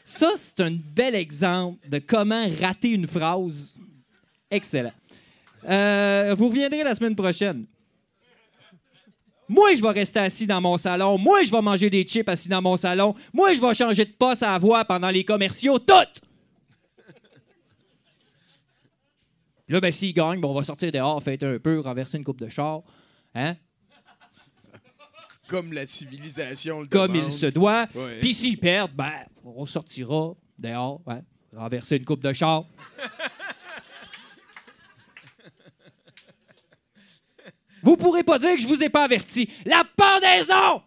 [0.04, 3.74] Ça, c'est un bel exemple de comment rater une phrase.
[4.52, 4.94] Excellent.
[5.68, 7.66] Euh, vous reviendrez la semaine prochaine.
[9.48, 11.18] Moi, je vais rester assis dans mon salon.
[11.18, 13.16] Moi, je vais manger des chips assis dans mon salon.
[13.34, 15.78] Moi, je vais changer de poste à voix pendant les commerciaux.
[15.78, 16.22] Toutes!
[19.68, 22.40] Là, ben, s'il gagne, ben, on va sortir dehors, fêter un peu, renverser une coupe
[22.40, 22.82] de char.
[23.36, 23.56] Hein?
[25.48, 27.28] Comme la civilisation le Comme demande.
[27.28, 27.88] il se doit.
[27.96, 28.20] Ouais.
[28.20, 29.12] Puis s'ils perdent, ben,
[29.44, 31.22] on sortira dehors, hein,
[31.54, 32.66] renverser une coupe de char.
[37.84, 39.50] Vous pourrez pas dire que je vous ai pas averti.
[39.66, 40.82] La pendaison!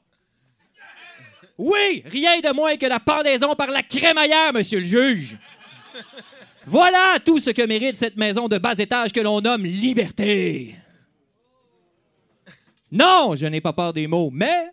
[1.57, 5.37] Oui, rien de moins que la pendaison par la crémaillère, monsieur le juge.
[6.66, 10.75] Voilà tout ce que mérite cette maison de bas étage que l'on nomme liberté.
[12.91, 14.71] Non, je n'ai pas peur des mots, mais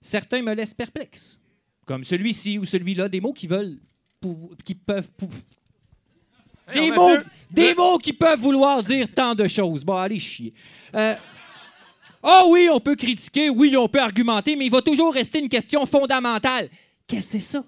[0.00, 1.40] certains me laissent perplexe.
[1.86, 3.78] Comme celui-ci ou celui-là, des mots qui veulent,
[4.20, 5.28] pou- qui peuvent, pou-
[6.72, 7.16] des Hey, mots,
[7.50, 9.84] des mots qui peuvent vouloir dire tant de choses.
[9.84, 10.52] Bon, allez chier.
[10.94, 11.14] Euh,
[12.22, 15.48] oh oui, on peut critiquer, oui, on peut argumenter, mais il va toujours rester une
[15.48, 16.70] question fondamentale.
[17.06, 17.64] Qu'est-ce que c'est ça?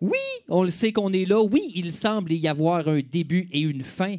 [0.00, 0.18] Oui,
[0.48, 1.40] on le sait qu'on est là.
[1.40, 4.16] Oui, il semble y avoir un début et une fin.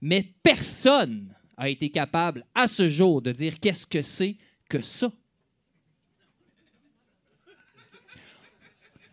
[0.00, 4.36] Mais personne a été capable à ce jour de dire qu'est-ce que c'est
[4.68, 5.10] que ça.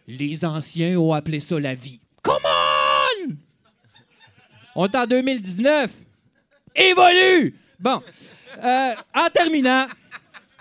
[0.07, 2.02] Les anciens ont appelé ça la vie.
[4.75, 4.85] On!
[4.85, 5.91] Est en 2019.
[6.75, 7.55] Évolue!
[7.79, 8.01] Bon.
[8.63, 9.87] Euh, en terminant.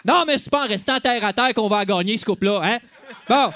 [0.04, 2.78] Non, mais c'est pas en restant terre à terre qu'on va gagner ce couple-là, hein?
[3.28, 3.52] Bon.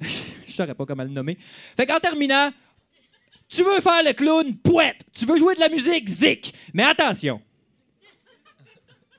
[0.00, 1.36] Je saurais pas comment le nommer.
[1.76, 2.50] Fait qu'en terminant,
[3.48, 5.04] tu veux faire le clown, pouette.
[5.12, 6.54] Tu veux jouer de la musique, zik.
[6.72, 7.40] Mais attention.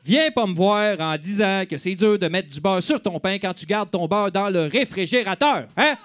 [0.04, 3.20] Viens pas me voir en disant que c'est dur de mettre du beurre sur ton
[3.20, 5.98] pain quand tu gardes ton beurre dans le réfrigérateur, hein?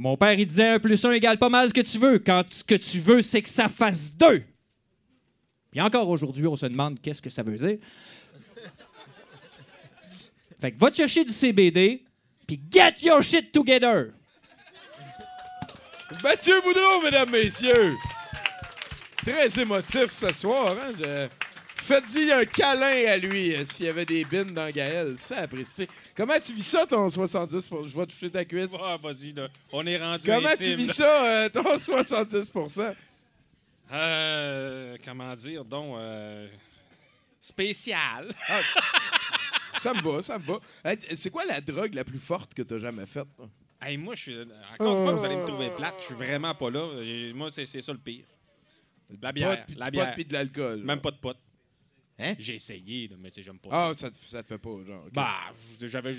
[0.00, 2.50] Mon père, il disait 1 plus 1 égale pas mal ce que tu veux, quand
[2.50, 4.42] ce que tu veux, c'est que ça fasse 2.
[5.70, 7.76] Puis encore aujourd'hui, on se demande qu'est-ce que ça veut dire.
[10.58, 12.02] Fait que va te chercher du CBD,
[12.46, 14.12] puis get your shit together.
[16.22, 17.94] Mathieu Boudreau, mesdames, messieurs.
[19.18, 20.76] Très émotif ce soir.
[20.80, 21.28] Hein?
[21.80, 25.18] Faites-y un câlin à lui euh, s'il y avait des bines dans Gaël.
[25.18, 25.88] Ça apprécié.
[26.14, 27.86] Comment tu vis ça, ton 70 pour...
[27.86, 28.72] Je vais toucher ta cuisse.
[28.80, 29.48] Ah, vas-y, là.
[29.72, 30.92] On est rendu Comment tu vis là.
[30.92, 32.94] ça, euh, ton 70%
[33.92, 36.48] Euh, comment dire, donc, euh,
[37.40, 38.30] spécial.
[39.80, 40.60] Ça me va, ça me va.
[41.14, 43.28] C'est quoi la drogue la plus forte que tu as jamais faite?
[43.80, 44.36] Hey, moi, je suis.
[44.78, 45.94] Encore une fois, vous allez me trouver plate.
[46.00, 47.32] Je suis vraiment pas là.
[47.34, 48.26] Moi, c'est ça le pire.
[49.22, 49.64] La bière.
[49.64, 50.08] pot, la bière.
[50.08, 50.82] pot, puis de l'alcool.
[50.84, 51.36] Même pas de pot.
[52.20, 52.34] Hein?
[52.38, 54.00] J'ai essayé, là, mais tu sais, j'aime pas Ah, ça.
[54.06, 55.06] ça te, ça te fait pas, genre.
[55.12, 55.34] Bah,
[55.80, 56.12] j'avais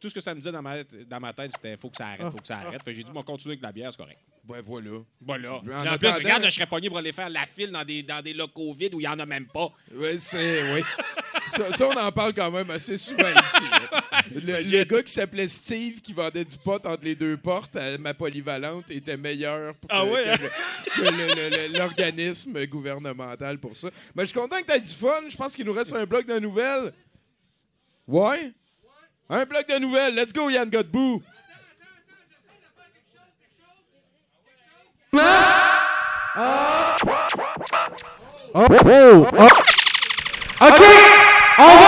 [0.00, 2.08] tout ce que ça me disait dans ma, dans ma tête, c'était faut que ça
[2.08, 2.82] arrête, faut que ça arrête.
[2.82, 4.20] Fait que j'ai dit, bon, continuer avec la bière, c'est correct.
[4.48, 4.90] Ben voilà.
[5.20, 5.54] Voilà.
[5.54, 7.84] En Puis En, attendant- plus, regarde, je serais pogné pour aller faire la file dans
[7.84, 9.72] des, dans des locaux vides où il y en a même pas.
[9.94, 10.74] Oui, c'est.
[10.74, 10.82] Oui.
[11.48, 13.64] Ça, ça, on en parle quand même assez souvent ici.
[13.70, 14.02] là.
[14.34, 17.96] Le, le gars qui s'appelait Steve, qui vendait du pot entre les deux portes à
[17.98, 20.36] ma polyvalente, était meilleur que, Ah ouais, que hein?
[20.96, 23.90] le- que le- le- le- l'organisme gouvernemental pour ça.
[24.16, 25.28] Mais je suis content que tu aies du fun.
[25.28, 26.92] Je pense qu'il nous reste un bloc de nouvelles.
[28.08, 28.52] Ouais?
[29.28, 30.16] Un bloc de nouvelles.
[30.16, 31.22] Let's go, Yann Godbout.
[35.18, 36.96] Oh,
[38.54, 38.66] oh,
[39.32, 39.48] oh.
[40.60, 40.82] OK,
[41.58, 41.85] on va vous demander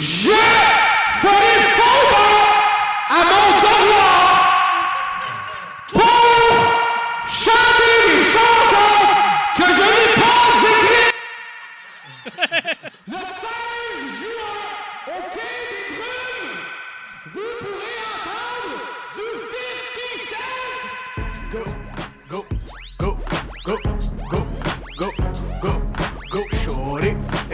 [0.00, 0.77] Je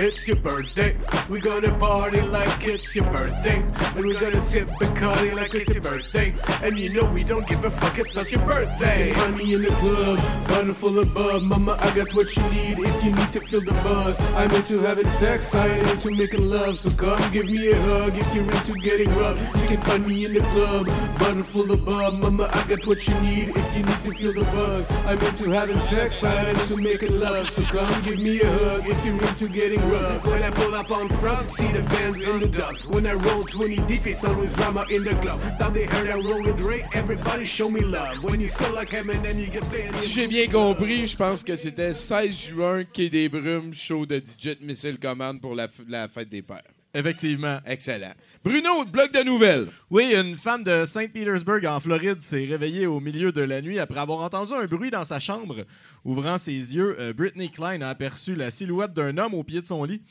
[0.05, 0.95] It's your birthday.
[1.31, 3.57] We're gonna party like it's your birthday.
[3.97, 6.35] And we're gonna sip Bacardi like it's your birthday.
[6.63, 9.15] And you know we don't give a fuck, it's not your birthday.
[9.15, 11.41] Find me in the club, bottle full of bub.
[11.45, 14.21] Mama, I got what you need if you need to feel the buzz.
[14.35, 16.79] I'm into having sex, I ain't into making love.
[16.79, 19.41] So come give me a hug if you're into getting rough.
[19.63, 20.87] You can find me in the club,
[21.19, 22.13] bottle full of bub.
[22.13, 24.87] Mama, I got what you need if you need to feel the buzz.
[25.07, 27.51] I'm into having sex, I ain't into making love.
[27.51, 29.94] So come give me a hug if you're into getting rough.
[29.95, 32.87] When I pull up on front, see the bands in the dust.
[32.91, 35.41] When I roll 20 deep, it's always drama in the club.
[35.61, 38.23] Now they heard I roll with Dre, everybody show me love.
[38.25, 39.95] When you sell like Eminem, you get playing.
[39.95, 44.19] Si j'ai bien compris, je pense que c'était 16 juin, Quai des Brumes, show de
[44.19, 46.74] DJ Missile Command pour la fête des pères.
[46.95, 47.59] Effectivement.
[47.67, 48.13] Excellent.
[48.45, 49.67] Bruno, bloc de nouvelles.
[49.91, 53.81] Oui, une femme de Saint Petersburg en Floride s'est réveillée au milieu de la nuit
[53.81, 55.65] après avoir entendu un bruit dans sa chambre.
[56.05, 59.67] Ouvrant ses yeux, euh, Brittany Klein a aperçu la silhouette d'un homme au pied de
[59.67, 60.03] son lit.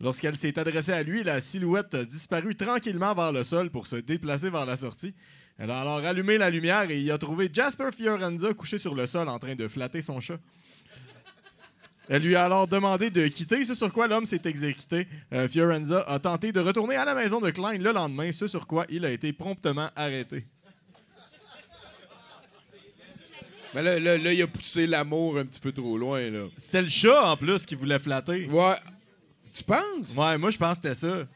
[0.00, 3.96] Lorsqu'elle s'est adressée à lui, la silhouette a disparu tranquillement vers le sol pour se
[3.96, 5.14] déplacer vers la sortie.
[5.56, 9.06] Elle a alors allumé la lumière et y a trouvé Jasper Fiorenza couché sur le
[9.06, 10.40] sol en train de flatter son chat.
[12.08, 15.08] Elle lui a alors demandé de quitter, ce sur quoi l'homme s'est exécuté.
[15.32, 18.66] Euh, Fiorenza a tenté de retourner à la maison de Klein le lendemain, ce sur
[18.66, 20.44] quoi il a été promptement arrêté.
[23.74, 26.46] Mais là, là, là, il a poussé l'amour un petit peu trop loin, là.
[26.58, 28.46] C'était le chat en plus qui voulait flatter.
[28.46, 28.76] Ouais.
[29.52, 30.16] Tu penses?
[30.16, 31.26] Ouais, moi je pense que c'était ça.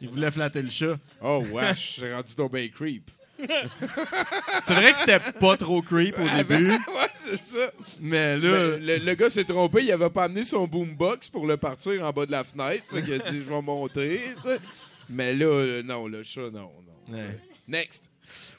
[0.00, 0.98] Il voulait flatter le chat.
[1.20, 3.10] Oh, wesh, j'ai rendu ton creep.
[3.38, 6.68] C'est vrai que c'était pas trop creep au début.
[6.70, 7.70] ouais, c'est ça.
[8.00, 8.78] Mais là.
[8.80, 12.04] Mais le, le gars s'est trompé, il avait pas amené son boombox pour le partir
[12.04, 12.84] en bas de la fenêtre.
[12.90, 14.20] Fait qu'il a dit, je vais monter.
[15.08, 16.70] Mais là, euh, non, le chat, non,
[17.08, 17.14] non.
[17.14, 17.40] Ouais.
[17.68, 18.10] Next.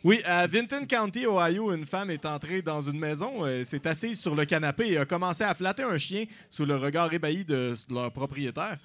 [0.03, 4.19] Oui, à Vinton County, Ohio, une femme est entrée dans une maison, euh, s'est assise
[4.19, 7.73] sur le canapé et a commencé à flatter un chien sous le regard ébahi de
[7.89, 8.77] leur propriétaire.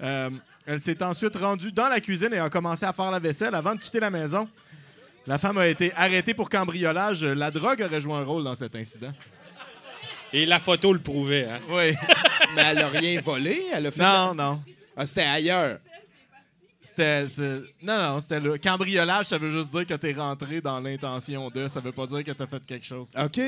[0.00, 0.30] Euh,
[0.66, 3.74] elle s'est ensuite rendue dans la cuisine et a commencé à faire la vaisselle avant
[3.74, 4.48] de quitter la maison.
[5.26, 7.22] La femme a été arrêtée pour cambriolage.
[7.22, 9.12] La drogue aurait joué un rôle dans cet incident.
[10.32, 11.44] Et la photo le prouvait.
[11.44, 11.58] Hein?
[11.68, 11.92] Oui.
[12.54, 14.02] Mais elle a rien volé, elle a fait.
[14.02, 14.62] Non, non.
[14.96, 15.78] Ah, c'était ailleurs.
[16.82, 17.26] C'était.
[17.82, 21.68] Non, non, c'était le cambriolage, ça veut juste dire que t'es rentré dans l'intention de.
[21.68, 23.10] Ça veut pas dire que t'as fait quelque chose.
[23.16, 23.40] OK,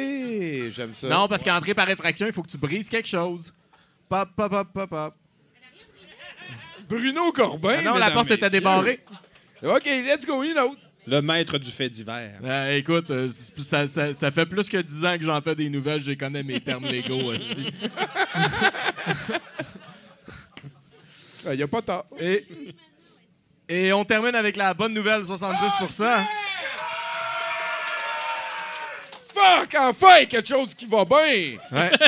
[0.70, 1.08] j'aime ça.
[1.08, 3.52] Non, parce qu'entrer par effraction, il faut que tu brises quelque chose.
[4.08, 5.14] Pop, pop, pop, pop, pop.
[6.88, 7.76] Bruno Corbin.
[7.78, 9.04] Ah non, la porte était débarrée.
[9.62, 10.81] OK, let's go, une autre.
[11.06, 12.38] Le maître du fait divers.
[12.44, 13.28] Euh, écoute, euh,
[13.64, 16.44] ça, ça- ça fait plus que 10 ans que j'en fais des nouvelles, je connais
[16.44, 17.32] mes termes légaux.
[17.34, 17.72] Il
[21.56, 22.04] n'y a pas tard.
[22.20, 22.46] Et,
[23.68, 26.24] et on termine avec la bonne nouvelle, 70%.
[29.34, 31.56] Fuck, enfin, quelque chose qui va bien.
[31.72, 31.90] Ouais.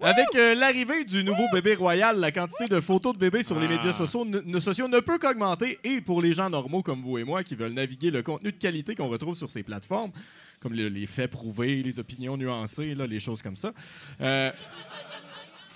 [0.00, 3.66] Avec euh, l'arrivée du nouveau bébé royal, la quantité de photos de bébés sur les
[3.66, 3.70] Ah.
[3.70, 5.78] médias sociaux ne, ne- sociaux ne peut qu'augmenter.
[5.82, 8.56] Et pour les gens normaux comme vous et moi qui veulent naviguer le contenu de
[8.58, 10.12] qualité qu'on retrouve sur ces plateformes,
[10.60, 13.72] comme le- les faits prouvés, les opinions nuancées, là, les choses comme ça,
[14.20, 14.52] euh,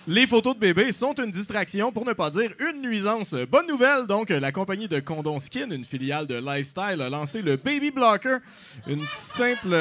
[0.07, 3.35] les photos de bébés sont une distraction, pour ne pas dire une nuisance.
[3.51, 7.57] Bonne nouvelle, donc, la compagnie de Condom Skin, une filiale de Lifestyle, a lancé le
[7.57, 8.39] Baby Blocker,
[8.86, 9.77] une simple,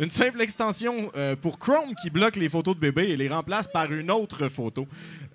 [0.00, 3.68] une simple extension euh, pour Chrome qui bloque les photos de bébés et les remplace
[3.68, 4.88] par une autre photo.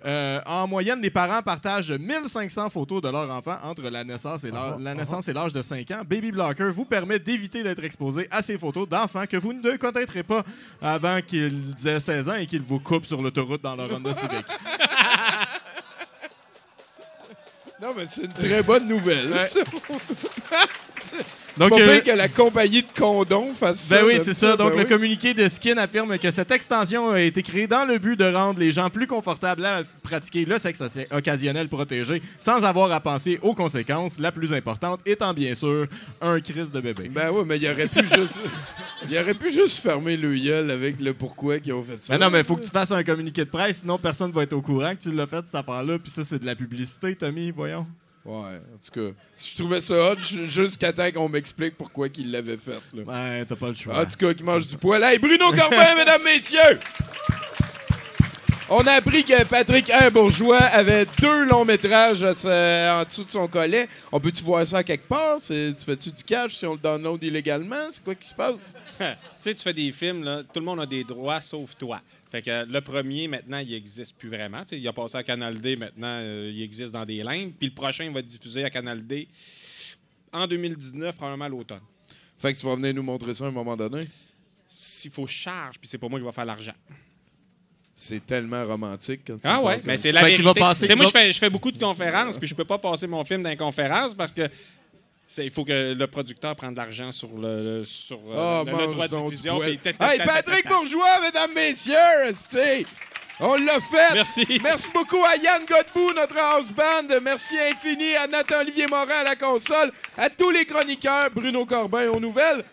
[0.04, 4.50] Euh, en moyenne, les parents partagent 1500 photos de leur enfant entre la naissance et
[4.50, 6.02] l'âge la naissance et l'âge de 5 ans.
[6.04, 10.24] Baby Blocker vous permet d'éviter d'être exposé à ces photos d'enfants que vous ne connaîtrez
[10.24, 10.44] pas
[10.82, 14.44] avant qu'ils aient 16 ans et qu'ils vous coupent sur l'autoroute dans leur Honda Civic.
[17.78, 19.30] Non, mais c'est une très bonne nouvelle.
[19.30, 19.44] Ouais.
[21.58, 23.98] Donc, pas euh, bien que la compagnie de condoms fasse ça.
[24.02, 24.56] Ben oui, c'est ça.
[24.56, 24.88] Donc, ben le oui.
[24.88, 28.60] communiqué de Skin affirme que cette extension a été créée dans le but de rendre
[28.60, 33.38] les gens plus confortables à pratiquer le sexe oc- occasionnel protégé sans avoir à penser
[33.42, 35.86] aux conséquences, la plus importante étant bien sûr
[36.20, 37.08] un crise de bébé.
[37.08, 38.40] Ben oui, mais il aurait pu juste.
[39.10, 42.16] Il aurait pu juste fermer le gueule avec le pourquoi qu'ils ont fait ça.
[42.18, 44.42] Ben non, mais il faut que tu fasses un communiqué de presse, sinon personne va
[44.42, 45.98] être au courant que tu l'as fait, cette affaire-là.
[45.98, 47.86] Puis ça, c'est de la publicité, Tommy, voyons.
[48.26, 52.30] Ouais, en tout cas, je trouvais ça hot ju- jusqu'à temps qu'on m'explique pourquoi qu'il
[52.32, 52.80] l'avait fait.
[52.92, 53.02] Là.
[53.04, 54.00] Ouais, t'as pas le choix.
[54.00, 55.02] En tout cas, qui mange du poil.
[55.04, 56.80] Hey, Bruno Corbin, mesdames, messieurs!
[58.68, 63.22] On a appris que Patrick un Bourgeois avait deux longs métrages à ce- en dessous
[63.22, 63.88] de son collet.
[64.10, 65.36] On peut-tu voir ça quelque part?
[65.38, 67.76] C'est- Tu fais-tu du cash si on le download illégalement?
[67.92, 68.74] C'est quoi qui se passe?
[68.98, 69.04] tu
[69.38, 72.00] sais, tu fais des films, là, tout le monde a des droits sauf toi.
[72.30, 74.62] Fait que le premier, maintenant, il n'existe plus vraiment.
[74.72, 77.52] Il a passé à Canal D, maintenant, euh, il existe dans des lignes.
[77.52, 79.28] Puis le prochain il va être diffusé à Canal D
[80.32, 81.80] en 2019, probablement à l'automne.
[82.38, 84.08] Fait que tu vas venir nous montrer ça à un moment donné?
[84.68, 86.74] S'il faut charge, puis c'est pas moi qui va faire l'argent.
[87.98, 90.60] C'est tellement romantique quand tu Ah ouais, mais c'est la Fait qu'il vérité.
[90.60, 93.06] va passer- moi, je fais, je fais beaucoup de conférences, puis je peux pas passer
[93.06, 94.42] mon film dans les conférences parce que
[95.38, 99.30] il faut que le producteur prenne de l'argent sur le, sur Ah, le, droit de
[99.30, 99.62] diffusion.
[99.62, 102.32] Hey, Patrick Bourgeois, mesdames, messieurs!
[103.38, 104.14] On l'a fait!
[104.14, 104.46] Merci.
[104.62, 107.20] Merci beaucoup à Yann Godbout, notre house band.
[107.22, 112.20] Merci infini à Nathan-Olivier Morin à la console, à tous les chroniqueurs, Bruno Corbin aux
[112.20, 112.64] nouvelles.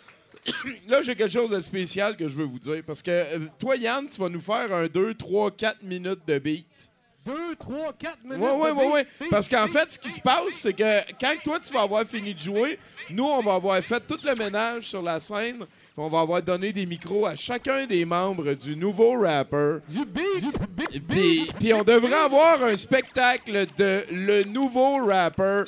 [0.88, 2.81] Là, j'ai quelque chose de spécial que je veux vous dire.
[2.85, 6.39] Parce que euh, toi, Yann, tu vas nous faire un 2, 3, 4 minutes de
[6.39, 6.92] beat.
[7.25, 8.39] 2, 3, 4 minutes.
[8.39, 11.71] Oui, oui, oui, Parce qu'en fait, ce qui se passe, c'est que quand toi, tu
[11.73, 12.77] vas avoir fini de jouer,
[13.09, 15.65] nous, on va avoir fait tout le ménage sur la scène.
[15.95, 19.77] On va avoir donné des micros à chacun des membres du nouveau rapper.
[19.87, 20.59] Du beat.
[20.91, 21.07] Du beat.
[21.07, 25.63] Puis, puis on devrait avoir un spectacle de le nouveau rapper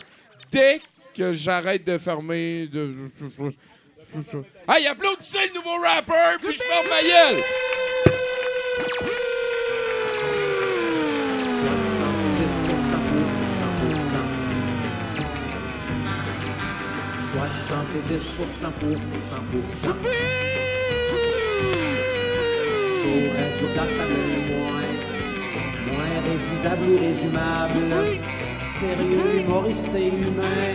[0.52, 0.82] dès
[1.16, 2.68] que j'arrête de fermer.
[2.68, 3.10] De...
[4.68, 7.44] Hey, applaudissez le nouveau rapper, puis je ferme ma gueule!
[18.04, 18.20] 70%
[19.52, 19.96] pour 100%.
[23.02, 24.20] J'aurais du place à le
[24.52, 24.90] moins,
[25.88, 27.92] moins réduisable ou résumable.
[28.80, 30.66] Sérieux, humoriste et humain.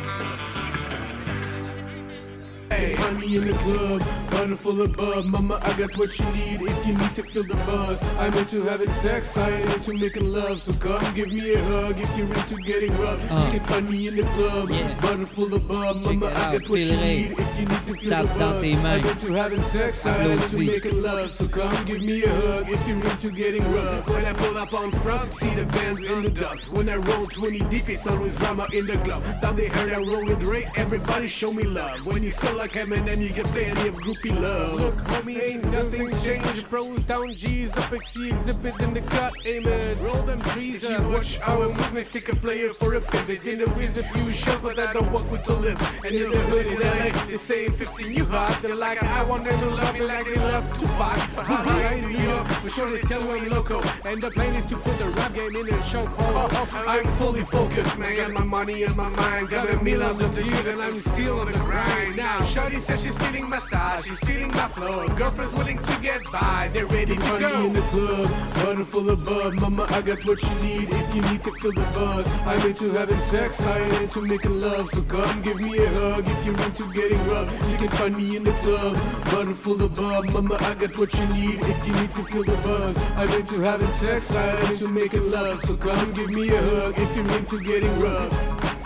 [2.81, 4.01] Hey, honey in the club,
[4.31, 5.27] bottle full of bub.
[5.27, 8.01] Mama, I got what you need if you need to feel the buzz.
[8.19, 10.63] I'm into having sex, I ain't into making love.
[10.63, 13.21] So come give me a hug if you're into getting rough.
[13.31, 13.51] Uh.
[13.53, 14.95] You can find me in the club, Yeah.
[15.03, 15.97] bottle full of bub.
[16.03, 18.65] Mama, I got what you need if you need to feel Tape the buzz.
[18.65, 21.35] I'm into having sex, I ain't into making love.
[21.35, 24.09] So come give me a hug if you're into getting rough.
[24.09, 26.73] When I pull up on front, see the bands in the dust.
[26.73, 29.23] When I roll 20 deep, it's always drama in the club.
[29.43, 32.07] Now they heard I roll with Dre, everybody show me love.
[32.07, 34.81] When you sell like Eminem, you get plenty of groupie love.
[34.81, 36.69] Look, homie, ain't nothing's changed.
[36.69, 39.99] Pros down, G's up, XC exhibit in the cut, amen.
[40.03, 41.03] Roll them trees up.
[41.11, 43.45] Watch our movements, take a player for a pivot.
[43.45, 45.79] In the a few shots, but I don't walk with the lip.
[46.05, 48.61] And in the hood in LA, they say 15 you hot.
[48.63, 51.19] They're like, I want them to love me like they love Tupac.
[51.19, 53.81] Haha, in New York, for sure they tell I'm loco.
[54.05, 56.53] And the plan is to put the rap game in a chokehold.
[56.53, 56.85] Uh-huh.
[56.87, 58.17] I'm fully focused, man.
[58.17, 59.51] Got my money in my mind.
[59.51, 62.17] Got a meal out the dude, and I'm still on the grind.
[62.17, 65.09] Now, Says she's feeling my style, she's feeling my flow.
[65.09, 67.67] Girlfriend's willing to get by, they're ready to go.
[67.67, 69.55] in the club, bottle full of bub.
[69.55, 72.27] Mama, I got what you need if you need to feel the buzz.
[72.47, 74.89] I'm into having sex, I ain't into making love.
[74.91, 77.71] So come give me a hug if you're into getting rough.
[77.71, 80.25] You can find me in the club, bottle full of bub.
[80.27, 82.97] Mama, I got what you need if you need to feel the buzz.
[83.17, 85.63] I'm into having sex, I ain't into making love.
[85.65, 88.80] So come give me a hug if you're into getting rough.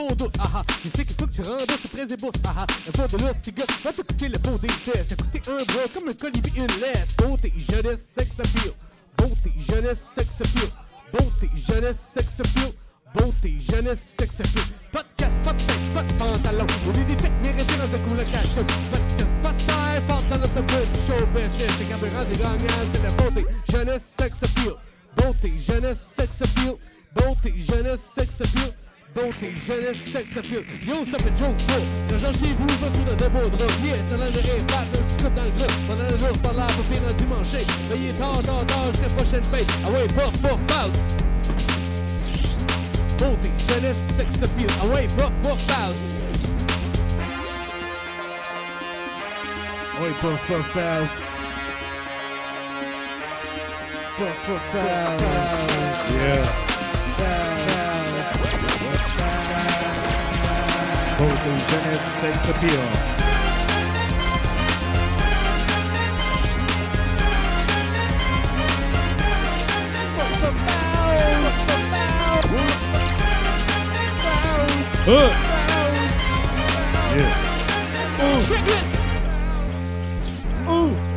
[0.00, 0.62] Ton dos, ah ah.
[0.84, 2.66] Je sais qu'il faut que tu rentres ce près et bourse, ah ah.
[2.98, 5.16] Un de l'autre, petit gars, va te coûter le pot des tests.
[5.16, 7.16] Coûté un bras comme un colibri, une laisse.
[7.16, 8.72] Beauté, jeunesse, sex appeal.
[9.16, 10.70] Beauté, jeunesse, sex appeal.
[11.12, 12.72] Beauté, jeunesse, sex appeal.
[13.14, 14.64] Beauté, jeunesse, sex appeal.
[15.16, 16.66] Casse, pas de tête, pas de pantalon.
[16.86, 18.16] On est des têtes méritées dans un.
[18.16, 18.48] Pas de casse,
[19.42, 21.72] pas de taille, forte dans notre petit show business.
[21.78, 24.74] C'est carburant des gagnants, c'est la beauté, jeunesse, sex appeal.
[25.16, 26.76] Beauté, jeunesse, sex appeal.
[27.14, 28.72] Beauté, jeunesse, sex appeal.
[29.12, 30.62] Beauté, jeunesse, sex appeal.
[30.86, 31.80] Yo, ça fait joke, bro.
[32.12, 33.74] J'en chez vous, va tout dans de beaux draps.
[33.82, 35.72] Yeah, ça géré, flat, un petit coup dans le groupe.
[35.88, 37.54] Pendant le jour, par là, pour pire un dimanche.
[37.54, 37.66] Est
[38.20, 39.66] tard, tard, tard, jusqu'à la prochaine fête.
[39.84, 40.98] Ah ouais, puff, puff, pause.
[43.18, 44.70] Beauté, jeunesse, sex appeal.
[44.80, 46.00] Ah ouais, puff, puff, pause.
[49.92, 50.40] Ah ouais, puff,
[50.72, 51.10] pause.
[54.16, 54.36] Puff,
[61.22, 62.80] Oh, the Sex Appeal.
[75.06, 75.30] Uh.
[77.16, 77.32] Yeah.
[80.70, 80.94] Ooh.
[80.94, 81.09] Ooh.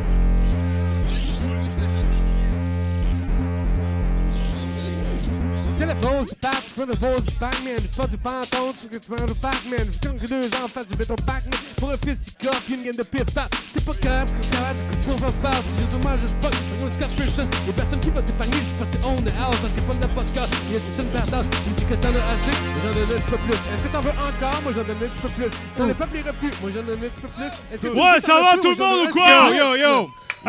[5.84, 8.72] C'est la pause du pape, je prends le pause du Pac-Man, je fais du panton,
[8.72, 11.96] tu que tu le Pac-Man, je que deux ans, face du béton Pac-Man, pour un
[12.00, 15.28] qui cope, une game de piste pap, t'es pas capable, t'es capable, que tu vas
[15.44, 18.56] faire, j'ai du mal, je fuck, je suis Scott Pearson, y'a personne qui va t'épargner,
[18.56, 21.46] je suis parti on the house, parce que pas de podcast, y'a juste une perdante,
[21.52, 23.90] tu me dis que t'en as assez, j'en donne un petit peu plus, est-ce que
[23.92, 26.52] t'en veux encore, moi j'en donne un petit peu plus, t'en as pas plus plus,
[26.64, 28.80] moi j'en donne un petit peu plus, Est-ce que tu Ouais, ça va tout plus,
[28.80, 29.52] le monde ou quoi?
[29.52, 29.94] Yo, yo, yo.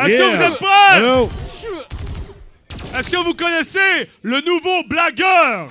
[0.00, 0.96] Est-ce que vous êtes prêts?
[2.94, 5.70] Est-ce que vous connaissez le nouveau blagueur?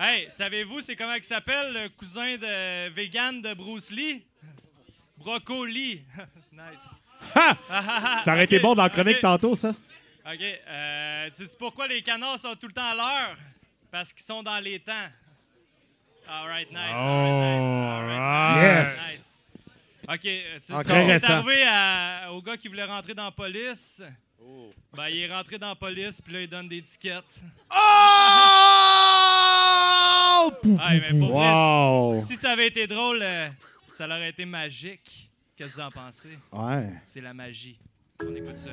[0.00, 4.24] Hey, savez-vous c'est comment il s'appelle le cousin de vegan de Bruce Lee?
[5.16, 6.02] Brocoli.
[6.52, 7.30] nice.
[8.20, 9.68] Ça aurait été bon dans la chronique tantôt, ça.
[9.70, 10.40] OK.
[10.68, 13.36] Euh, tu sais pourquoi les canards sont tout le temps à l'heure?
[13.92, 15.08] Parce qu'ils sont dans les temps.
[16.28, 16.78] All right, nice.
[16.78, 18.56] all right, nice, all right, right.
[18.56, 19.18] nice, Yes.
[19.20, 19.31] nice.
[20.08, 20.26] OK.
[20.26, 24.02] euh, Tu sais, arrivé à- au gars qui voulait rentrer dans la police.
[24.96, 27.22] Ben, il est rentré dans la police, puis là, il donne des tickets.
[30.64, 32.22] Mais pour vrai, Wow.
[32.26, 33.48] si ça avait été drôle, euh,
[33.92, 35.30] ça aurait été magique.
[35.56, 36.36] Qu'est-ce que vous en pensez?
[36.52, 36.88] Ouais.
[37.04, 37.78] C'est la magie.
[38.24, 38.70] On écoute ça.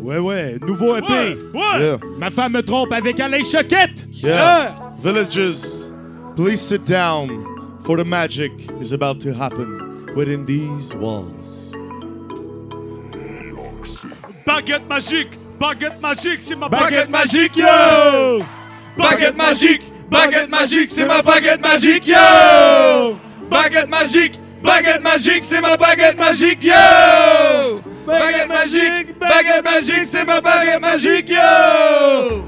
[0.00, 0.58] Ouais, ouais.
[0.60, 1.06] Nouveau EP.
[1.06, 1.80] Ouais, Ouais.
[1.80, 1.98] Yeah.
[2.18, 4.06] Ma femme me trompe avec Alain Choquette.
[4.10, 4.94] Yeah.
[4.98, 5.86] Villagers,
[6.34, 7.44] please sit down,
[7.86, 8.50] for the magic
[8.80, 11.72] is about to happen within these walls.
[14.44, 15.38] Baguette magique.
[15.60, 18.44] Baguette magique, c'est ma Baguette baguette magique, yo.
[18.98, 23.16] Baguette magique, baguette magique, c'est ma baguette magique, yo!
[23.48, 27.80] Baguette magique, baguette magique, c'est ma baguette magique, yo!
[28.06, 32.44] Baguette magique, baguette magique, c'est ma baguette magique, yo!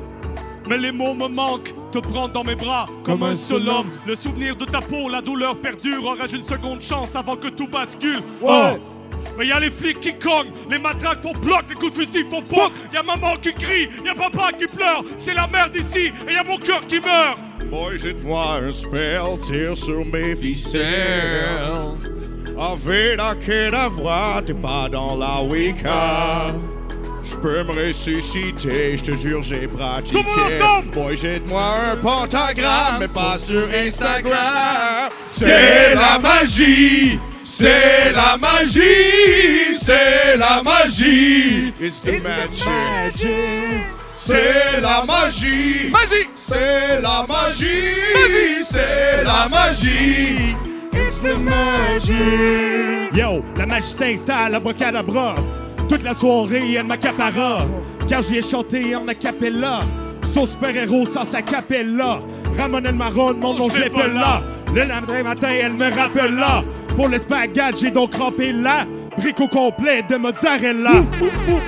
[0.69, 1.77] Mais les mots me manquent.
[1.90, 3.90] Te prendre dans mes bras comme un seul homme.
[4.06, 6.05] Le souvenir de ta peau, la douleur perdure.
[6.05, 8.23] Aurais-je une seconde chance avant que tout bascule?
[8.43, 8.77] Ouais.
[8.77, 8.78] Oh.
[9.39, 12.27] Mais y a les flics qui cognent, les matraques font bloc, les coups de fusil
[12.28, 12.73] font poc.
[12.93, 15.02] Y a maman qui crie, y a papa qui pleure.
[15.16, 17.39] C'est la merde ici et y a mon cœur qui meurt.
[17.70, 21.97] Boy, jette-moi un spell, tire sur mes ficelles.
[22.59, 26.55] Aveda Kedavra, t'es pas dans la Wicca.
[27.30, 30.18] Je peux me ressusciter, je te jure, j'ai pratiqué.
[30.18, 30.90] Tout le monde ensemble!
[30.92, 35.10] Boy, jette-moi un pentagramme, mais pas sur Instagram.
[35.30, 37.18] C'est la magie!
[37.44, 39.76] C'est la magie!
[39.78, 41.72] C'est la magie!
[41.80, 43.26] It's the magic!
[44.12, 45.90] C'est la magie!
[45.90, 46.28] Magie!
[46.34, 48.00] C'est la magie!
[48.14, 48.64] Magie!
[48.66, 50.56] C'est la magie!
[50.94, 53.12] It's the magic!
[53.14, 55.36] Yo, la magie s'installe, abracadabra.
[55.89, 57.66] Toute la soirée, elle m'accapara.
[58.06, 59.81] Car j'y ai chanté en acapella.
[60.23, 62.19] Son super-héros sans sa capella.
[62.56, 64.43] Ramon El Marron, mon nom, je l'appelle là.
[64.74, 66.62] Le lundi matin, elle me rappelle là.
[66.98, 68.84] Pour le spaghette, j'ai donc crampé là.
[69.16, 71.04] Brico complet de mozzarella.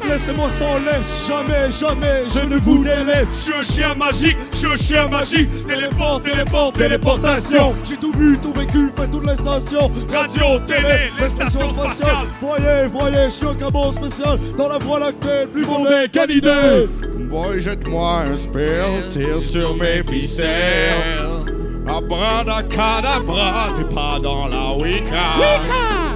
[0.08, 3.46] Laissez-moi sans laisse, jamais, jamais, je ne vous délaisse.
[3.46, 5.48] Je suis un chien magique, je suis un chien magique.
[5.68, 7.74] Téléport, téléport, téléportation.
[7.88, 9.92] J'ai tout vu, tout vécu, fait toute la station.
[10.12, 12.26] Radio, télé, les stations spatiales.
[12.42, 16.88] Voyez, voyez, je suis un cabot spécial dans la voie lactée, plus mauvais qu'un idée.
[17.30, 21.59] Boy, jette-moi un spell, tire sur mes ficelles.
[21.86, 25.62] Abracadabra, t'es pas dans la Wicca.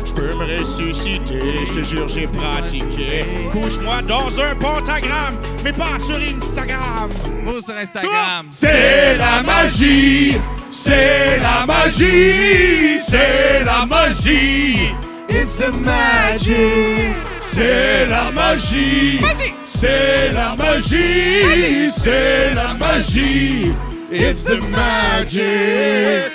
[0.05, 3.49] Je peux me ressusciter, je te jure, j'ai pratiqué.
[3.51, 7.11] Couche-moi dans un pentagramme, mais pas sur Instagram.
[7.47, 8.47] Ou sur Instagram.
[8.49, 10.37] C'est la magie,
[10.71, 14.93] c'est la magie, c'est la magie.
[15.29, 17.15] It's the magic.
[17.43, 19.21] C'est la magie,
[19.67, 23.73] c'est la magie, c'est la magie.
[24.11, 25.41] It's the magic.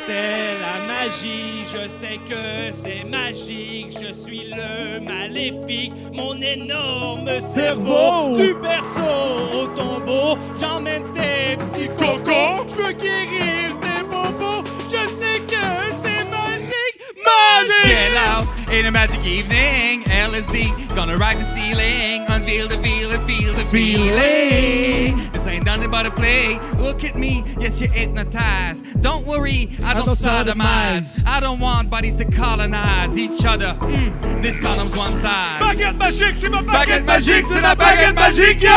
[0.05, 3.97] C'est la magie, je sais que c'est magique.
[4.01, 8.35] Je suis le maléfique, mon énorme cerveau.
[8.35, 12.67] Du berceau au tombeau, j'emmène tes petits cocos.
[12.69, 15.65] Je peux guérir tes bobos, je sais que
[16.01, 16.97] c'est magique.
[17.23, 17.85] Magique!
[17.85, 20.03] Get out in a magic evening.
[20.03, 22.25] LSD gonna rock the ceiling.
[22.29, 25.31] Unveil the feeling, feel the feeling.
[25.31, 26.59] This ain't nothing but a play.
[26.77, 29.01] Look at me, yes, you're hypnotized.
[29.01, 31.23] Don't worry, I don't, don't sodomize.
[31.25, 33.77] I don't want bodies to colonize each other.
[33.81, 35.59] Mm, this column's one size.
[35.59, 38.69] Baguette magique, c'est ma Baguette magique, c'est ma baguette magique, yo!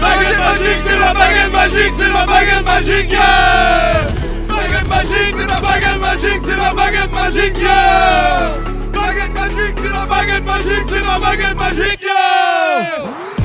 [0.00, 4.37] Baguette magique, c'est ma baguette magique, c'est ma baguette magique, yo!
[4.58, 7.54] Baguette magique, c'est la baguette magique, c'est la baguette magique!
[8.92, 12.06] Baguette magique, c'est la baguette magique, c'est la baguette magique!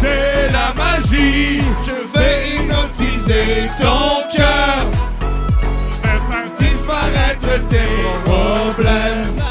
[0.02, 4.76] C'est la magie, Je vais hypnotiser Hypnotiser ton cœur.
[6.02, 9.42] Faire disparaître tes problèmes.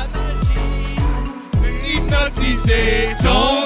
[1.86, 3.61] Hypnotiser ton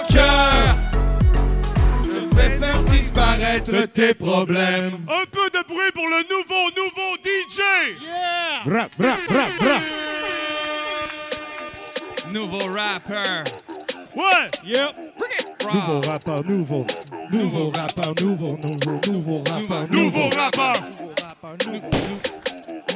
[3.61, 5.07] disparaître tes problèmes.
[5.09, 7.61] Un peu de bruit pour le nouveau, nouveau DJ!
[8.03, 8.65] Yeah!
[8.65, 9.81] Bra, bra, bra, bra.
[12.33, 13.45] Nouveau rapper.
[14.17, 14.49] Ouais!
[14.65, 15.07] Yep.
[15.73, 16.87] Nouveau rappeur, nouveau.
[17.33, 20.29] Nouveau rappeur, nouveau, nouveau, nouveau rappeur, nouveau.
[20.31, 20.85] rappeur.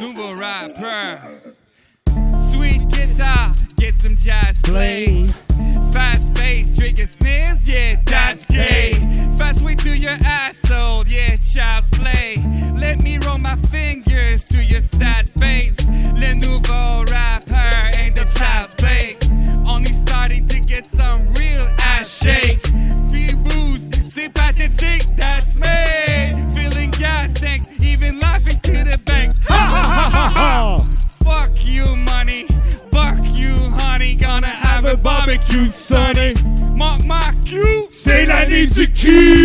[0.00, 1.18] Nouveau rapper.
[2.52, 5.26] Sweet guitar, get some jazz play.
[5.92, 8.94] Fast bass, trigger snares, yeah, that's gay.
[9.36, 9.49] Fast
[10.00, 12.36] your asshole, yeah, child's play.
[12.74, 15.76] Let me roll my fingers through your sad face.
[16.16, 19.18] Le nouveau rapper ain't the child's play.
[19.68, 22.66] Only starting to get some real ass shakes.
[23.10, 24.32] Few booze, c'est
[25.16, 26.54] that's me.
[26.54, 29.34] Feeling gas tanks, even laughing to the bank.
[29.48, 30.84] Ha ha ha ha ha!
[31.22, 32.46] Fuck you, money.
[32.90, 34.14] Fuck you, honey.
[34.14, 36.34] Gonna have a barbecue, sonny.
[36.74, 37.84] Mark my cue.
[37.90, 39.39] C'est l'année du cul!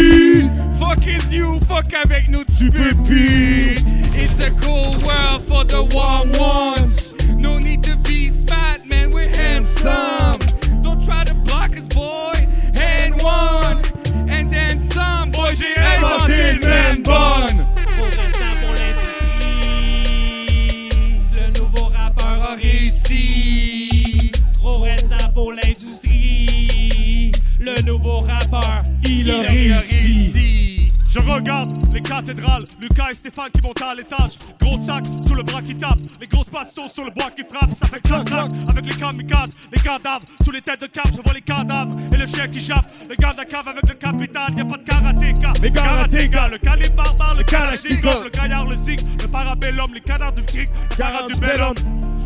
[33.95, 34.37] À l'étage.
[34.59, 37.71] Gros sac sous le bras qui tape, les grosses bastos sur le bois qui frappe.
[37.73, 41.11] Ça fait clac clac avec les kamikazes, les cadavres sous les têtes de cave.
[41.15, 42.85] Je vois les cadavres et le chien qui jappe.
[43.09, 45.53] Le gars de la cave avec le capital, y a pas de karatéka.
[45.61, 50.33] Les karatéka, le calibre barbare, le kalachnikov, le gaillard, le zig, le parabellum, les canards
[50.33, 51.75] du cric, le parade du bellum.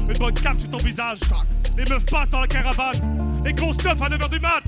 [0.09, 1.19] Une bonne cape sur ton visage.
[1.77, 3.41] Les meufs passent dans la caravane.
[3.45, 4.58] Les gros stuff à 9h du mat.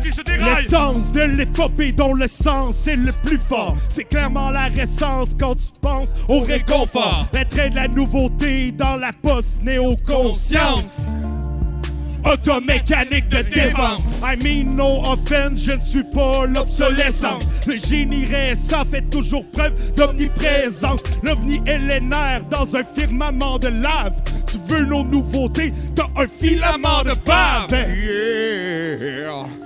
[0.00, 0.62] Qui se déraille.
[0.62, 3.76] L'essence de l'épopée dont le sens est le plus fort.
[3.88, 7.26] C'est clairement la récence quand tu penses au réconfort.
[7.32, 11.14] L'attrait de la nouveauté dans la post-néo-conscience.
[12.24, 14.02] Automécanique de défense.
[14.22, 17.56] I mean no offense, je ne suis pas l'obsolescence.
[17.66, 21.00] Le génie récent fait toujours preuve d'omniprésence.
[21.22, 24.14] L'ovni LNR dans un firmament de lave.
[24.46, 27.72] Tu veux nos nouveautés, t'as un filament de bave.
[27.72, 29.61] Yeah.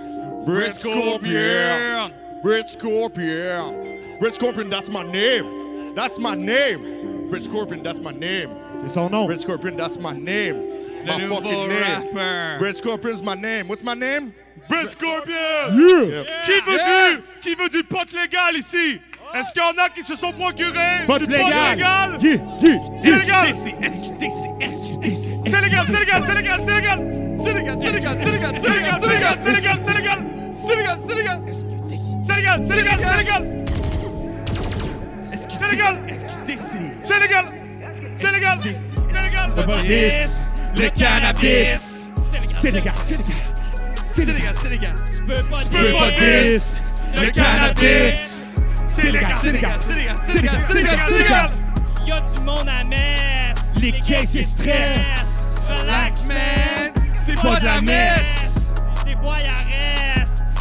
[0.47, 2.12] Brett Scorpion.
[2.43, 4.18] Brett Scorpion.
[4.20, 5.94] Brett Scorpion, that's my name.
[5.94, 7.28] That's my name.
[7.31, 8.51] Brett Scorpion, that's my name.
[8.77, 9.27] C'est son nom.
[9.27, 10.56] Brett Scorpion, that's my name.
[11.05, 11.81] Le my fucking name.
[11.81, 12.56] rapper.
[12.59, 13.68] Brett Scorpion's my name.
[13.68, 14.32] What's my name?
[14.68, 15.35] Brett Scorpion!
[15.74, 16.24] Yeah.
[16.44, 17.16] Qui veut Yeah.
[17.16, 19.01] du qui veut du pot légal ici?
[19.35, 21.44] Est-ce qu'il y en a qui se sont procurés Pot du légal.
[21.44, 22.18] pot légal?
[22.23, 23.18] Yeah, yeah, C'est yeah.
[23.18, 23.55] légal!
[23.55, 23.70] C'est
[25.60, 27.01] légal, c'est légal, c'est légal, c'est légal!
[27.36, 30.26] C'est légal, c'est légal, c'est légal, C'est légal, c'est légal, c'est légal,
[30.66, 30.98] c'est légal!
[31.06, 31.40] C'est légal!
[32.26, 32.60] C'est légal!
[32.64, 32.97] C'est légal!
[33.06, 33.47] C'est légal!
[39.56, 42.10] Cannabis, le cannabis.
[42.44, 42.94] C'est légal,
[44.62, 44.94] c'est légal.
[45.14, 46.60] tu peux pas Tu peux pas dire.
[47.20, 48.55] le cannabis.
[48.90, 49.72] C'est légal, c'est légal.
[49.82, 51.51] C'est légal, c'est légal, c'est légal, c'est légal.
[52.06, 53.59] Y a du monde à messe.
[53.80, 55.43] Les caisses stress.
[55.68, 56.93] Relax, man.
[57.12, 58.72] C'est pas de la messe.
[59.06, 60.06] Y en reste.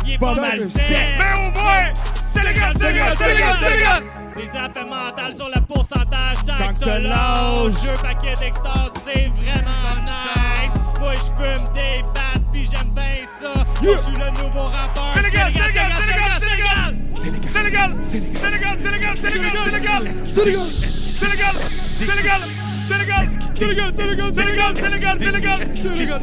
[0.06, 0.98] Il est Pas pas, mal sec.
[1.18, 1.94] Mais au moins,
[2.34, 4.04] c'est légal, c'est légal, c'est légal, c'est légal!
[4.38, 7.74] Les affaires mentales sur le pourcentage l'âge.
[7.84, 10.74] Jeu paquet d'extase, c'est vraiment nice.
[11.00, 13.54] Moi, je fume des battes, puis j'aime bien ça.
[13.82, 15.14] Moi, je suis le nouveau rappeur.
[15.16, 15.66] C'est c'est légal, c'est
[15.96, 16.98] c'est légal!
[17.14, 17.32] C'est.
[17.52, 17.92] C'est légal!
[18.02, 18.24] C'est.
[18.38, 19.32] C'est légal, c'est c'est légal, c'est!
[19.32, 19.42] C'est
[19.80, 20.04] légal.
[20.22, 20.52] C'est!
[20.52, 21.56] C'est légal!
[21.98, 22.42] C'est légal!
[22.88, 25.60] C'est légal, c'est légal, c'est légal, c'est légal, c'est légal!
[25.68, 26.20] C'est légal!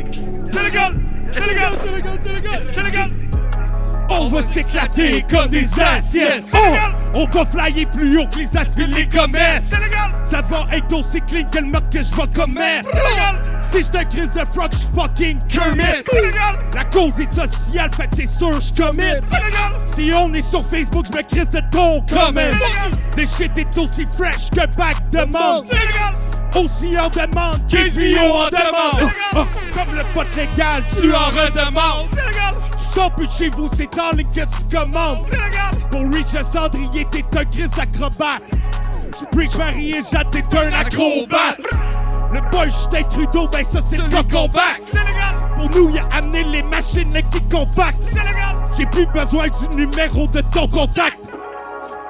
[0.52, 0.92] C'est légal!
[1.32, 3.10] C'est légal, c'est légal, c'est légal, c'est légal!
[4.14, 6.44] On va s'éclater comme des assiettes.
[6.54, 6.58] Oh,
[7.14, 9.62] on va flyer plus haut que les aspires les comètes.
[10.22, 12.88] Ça va être aussi clean que le meurtre que je vais commettre.
[13.58, 16.04] Si je te crise de frog, je fucking Kermit.
[16.74, 19.02] La cause est sociale, fait que c'est sûr je commit.
[19.82, 22.56] Si on est sur Facebook, je me crise de ton comment.
[23.16, 25.66] Des shit est aussi fresh que back de monde.
[26.54, 29.10] Aussi en demande qu'HBO en demande.
[29.34, 32.08] Ah, comme le pote légal, tu en redemandes.
[32.78, 35.26] Tu sors plus de chez vous, c'est en ligne que tu commandes.
[35.90, 38.42] Pour le cendrier, t'es un crise d'acrobate.
[39.18, 41.58] Tu preach Marie et Jade, t'es un acrobate.
[42.32, 44.76] Le boy Justin Trudeau, ben ça c'est le combat.
[45.56, 48.00] Pour nous, il a amené les machines qui compactent.
[48.76, 51.18] J'ai plus besoin du numéro de ton contact.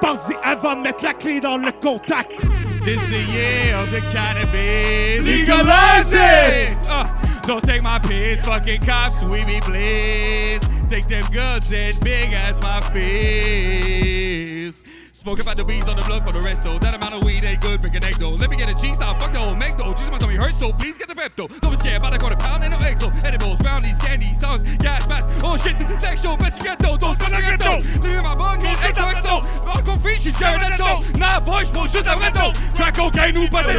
[0.01, 2.45] Pense-y avant de mettre la clé dans le contact.
[2.83, 5.25] This the year of the cannabis.
[5.25, 6.77] Legalize it!
[6.89, 10.69] Uh, don't take my piss, fucking cops, we be blessed.
[10.89, 14.85] Take them guns and big as my fist.
[15.23, 16.77] Smoke about the weeds on the blood for the rest though.
[16.79, 18.31] That amount of weed ain't good, make an egg though.
[18.31, 19.93] Let me get a cheese style, fuck the whole mech though.
[19.93, 21.47] Jesus, my tummy hurts, so please get the Pepto.
[21.61, 23.07] Don't be scared about a quarter pound and no exo.
[23.23, 25.31] Edibles, brownies, candies, tongues, gas masks.
[25.41, 26.35] Oh shit, this is sexual.
[26.35, 27.79] Best you get though, don't spend get though.
[28.03, 29.39] Leave my bug, exo.
[29.65, 31.01] Encore free, suis Jared Leto.
[31.17, 32.51] Nah, boy, j'monte juste après though.
[32.73, 33.69] Crack cocaine ou pas de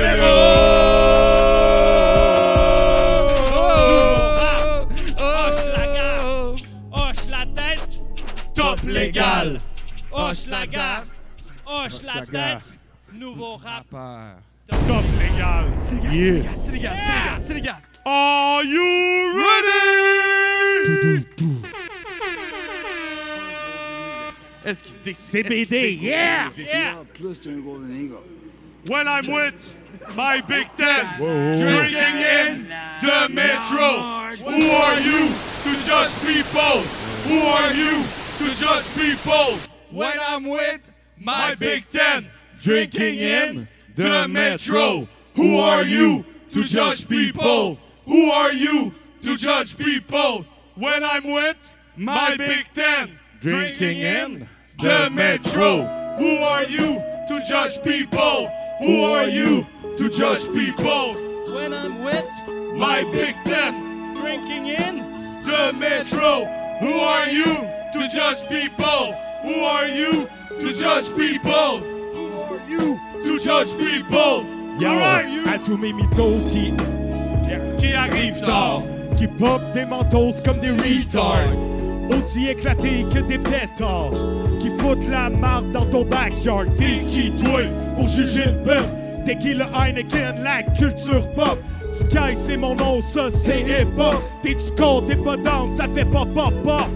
[5.21, 6.61] Hoche la garde.
[6.91, 8.03] Hoche la tête.
[8.55, 9.61] Top légal.
[10.11, 11.14] Hoche la garde.
[11.75, 12.63] Hoche la la tête.
[13.13, 13.87] Nouveau rap.
[13.91, 15.73] Top légal.
[15.77, 16.55] C'est légal, Yeah.
[16.55, 17.77] c'est légal, c'est légal, c'est légal.
[18.05, 18.85] Are you
[19.35, 20.85] ready?
[24.65, 25.47] Est-ce qu'il décide?
[25.47, 26.49] CBD, yeah!
[28.87, 29.79] When I'm with
[30.15, 32.69] my Big Ten, drinking in
[33.01, 34.31] the metro.
[34.45, 35.29] Who are you
[35.65, 36.83] to judge people?
[37.29, 38.05] Who are you
[38.39, 39.59] to judge people?
[39.91, 40.91] When I'm with
[41.25, 42.27] My Big Ten,
[42.59, 45.09] drinking in the metro.
[45.37, 47.79] Who are you to judge people?
[48.05, 50.45] Who are you to judge people?
[50.75, 54.47] When I'm with my Big Ten, drinking in
[54.83, 55.85] the metro.
[56.19, 58.51] Who are you to judge people?
[58.81, 61.15] Who are you to judge people?
[61.55, 62.31] When I'm with
[62.77, 64.97] My Big Ten, drinking in
[65.47, 66.45] the metro.
[66.81, 67.45] Who are you
[67.95, 69.15] to judge people?
[69.43, 70.29] Who are you
[70.61, 71.79] to judge people?
[71.81, 74.45] Who are you to judge people?
[74.79, 75.43] Yo, Who are you?
[75.47, 76.73] à tous mes mythos qui,
[77.79, 78.83] qui arrivent tard,
[79.17, 81.53] qui pop des mentos comme des retards,
[82.11, 84.13] aussi éclatés que des pétards,
[84.59, 86.67] qui foutent la marde dans ton backyard.
[86.77, 87.61] T'es qui, toi,
[87.97, 88.89] pour juger le peuple?
[89.25, 91.59] T'es qui le Heineken, la culture pop?
[91.93, 94.21] Sky, c'est mon nom, ça c'est hip-hop.
[94.43, 96.89] T'es du con, t'es pas down, ça fait pop, pop, pop.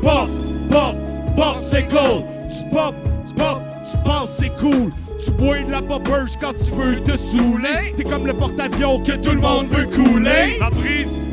[0.00, 0.28] Pop,
[0.70, 0.96] pop,
[1.36, 2.22] pop, c'est cool.
[2.48, 2.94] Tu pop,
[3.26, 4.92] tu pop, tu penses c'est cool.
[5.24, 7.94] Tu bois de la poppers quand tu veux te saouler.
[7.96, 10.58] T'es comme le porte-avions que tout le monde veut couler.
[10.60, 11.24] La brise,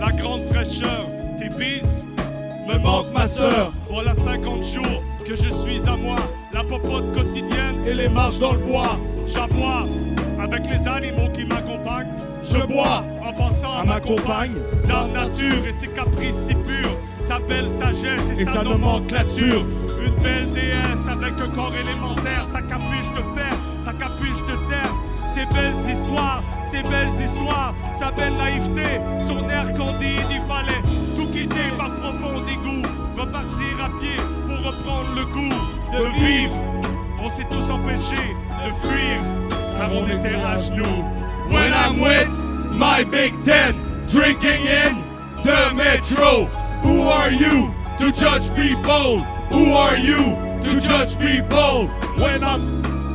[0.00, 1.08] la grande fraîcheur,
[1.38, 2.04] tes bises
[2.66, 3.72] me manque ma sœur.
[3.90, 6.16] Voilà 50 jours que je suis à moi,
[6.52, 8.98] la popote quotidienne et les marches dans le bois.
[9.26, 9.86] J'aboie
[10.40, 12.12] avec les animaux qui m'accompagnent.
[12.42, 14.54] Je bois en pensant à ma compagne,
[14.88, 16.96] la nature et ses caprices si purs,
[17.26, 19.66] sa belle sagesse et, sa nomenclature.
[20.00, 23.50] Une belle déesse avec un corps élémentaire, sa capuche de fer,
[23.84, 24.92] sa capuche de terre.
[25.34, 30.82] Ces belles histoires, ces belles histoires, sa belle naïveté, son air candide, il fallait
[31.14, 32.88] tout quitter par profond dégoût,
[33.18, 34.16] repartir à pied
[34.48, 35.58] pour reprendre le goût
[35.92, 36.56] de vivre.
[37.20, 38.34] On s'est tous empêchés
[38.64, 39.20] de fuir,
[39.76, 41.04] car on était à genoux.
[41.50, 42.42] When I'm with
[42.72, 43.74] my Big Ten,
[44.08, 45.02] drinking in
[45.42, 46.48] the metro.
[46.86, 49.18] Who are you to judge people?
[49.50, 51.88] Who are you to judge people?
[52.16, 52.62] When I'm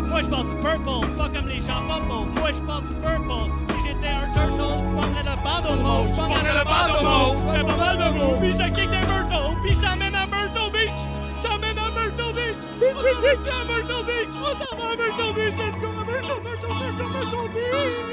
[0.10, 2.28] Moi, je porte du purple, pas comme les gens pas pauvres.
[2.36, 3.48] Moi, je porte du purple.
[3.68, 6.08] Si j'étais un turtle, je prendrais le bandeau mauve.
[6.10, 7.38] Je prendrais le bandeau mauve.
[7.48, 8.38] Je fais pas mal de mots.
[8.42, 9.56] Puis je kick des Myrtle.
[9.64, 11.02] Puis je t'emmène à Myrtle Beach.
[11.40, 12.62] Je t'emmène à Myrtle Beach.
[12.84, 14.34] On s'en va à Myrtle Beach.
[14.36, 15.56] On s'en va à Myrtle Beach.
[15.58, 18.12] Let's go à Myrtle, Myrtle, Myrtle, Myrtle Beach.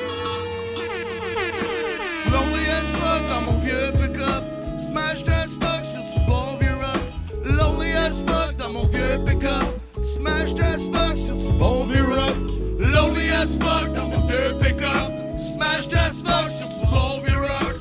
[2.32, 4.48] Lonely as fuck dans mon vieux pick-up.
[4.89, 7.02] Smashed as fuck sur du bon vieux rock.
[7.44, 9.62] Lonely as fuck dans mon vieux pick-up.
[10.02, 12.35] Smashed as fuck sur du bon vieux rock.
[12.78, 15.12] Lonely as fuck dans mon vieux pick-up.
[15.36, 17.77] Smashed as fuck sur du bon vieux rock.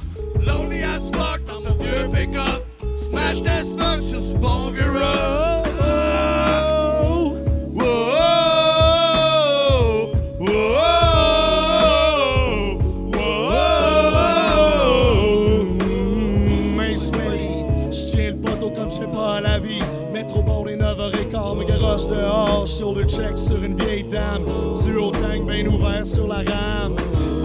[0.45, 2.65] Lonely as fuck dans mon vieux pick-up.
[2.97, 5.56] Smashed as fuck sur du bon vieux rock.
[22.67, 24.43] Shoulder check sur une vieille dame.
[24.83, 26.95] Duo tank bien ouvert sur la rame.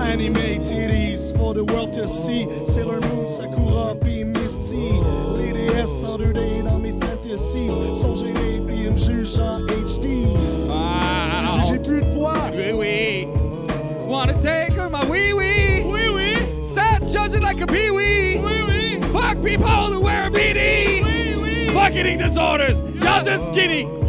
[0.01, 2.49] Anime titties for the world to see.
[2.67, 4.91] Sailor Moon, Sakura, puis Misty.
[5.39, 7.71] Les DS en 2D dans mes fantasies.
[7.95, 9.81] Sont gênés ils me jugent en HD.
[9.83, 10.27] Excusez,
[10.71, 11.63] ah.
[11.69, 12.35] J'ai plus de voix.
[12.53, 13.29] Oui, oui.
[14.07, 15.85] Wanna take on my wee wee?
[15.85, 16.65] Wee wee.
[16.65, 18.39] Stop judging like a pee wee.
[18.39, 19.01] Wee wee.
[19.13, 21.05] Fuck people who wear a beanie.
[21.05, 21.69] Wee wee.
[21.69, 22.81] Fuck eating disorders.
[23.01, 24.02] Y'all just skinny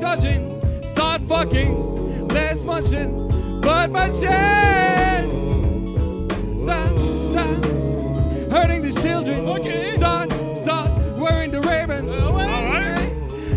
[0.00, 4.28] touching, start fucking, less munching, but munching.
[6.60, 6.88] Stop,
[7.30, 7.64] stop,
[8.50, 9.46] hurting the children.
[9.46, 9.96] Okay.
[9.96, 12.08] Stop, stop wearing the raven.
[12.08, 13.12] Uh, All right.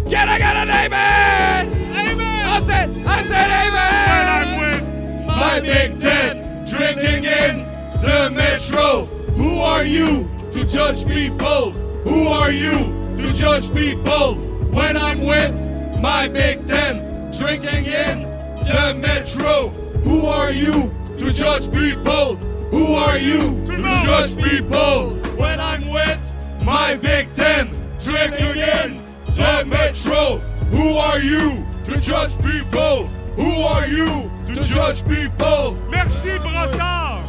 [0.10, 1.68] Can I get an amen?
[2.10, 2.46] Amen.
[2.46, 4.04] I said, I said amen.
[4.20, 7.66] And I'm with my big tent, drinking in
[8.02, 9.06] the metro.
[9.36, 11.72] Who are you to judge people?
[12.04, 14.36] Who are you to judge people
[14.72, 15.73] when I'm with?
[16.04, 18.24] My Big Ten, drinking in
[18.68, 19.70] the metro.
[20.04, 22.36] Who are you to judge people?
[22.76, 25.16] Who are you to judge people?
[25.38, 26.20] When I'm with
[26.62, 27.70] my Big Ten,
[28.04, 30.40] drinking in the metro.
[30.76, 33.08] Who are you to judge people?
[33.38, 35.78] Who are you to judge people?
[35.90, 37.24] Merci, Brassard!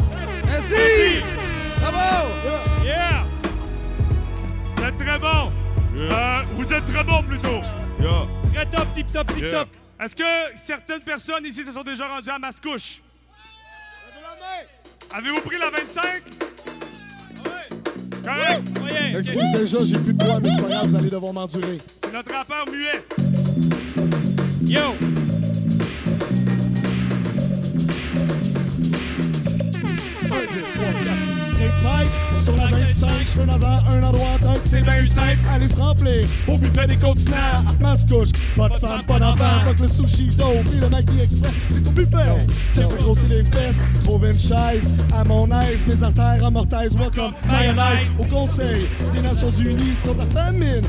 [0.46, 1.22] Merci!
[1.78, 2.28] Bravo!
[2.82, 3.24] Yeah!
[4.74, 5.52] Vous êtes très bon!
[5.96, 7.62] Euh, vous êtes très bon plutôt!
[8.54, 9.68] Très top, tip top, tip top!
[10.00, 10.22] Est-ce que
[10.56, 13.02] certaines personnes ici se sont déjà rendues à Mascouche?
[15.12, 16.22] Avez-vous pris la 25?
[18.24, 18.62] Correct?
[18.80, 19.16] Oui!
[19.18, 21.78] Excuse déjà, j'ai plus de poids, mais c'est pas grave, vous allez devoir m'endurer.
[22.02, 23.04] C'est notre rappeur muet.
[24.64, 24.94] Yo!
[32.40, 35.38] Sur la 25, je fais en avant, un en droite, un c'est bien simple.
[35.54, 37.62] Allez se remplir au buffet des continents.
[37.80, 39.60] Mascouche, pas de femme, pas d'enfant.
[39.66, 42.46] Fuck le sushi dope et le Maggi Express, c'est au buffet.
[42.74, 44.92] T'as fait grossir les fesses, trouver une chaise.
[45.14, 46.96] À mon aise, mes artères amortisent.
[46.96, 49.94] Moi comme mayonnaise au conseil des Nations Unies.
[49.94, 50.82] C'est comme la famine.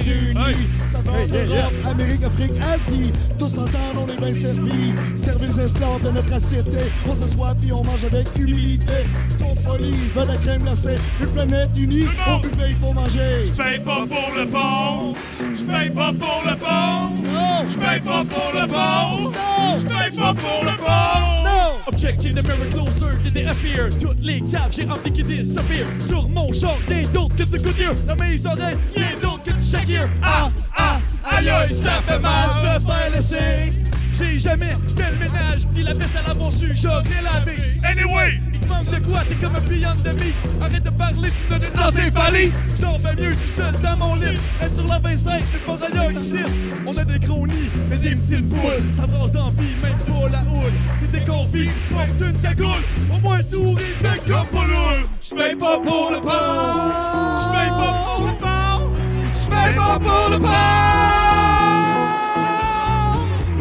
[0.00, 3.12] Suis unis, ça va en Europe, Amérique, Afrique, Asie.
[3.38, 4.94] Tous entendre, on est bien servis.
[5.14, 6.66] Servir les esclaves de notre assiette.
[7.08, 8.92] On s'assoit puis on mange avec humilité.
[9.38, 10.96] Ton folie, veut la crème glacée.
[11.20, 13.46] Une planète unie, au buffet il faut manger.
[13.46, 15.14] Je paye pas pour le pont.
[15.40, 17.68] Je paye pas pour le pont.
[17.68, 19.32] Je paye pas pour le pont.
[19.78, 21.40] Je paye pas pour le pont.
[21.86, 23.90] Objective de mirror closer did they appear?
[23.98, 27.94] Toutes les caves, j'ai envie qu'ils disappear Sur mon char, rien d'autre que de Goodyear
[28.06, 32.50] Dans mes oreilles, rien d'autre que du Shakir Ah, ah, aïe aïe, ça fait mal
[32.62, 33.72] Se faire laisser
[34.20, 37.80] J'ai jamais fait le ménage Pis la baisse à l'avoir su, j'aurais lavé.
[37.82, 41.30] Anyway, il te manque de quoi, t'es comme un beyond de me Arrête de parler,
[41.30, 44.38] tu donnes une encéphalie J'en fais mieux tout seul dans mon lit.
[44.62, 46.42] Être sur la 25, c'est pas ailleurs ici.
[46.86, 48.82] On a des chronies, mais des petites boules.
[48.94, 50.72] Ça brasse d'envie, même pas la houle.
[51.00, 52.84] T'es déconfit, porte une cagoule.
[53.14, 55.08] Au moins souris, fais comme pas lourd.
[55.22, 57.40] J'paye pas pour le pain.
[57.46, 58.80] J'paye pas pour le pain.
[59.34, 60.99] J'paye pas pour le pain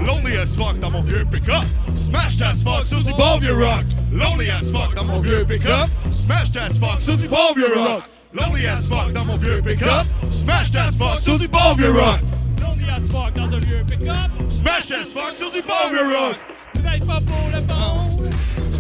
[0.10, 1.64] Lonely as fuck dans mon vieux pick-up.
[1.96, 3.86] Smashed as fuck sur du bon vieux rock.
[4.12, 5.88] Lonely as fuck dans mon vieux pick-up.
[6.12, 8.06] Smashed as fuck sur du bon vieux rock.
[8.34, 10.08] Lonely as fuck dans mon vieux pick-up.
[10.32, 12.22] Smashed as fuck sur du bon vieux rock.
[12.60, 16.38] Lonely as fuck dans un vieux pick-up Smashed as fuck sur du bon vieux rock.
[16.76, 18.24] J'paye pas pour le pont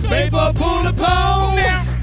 [0.01, 1.55] J'paye pas pour le pont.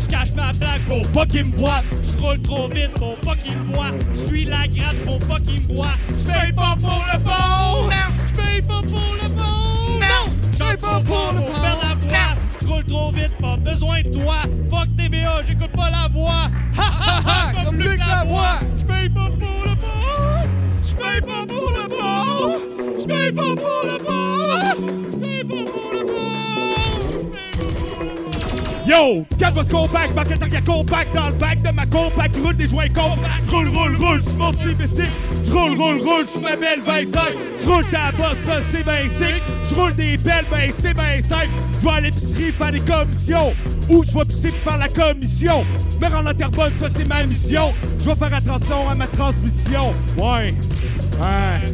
[0.09, 1.83] J'cache ma plaque pour pas qu'il me voit
[2.19, 5.74] J'roule trop vite pour pas qu'il me voit J'suis la gratte pour pas qu'il me
[5.74, 7.91] voit J'paye pas pour le pont
[8.33, 13.11] J'paye pas pour le pont J'paye pas pour le pont faire la voix J'roule trop
[13.12, 14.37] vite, pas besoin de toi.
[14.70, 16.51] Fuck TVA, j'écoute pas la voix.
[16.77, 18.59] Ha ha ha, comme Luc Lavoie.
[18.78, 20.49] J'paye pas pour le pont
[20.85, 22.59] J'paye pas pour le pont
[22.99, 26.36] J'paye pas pour le pont J'paye pas pour le pont
[28.87, 32.89] Yo, Calvas compact, maquette arrière compact dans le bac de ma compact, roule des joints
[32.89, 35.11] compacts, roule, roule, roule, sur mon petit bicycle,
[35.45, 37.21] j'roule, roule, roule, sur ma belle 25,
[37.65, 41.49] j'roule ta bosse, ça c'est ben sick, j'roule des belles, ben c'est ben simple,
[41.81, 43.53] j'vais à l'épicerie faire des commissions,
[43.91, 45.65] ou j'vais pisser pour faire la commission,
[46.01, 50.55] me rendre bonne, ça c'est ma mission, j'vais faire attention à ma transmission, ouais,
[51.21, 51.73] ouais.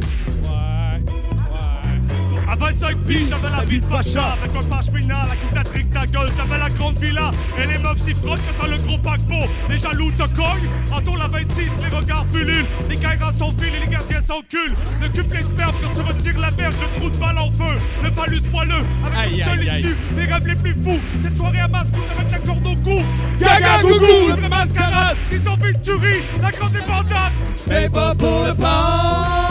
[2.53, 4.35] À 25 piges, j'avais la vie de Pacha.
[4.39, 7.31] Avec un pashmina, la coupe d'Atrique, ta gueule, j'avais la grande villa.
[7.57, 9.49] Et les meufs s'y frottent quand t'as le gros paquebot.
[9.71, 10.69] Les jaloux te cognent.
[10.95, 11.47] Entoure la 26,
[11.81, 12.65] les regards pullulent.
[12.89, 14.75] Les caïras fils et les gardiens s'enculent.
[15.01, 17.79] Le cul plein sperme quand tu retires la verge, le trou de balle en feu.
[18.03, 19.81] Le phallus moelleux, avec Aïe, une seule aïe, aïe.
[19.81, 19.95] issue.
[20.15, 20.99] Les rêves les plus fous.
[21.23, 23.01] Cette soirée à Mascouche avec la corde au cou.
[23.39, 25.17] Gaga gougou, le mascarade.
[25.31, 27.33] Ils ont fait une tuerie, la grande débandade.
[27.65, 29.42] J'paye pas pour le pont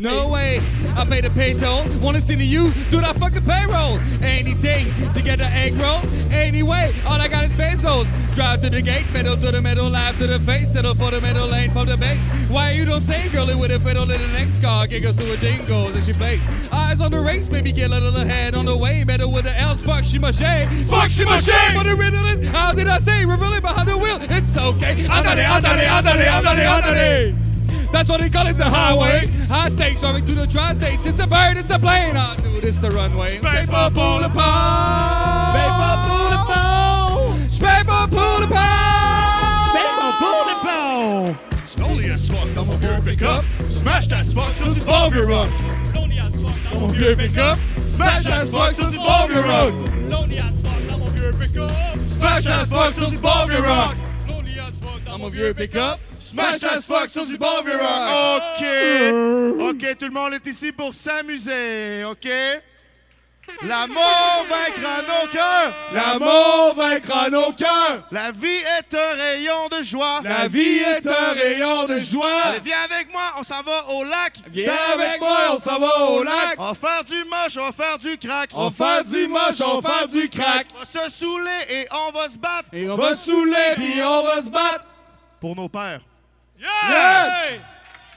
[0.00, 0.60] No way,
[0.96, 1.84] I pay the pay toll.
[2.00, 3.98] Wanna see the you do that fucking payroll.
[4.22, 6.00] Anything to get the egg roll.
[6.32, 8.08] Anyway, all I got is pesos.
[8.34, 11.20] Drive to the gate, pedal to the middle, laugh to the face, settle for the
[11.20, 12.18] middle lane, pump the bass.
[12.48, 15.36] Why you don't say, girlie, with a fiddle in the next car, giggles to a
[15.36, 16.40] jingle as she plays.
[16.72, 19.04] Eyes on the race, maybe get a little ahead on the way.
[19.04, 20.66] Better with the else, fuck she shade.
[20.88, 21.74] Fuck, she shade.
[21.74, 23.26] But the riddle is, how did I say?
[23.26, 24.16] We're behind the wheel.
[24.18, 24.94] It's okay.
[24.94, 27.49] Andale, andale, andale, andale, andale.
[27.92, 29.26] That's what they call it, the highway.
[29.48, 31.06] High stakes driving through the tri-states.
[31.06, 32.16] It's a bird, it's a plane.
[32.16, 32.58] I do.
[32.58, 33.40] it's the runway.
[33.40, 35.54] Paper boulevard.
[35.56, 37.50] Paper boulevard.
[37.58, 39.00] Paper boulevard.
[39.74, 41.36] Paper boulevard.
[41.66, 43.44] Slowly as fuck, I'm gonna here pick up.
[43.70, 45.48] Smash that fuck till the vulgar run.
[45.92, 47.58] Slowly as fuck, I'm gonna pick up.
[47.58, 49.86] Smash that fuck till the vulgar run.
[50.08, 51.98] Slowly as fuck, I'm gonna pick up.
[52.08, 53.96] Smash that fuck till the vulgar run.
[54.26, 56.00] Slowly as fuck, I'm gonna pick up.
[56.30, 58.42] Smash as fuck sur du bon vieux rock.
[58.56, 59.70] OK.
[59.70, 62.04] OK, tout le monde est ici pour s'amuser.
[62.04, 62.28] OK?
[63.66, 65.72] L'amour vaincra nos cœurs.
[65.92, 68.06] L'amour vaincra nos cœurs.
[68.12, 70.20] La vie est un rayon de joie.
[70.22, 72.26] La vie est un rayon de joie.
[72.44, 74.34] Allez, viens avec moi, on s'en va au lac.
[74.52, 76.54] Viens avec moi, on s'en va au lac.
[76.58, 78.50] On va faire du moche, on va faire du crack.
[78.54, 80.68] On va faire du moche, on va faire du crack.
[80.76, 82.68] On va se saouler et on va se battre.
[82.72, 84.84] Et on va saouler puis on va se battre.
[85.40, 86.00] Pour nos pères.
[86.60, 87.60] Yes!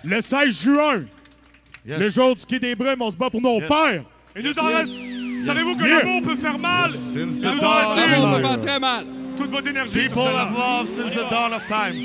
[0.03, 1.03] Le 16 juin,
[1.86, 1.99] Yes.
[1.99, 3.68] le jour du quai des Brumes, on se bat pour nos Yes.
[3.70, 4.03] pères.
[4.36, 4.94] Et nous en reste.
[5.45, 5.99] Savez-vous que Yeah.
[5.99, 6.90] l'amour peut faire mal?
[6.91, 7.95] Since the dawn of
[8.36, 9.06] peut faire très mal.
[9.36, 10.07] Toute votre énergie.
[10.07, 10.44] People sur cela.
[10.44, 11.95] of love since the dawn of time.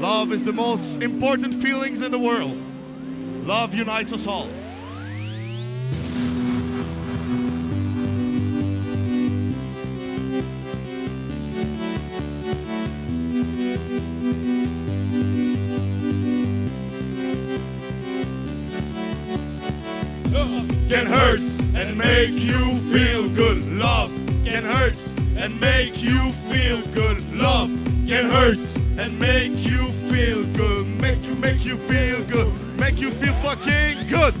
[0.00, 2.56] Love is the most important feelings in the world.
[3.46, 4.48] Love unites us all.
[20.92, 21.40] Can hurt
[21.74, 23.64] and make you feel good.
[23.78, 24.12] Love
[24.44, 24.98] can hurt
[25.38, 27.16] and make you feel good.
[27.32, 27.70] Love
[28.06, 28.58] can hurt
[28.98, 30.86] and make you feel good.
[31.00, 32.52] Make you make you feel good.
[32.78, 34.34] Make you feel fucking good.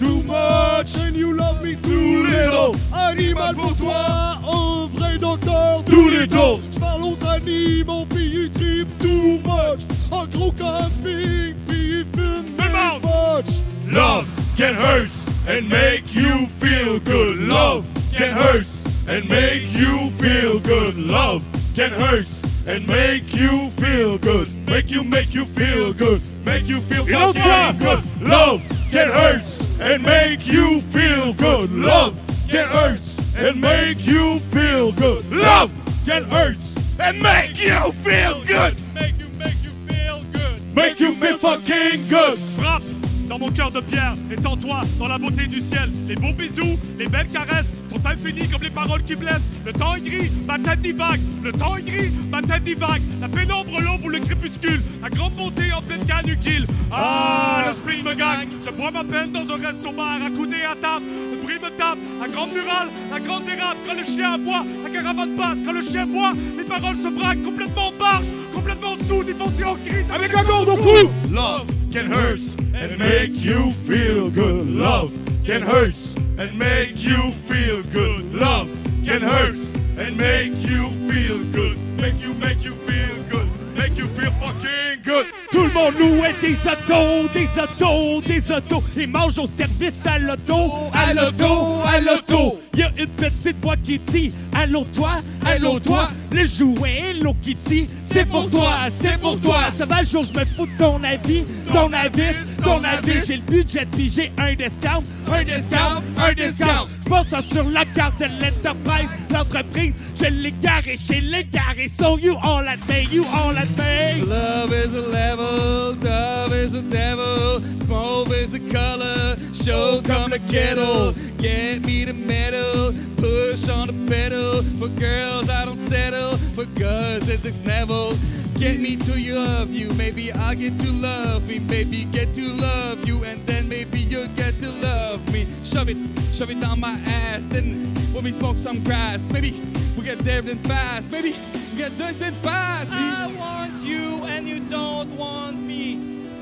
[0.00, 2.74] Too much and you love me too little.
[2.92, 6.58] Animal pour toi, un vrai docteur Too little.
[6.72, 9.82] J'parle aux animaux puis ils tripent too much.
[10.10, 13.46] Un gros camping puis ils fument too much.
[13.92, 14.26] Love
[14.56, 17.38] can hurt and make you feel good.
[17.38, 18.66] Love can hurt
[19.08, 20.96] and make you feel good.
[20.96, 21.44] Love
[21.74, 22.28] can hurt
[22.66, 24.48] and make you feel good.
[24.66, 26.22] Make you make you feel good.
[26.44, 28.22] Make you feel fucking good.
[28.22, 31.70] Love can hurt and make you feel good.
[31.72, 33.00] Love can hurt
[33.36, 35.30] and make you feel good.
[35.30, 35.72] Love
[36.06, 36.58] can hurt
[37.00, 38.76] and make you feel good.
[38.94, 40.74] Make you, make you feel good.
[40.74, 42.38] Make you feel fucking good.
[42.38, 42.82] Frappe
[43.28, 45.90] dans mon cœur de pierre, étends-toi dans la beauté du ciel.
[46.06, 49.50] Les beaux bisous, les belles caresses sont infinies comme les paroles qui blessent.
[49.64, 51.20] Le temps est gris, ma tête divague.
[51.42, 53.02] Le temps est gris, ma tête divague.
[53.20, 54.80] La pénombre l'ombre ou le crépuscule.
[55.02, 56.66] La grande beauté en pleine canucule.
[56.92, 58.48] Ah, le spring me gagne.
[58.64, 61.04] Je bois ma peine dans un resto-bar, accoudé à table.
[61.32, 61.98] Le bruit me tape.
[62.20, 63.76] La grande murale, la grande dérape.
[63.86, 65.58] Quand le chien aboie, la caravane passe.
[65.64, 67.42] Quand le chien boit, les paroles se braquent.
[67.42, 69.22] Complètement barge, complètement sous.
[69.26, 71.08] Ils font en cri avec la corde au cou.
[71.32, 72.40] Love can hurt
[72.74, 74.68] and make you feel good.
[74.76, 75.10] Love
[75.44, 75.96] can hurt
[76.38, 78.32] and make you feel good.
[78.32, 78.68] Love
[79.04, 79.56] can hurt
[79.98, 81.76] and make you feel good.
[82.00, 83.43] Make you make you feel good.
[83.76, 85.26] Make you feel fucking good.
[85.50, 88.82] Tout le monde louait des autos, des autos, des autos.
[88.96, 92.58] Ils mangent au service à l'auto, à l'auto, à l'auto.
[92.76, 96.08] Y a une petite voix qui dit Allô toi, allô toi.
[96.32, 99.60] Le jouet Hello Kitty, c'est pour toi, c'est pour toi.
[99.76, 102.34] Ça va jour, je me fous de ton avis, ton avis,
[102.64, 103.24] ton avis.
[103.24, 106.88] J'ai le budget, puis j'ai un discount, un discount, un discount.
[107.04, 109.94] Je pense sur la carte de l'enterprise, l'entreprise.
[110.16, 111.86] Je l'ai garé chez les garés.
[111.88, 116.82] So you all at me, you all at Love is a level, dove is a
[116.82, 123.86] devil, mauve is a color, show come the kettle, get me the medal, push on
[123.86, 128.12] the pedal, for girls I don't settle, for guys it's next level.
[128.58, 133.06] Get me to love you, maybe I'll get to love me, maybe get to love
[133.06, 135.46] you, and then maybe you'll get to love me.
[135.64, 135.96] Shove it,
[136.32, 139.52] shove it down my ass, then when we smoke some grass, maybe
[139.96, 141.34] we get there then fast, maybe
[141.74, 142.92] we get there then fast.
[142.92, 145.98] I want you and you don't want me.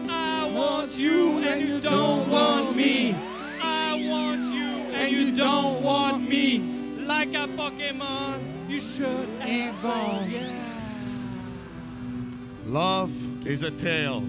[0.09, 3.15] I want you and you don't want me.
[3.63, 6.59] I want you and you don't want me.
[7.07, 10.29] Like a Pokemon, you should evolve.
[12.67, 14.23] Love is a tale.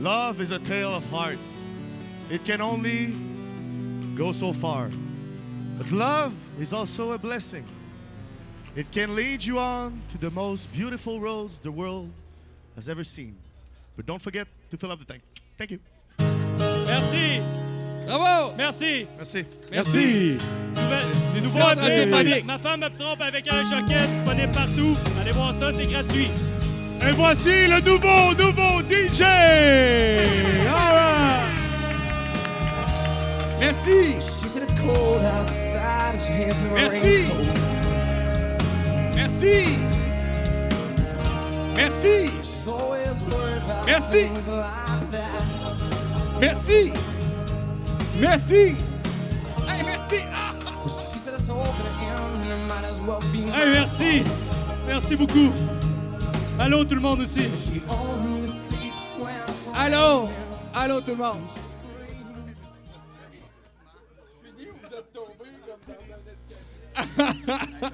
[0.00, 1.62] Love is a tale of hearts.
[2.30, 3.14] It can only
[4.14, 4.90] go so far.
[5.78, 7.64] But love is also a blessing.
[8.76, 12.10] It can lead you on to the most beautiful roads the world
[12.74, 13.36] has ever seen.
[13.96, 15.22] But don't forget to fill up the tank.
[15.56, 15.78] Thank you.
[16.18, 17.40] Merci.
[18.06, 18.54] Bravo.
[18.56, 19.06] Merci.
[19.16, 19.44] Merci.
[19.70, 20.38] Merci.
[20.74, 20.98] Nouvelle-
[21.34, 21.58] C'est nouveau.
[21.60, 22.44] Radiophonique.
[22.44, 24.96] Ma femme me trompe avec un choquette, disponible partout.
[25.20, 26.28] Allez voir ça, c'est gratuit.
[27.06, 29.22] Et voici le nouveau, nouveau DJ!
[30.66, 31.50] All right.
[33.60, 34.18] Merci.
[34.20, 34.48] She
[39.24, 39.78] Merci.
[41.74, 42.28] Merci.
[43.86, 44.28] Merci.
[46.38, 46.92] Merci.
[48.20, 48.76] Merci.
[49.66, 50.16] Hey, merci.
[50.30, 50.52] Ah.
[53.54, 54.24] Hey, merci.
[54.86, 55.50] Merci beaucoup.
[56.58, 57.48] Allô, tout le monde aussi.
[59.74, 60.28] Allô.
[60.74, 61.48] Allô, tout le monde.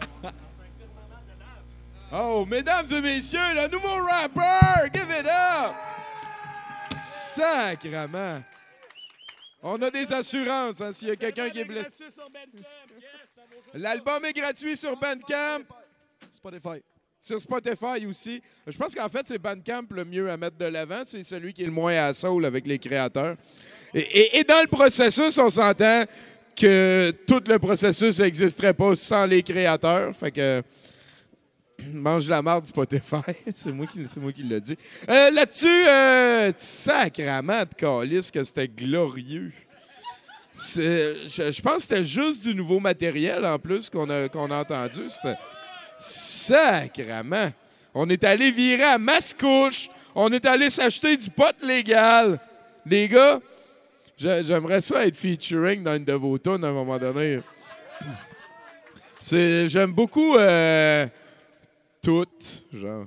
[2.12, 4.90] Oh, mesdames et messieurs, le nouveau rapper!
[4.92, 5.74] Give it up!
[6.96, 8.42] Sacrement!
[9.62, 11.86] On a des assurances, hein, s'il y a quelqu'un qui est blessé.
[13.74, 15.62] L'album est gratuit sur Bandcamp.
[16.32, 16.82] Spotify.
[17.20, 18.42] Sur Spotify aussi.
[18.66, 21.02] Je pense qu'en fait, c'est Bandcamp le mieux à mettre de l'avant.
[21.04, 23.36] C'est celui qui est le moins à soul avec les créateurs.
[23.94, 26.04] Et, et- et dans le processus, on s'entend
[26.58, 30.16] que tout le processus n'existerait pas sans les créateurs.
[30.16, 30.62] Fait que.
[31.93, 33.16] Mange la marde Spotify.
[33.55, 34.77] c'est moi qui, c'est moi qui l'ai dit.
[35.09, 39.52] Euh, Là-dessus, euh, sacrament de calice que c'était glorieux.
[40.59, 45.07] Je, pense que c'était juste du nouveau matériel en plus qu'on a, a entendu.
[45.98, 47.52] Sacrament.
[47.94, 49.89] On est allé virer à Mascouche.
[50.15, 52.39] On est allé s'acheter du pot légal.
[52.85, 53.40] Les gars,
[54.19, 57.40] j'aimerais ça être featuring dans une de vos tunes à un moment donné.
[59.23, 61.07] J'aime beaucoup euh,
[62.02, 63.06] toutes, genre.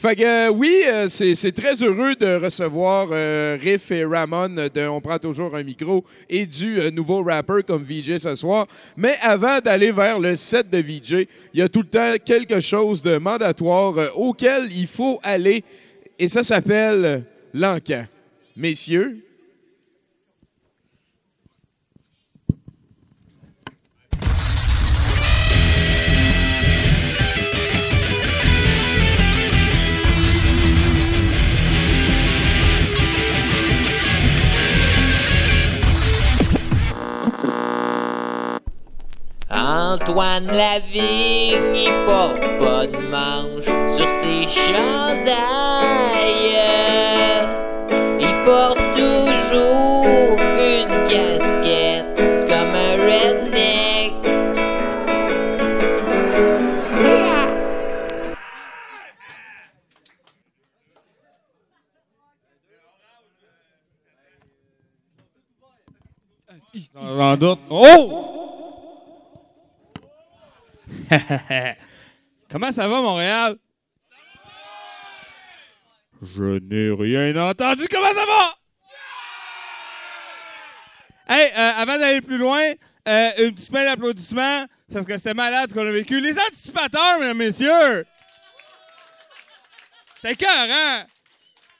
[0.00, 4.88] Fait que euh, oui, euh, c'est très heureux de recevoir euh, Riff et Ramon de
[4.88, 8.66] On prend toujours un micro et du nouveau rapper comme VJ ce soir.
[8.96, 12.60] Mais avant d'aller vers le set de VJ, il y a tout le temps quelque
[12.60, 15.62] chose de mandatoire auquel il faut aller
[16.18, 17.22] et ça s'appelle
[17.52, 18.06] l'encan.
[18.56, 19.22] Messieurs,
[39.72, 45.38] Antoine Lavigne, il porte pas de manche sur ses chandails.
[48.18, 54.14] Il porte toujours une casquette, c'est comme un redneck.
[67.16, 67.36] J'en.
[67.70, 68.39] Oh!
[72.50, 73.56] Comment ça va, Montréal?
[76.22, 77.86] Je n'ai rien entendu.
[77.90, 78.54] Comment ça va?
[81.34, 82.72] Hey, euh, avant d'aller plus loin,
[83.08, 86.20] euh, une petite main d'applaudissements parce que c'était malade ce qu'on a vécu.
[86.20, 88.04] Les anticipateurs, mesdames, messieurs!
[90.16, 91.06] C'est écœurant!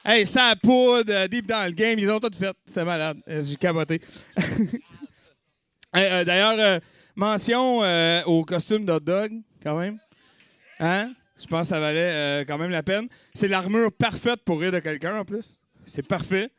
[0.04, 2.54] Hey, ça poudre, euh, deep dans le game, ils ont tout fait.
[2.64, 3.18] C'était malade.
[3.26, 4.00] J'ai caboté.
[5.92, 6.80] Hey, euh, D'ailleurs,
[7.14, 9.32] mention euh, au costume d'hot dog,
[9.62, 9.98] quand même.
[10.78, 11.12] Hein?
[11.38, 13.08] Je pense que ça valait euh, quand même la peine.
[13.34, 15.58] C'est l'armure parfaite pour rire de quelqu'un, en plus.
[15.86, 16.50] C'est parfait.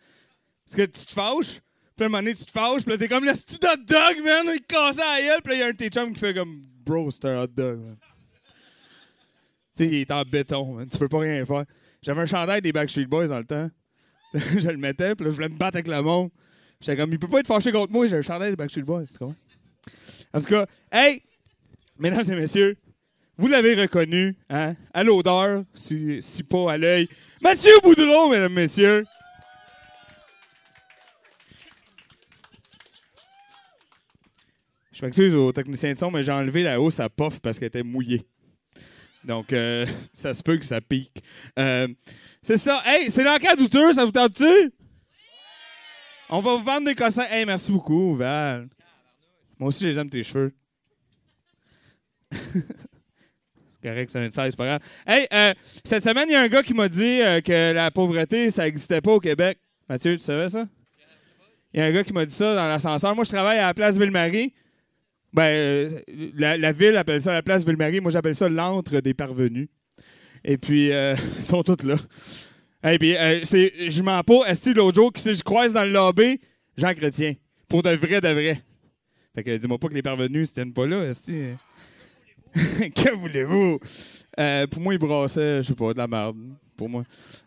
[0.65, 1.59] Parce que tu te fâches,
[1.95, 3.77] puis à un moment donné, tu te fâches, puis là, t'es comme le petit hot
[3.85, 4.53] dog, man!
[4.55, 6.33] Il casse la gueule, puis là, il y a un de tes chums qui fait
[6.33, 7.97] comme «Bro, c'est un hot dog, man.»
[9.75, 10.87] Tu sais, il est en béton, man.
[10.89, 11.65] Tu peux pas rien faire.
[12.01, 13.69] J'avais un chandail des Backstreet Boys dans le temps.
[14.33, 16.29] je le mettais, puis là, je voulais me battre avec le monde.
[16.79, 19.05] J'étais comme, il peut pas être fâché contre moi, j'ai un chandail des Backstreet Boys,
[19.05, 19.35] tu comprends?
[20.33, 21.21] En tout cas, hey,
[21.97, 22.77] mesdames et messieurs,
[23.37, 27.09] vous l'avez reconnu, hein, à l'odeur, si, pas à l'œil.
[27.41, 29.05] Mathieu Boudreau, mesdames et messieurs.
[34.93, 37.69] Je m'excuse aux techniciens de son, mais j'ai enlevé la hausse à pof parce qu'elle
[37.69, 38.23] était mouillée.
[39.23, 41.23] Donc, euh, ça se peut que ça pique.
[41.57, 41.87] Euh,
[42.41, 42.81] c'est ça.
[42.85, 44.71] Hey, c'est l'enquête douteux, ça vous tente-tu?
[46.29, 47.25] On va vous vendre des cossins.
[47.29, 48.69] Hey, merci beaucoup, Val.
[49.61, 50.51] Moi aussi, j'aime tes cheveux.
[52.31, 52.63] c'est
[53.83, 54.79] correct, 16, c'est pas grave.
[55.05, 57.91] Hey, euh, cette semaine, il y a un gars qui m'a dit euh, que la
[57.91, 59.59] pauvreté, ça n'existait pas au Québec.
[59.87, 60.65] Mathieu, tu savais ça?
[61.71, 63.13] Il y a un gars qui m'a dit ça dans l'ascenseur.
[63.13, 64.51] Moi, je travaille à la place Ville-Marie.
[65.31, 65.89] Ben, euh,
[66.37, 67.99] la, ville appelle ça la place Ville-Marie.
[67.99, 69.69] Moi, j'appelle ça l'antre des parvenus.
[70.43, 70.87] Et puis,
[71.37, 71.97] ils sont tous là.
[72.91, 74.43] Et puis, je mens pas.
[74.47, 76.41] Est-ce l'autre jour, qui je croise dans le lobby?
[76.77, 77.35] Jean Chrétien.
[77.69, 78.63] Pour de vrai, de vrai.
[79.33, 81.03] Fait que dis-moi pas que les parvenus ne tiennent pas là.
[81.07, 81.31] Est-ce
[82.89, 83.79] que voulez-vous?
[84.39, 86.37] Euh, pour moi, il brassait, je sais pas, de la merde.
[86.75, 87.03] Pour moi.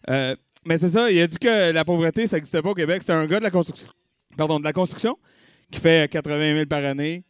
[0.09, 0.35] Euh,
[0.65, 3.02] mais c'est ça, il a dit que la pauvreté, ça n'existait pas au Québec.
[3.02, 3.90] C'était un gars de la construction.
[4.36, 5.19] Pardon, de la construction
[5.70, 7.24] qui fait 80 000 par année.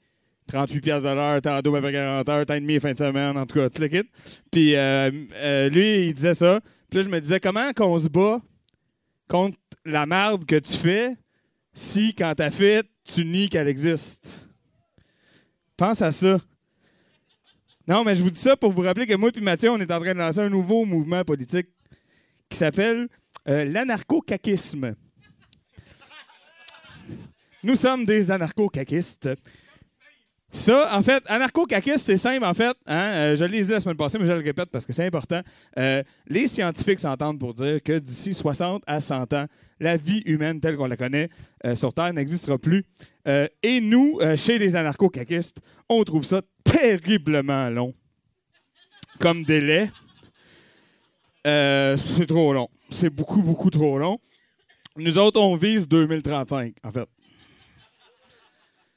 [0.46, 3.36] 38 piastres de l'heure, temps double après 40 heures, temps et demi fin de semaine,
[3.36, 4.08] en tout cas, le kit.
[4.50, 5.10] Puis euh,
[5.70, 6.60] lui, il disait ça.
[6.90, 8.40] Puis là, je me disais, comment qu'on se bat
[9.26, 9.56] contre
[9.86, 11.14] la merde que tu fais
[11.72, 14.43] si, quand t'as fait, tu nies qu'elle existe?
[15.76, 16.38] Pense à ça.
[17.86, 19.92] Non, mais je vous dis ça pour vous rappeler que moi et Mathieu, on est
[19.92, 21.66] en train de lancer un nouveau mouvement politique
[22.48, 23.08] qui s'appelle
[23.48, 24.94] euh, l'anarcho-caquisme.
[27.62, 29.30] Nous sommes des anarcho-caquistes.
[30.54, 32.76] Ça, en fait, anarcho-caquiste, c'est simple, en fait.
[32.86, 33.04] Hein?
[33.06, 35.40] euh, je l'ai dit la semaine passée, mais je le répète parce que c'est important.
[35.78, 39.46] Euh, les scientifiques s'entendent pour dire que d'ici 60 à 100 ans,
[39.80, 41.28] la vie humaine telle qu'on la connaît
[41.66, 42.84] euh, sur Terre n'existera plus.
[43.62, 45.58] Et nous, chez les anarcho-caquistes,
[45.88, 47.94] on trouve ça terriblement long
[49.18, 49.90] comme délai.
[51.44, 52.68] C'est trop long.
[52.90, 54.20] C'est beaucoup, beaucoup trop long.
[54.96, 57.08] Nous autres, on vise 2035, en fait.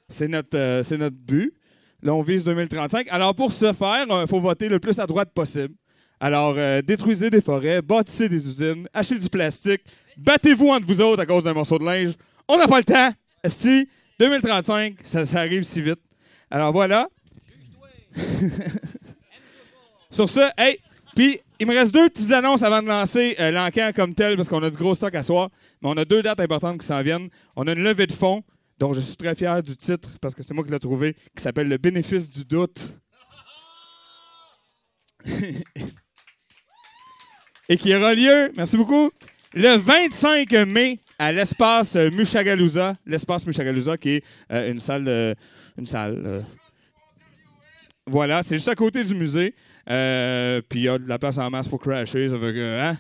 [0.09, 1.53] C'est notre, euh, c'est notre but.
[2.01, 3.07] Là, on vise 2035.
[3.09, 5.73] Alors, pour ce faire, il faut voter le plus à droite possible.
[6.19, 9.81] Alors, euh, détruisez des forêts, bâtissez des usines, achetez du plastique,
[10.17, 12.13] battez-vous entre vous autres à cause d'un morceau de linge.
[12.47, 13.11] On n'a pas le temps.
[13.45, 13.88] Si,
[14.19, 15.99] 2035, ça, arrive si vite.
[16.49, 17.07] Alors, voilà.
[20.09, 20.79] Sur ce, hey,
[21.15, 24.49] puis il me reste deux petites annonces avant de lancer euh, l'enquête comme tel, parce
[24.49, 25.49] qu'on a du gros stock à soir.
[25.81, 27.29] Mais on a deux dates importantes qui s'en viennent.
[27.55, 28.43] On a une levée de fonds,
[28.79, 31.41] dont je suis très fier du titre, parce que c'est moi qui l'ai trouvé, qui
[31.43, 32.93] s'appelle Le bénéfice du doute.
[37.69, 39.11] Et qui aura lieu, merci beaucoup,
[39.53, 42.95] le 25 mai à l'espace Mushagalusa.
[43.05, 45.07] L'espace Mushagalusa, qui est euh, une salle.
[45.07, 45.33] euh,
[45.77, 46.23] une salle.
[46.25, 46.41] euh,
[48.05, 49.53] voilà, c'est juste à côté du musée.
[49.85, 52.27] Puis il y a de la place en masse pour crasher.
[52.31, 52.97] Hein?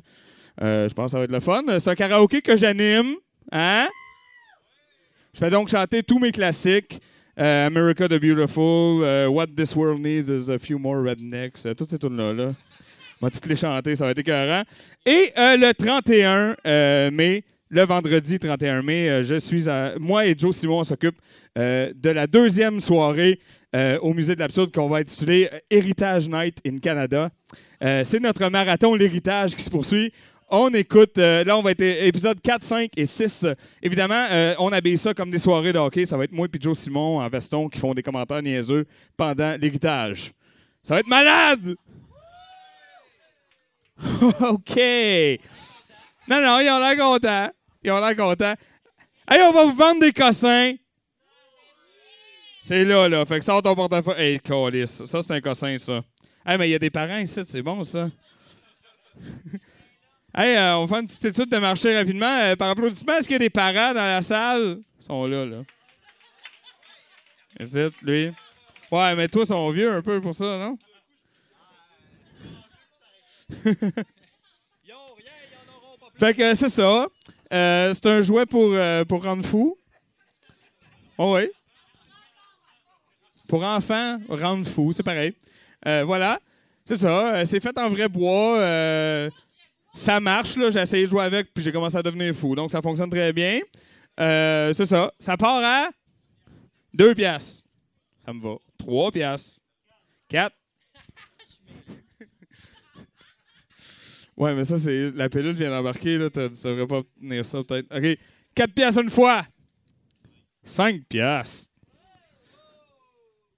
[0.59, 1.63] Je pense que ça va être le fun.
[1.79, 3.15] C'est un karaoké que j'anime.
[3.51, 3.87] Hein?
[5.37, 6.99] Je fais donc chanter tous mes classiques.
[7.37, 11.75] Euh, America the Beautiful, euh, What This World Needs is a Few More Rednecks, euh,
[11.75, 12.33] toutes ces tunes-là.
[12.33, 12.53] Là.
[13.21, 14.63] On va toutes les chanter, ça va être écœurant.
[15.05, 20.55] Et le 31 euh, mai, le vendredi 31 mai, je suis à, moi et Joe
[20.55, 21.19] Simon, on s'occupe
[21.55, 23.39] de la deuxième soirée
[24.01, 27.29] au Musée de l'Absurde qu'on va intituler Heritage Night in Canada.
[27.79, 30.11] C'est notre marathon L'Héritage qui se poursuit.
[30.49, 33.45] On écoute, euh, là, on va être épisode 4, 5 et 6.
[33.81, 36.05] Évidemment, euh, on habille ça comme des soirées de hockey.
[36.05, 38.85] Ça va être moi et Joe Simon en veston qui font des commentaires niaiseux
[39.17, 40.31] pendant l'héritage.
[40.81, 41.75] Ça va être malade!
[44.39, 44.79] OK!
[46.29, 47.51] Non, non, ils ont l'air contents.
[47.83, 48.55] Ils ont l'air contents.
[49.29, 50.73] Hey, on va vous vendre des cossins.
[52.61, 53.25] C'est là, là.
[53.25, 54.15] Fait que sors ton portefeuille.
[54.17, 55.03] Hey, calice.
[55.03, 56.01] Ça, c'est un cossin, ça.
[56.45, 58.09] Hey, mais il y a des parents ici, c'est bon, ça.
[60.35, 62.25] hey, euh, on va faire une petite étude de marché rapidement.
[62.25, 64.79] Euh, par applaudissement, est-ce qu'il y a des parents dans la salle?
[64.99, 65.63] Ils sont là, là.
[67.59, 68.31] Ici, lui.
[68.91, 70.77] Ouais, mais toi, ils sont vieux un peu pour ça, non?
[76.19, 77.07] fait que euh, c'est ça.
[77.53, 79.77] Euh, c'est un jouet pour, euh, pour rendre fou.
[81.17, 81.49] Oh oui.
[83.47, 85.33] Pour enfants, rendre fou, c'est pareil.
[85.83, 86.39] Voilà.
[86.83, 87.45] C'est ça.
[87.45, 88.59] c'est fait en vrai bois.
[89.97, 90.69] Ça marche, là.
[90.69, 92.55] J'ai essayé de jouer avec, puis j'ai commencé à devenir fou.
[92.55, 93.61] Donc, ça fonctionne très bien.
[94.19, 95.11] Euh, c'est ça.
[95.19, 95.89] Ça part à
[96.93, 97.67] 2 piastres.
[98.23, 98.57] Ça me va.
[98.77, 99.61] 3 piastres.
[100.29, 100.55] 4.
[104.37, 105.11] ouais, mais ça, c'est.
[105.11, 106.29] La pilule vient d'embarquer, là.
[106.31, 107.87] Ça devrait pas tenir ça, peut-être.
[107.95, 108.19] OK.
[108.53, 109.47] 4 piastres une fois.
[110.63, 111.71] 5 piastres.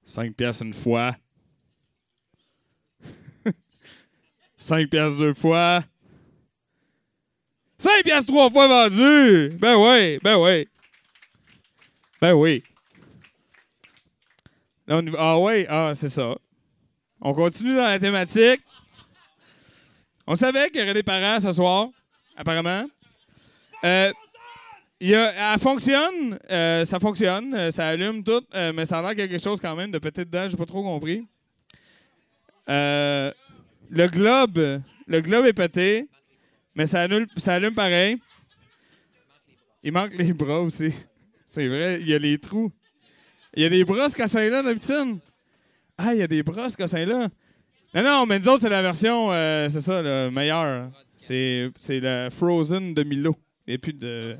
[0.05, 1.15] 5 piastres une fois.
[4.57, 5.83] 5 piastres deux fois.
[7.79, 9.49] 5 piastres trois fois vendu!
[9.57, 10.67] Ben oui, ben oui.
[12.21, 12.63] Ben oui.
[15.17, 16.35] Ah oui, ah, c'est ça.
[17.21, 18.61] On continue dans la thématique.
[20.27, 21.87] On savait qu'il y aurait des parents ce soir,
[22.35, 22.85] apparemment.
[23.85, 24.11] Euh,
[24.99, 29.15] y a- fonctionne, euh, ça fonctionne, euh, ça allume tout, euh, mais ça a l'air
[29.15, 31.25] quelque chose quand même de peut-être dedans, j'ai pas trop compris.
[32.67, 33.33] Le
[34.07, 36.07] globe, le globe est pété,
[36.79, 38.15] mais ça allume, ça allume pareil.
[39.83, 40.93] Il manque les bras aussi.
[41.45, 42.71] C'est vrai, il y a les trous.
[43.53, 45.19] Il y a des bras ce cassin-là d'habitude.
[45.97, 47.27] Ah, il y a des bras ce cassin-là.
[47.93, 50.89] Non, non, mais nous autres, c'est la version, euh, c'est ça, le meilleur.
[51.17, 53.35] C'est, c'est la Frozen de Milo.
[53.67, 54.37] Il n'y a plus de.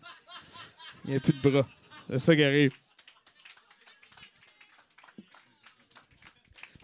[1.09, 1.67] Il a plus de bras.
[2.09, 2.71] C'est ça qui arrive.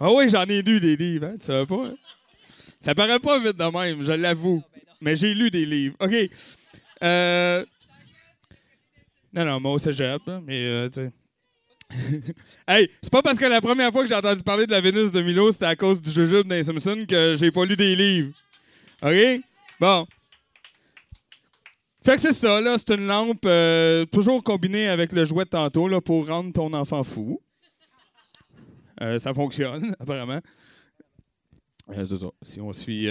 [0.02, 1.86] Ah oui, j'en ai lu des livres, hein, tu savais pas?
[1.86, 1.96] hein?
[2.82, 4.62] Ça paraît pas vite de même, je l'avoue.
[5.02, 5.96] Mais j'ai lu des livres.
[6.00, 6.14] OK.
[7.04, 7.66] Euh...
[9.34, 11.12] Non, non, moi au cégep, hein, mais euh, tu sais.
[12.68, 15.12] hey, c'est pas parce que la première fois que j'ai entendu parler de la Vénus
[15.12, 17.96] de Milo, c'était à cause du jujube dans les Simpsons que j'ai pas lu des
[17.96, 18.34] livres.
[19.04, 19.42] OK?
[19.80, 20.08] Bon.
[22.04, 25.50] Fait que c'est ça, là, c'est une lampe euh, toujours combinée avec le jouet de
[25.50, 27.42] tantôt là, pour rendre ton enfant fou.
[29.18, 30.40] Ça fonctionne, apparemment.
[32.42, 33.10] Si on suit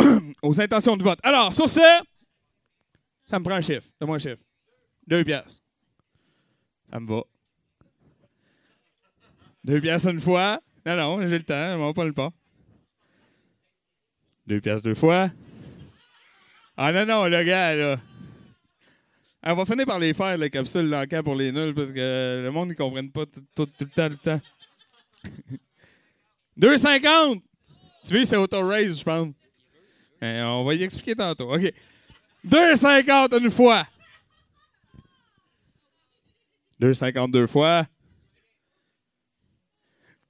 [0.42, 1.18] aux intentions de vote.
[1.22, 1.80] Alors, sur ce,
[3.24, 3.88] ça me prend un chiffre.
[4.00, 4.42] Donne-moi un chiffre.
[5.06, 5.60] Deux piastres.
[6.90, 7.22] Ça me va.
[9.64, 10.60] Deux piastres une fois.
[10.84, 12.30] Non, non, j'ai le temps, on va pas le pas.
[14.46, 15.30] Deux piastres deux fois.
[16.76, 17.96] Ah non, non, le gars, là.
[19.42, 22.42] Ah, On va finir par les faire, les capsules l'enquête pour les nuls, parce que
[22.44, 24.40] le monde ne comprenne pas tout le temps, tout le temps.
[26.58, 27.40] 2,50!
[28.04, 29.28] Tu vois, c'est auto-raise, je pense.
[30.22, 31.52] Eh, on va y expliquer tantôt.
[31.52, 31.72] OK.
[32.46, 33.86] 2,50 une fois.
[36.80, 37.86] 2,50 deux fois.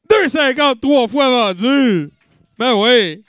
[0.09, 2.11] 2,50 trois fois vendu.
[2.59, 3.23] Ben oui.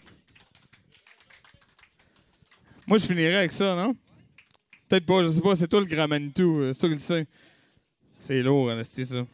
[2.86, 3.96] Moi, je finirais avec ça, non?
[4.88, 5.56] Peut-être pas, je sais pas.
[5.56, 7.28] C'est toi le grand euh, C'est toi qui le sais.
[8.20, 9.26] C'est lourd, Anastie, ça.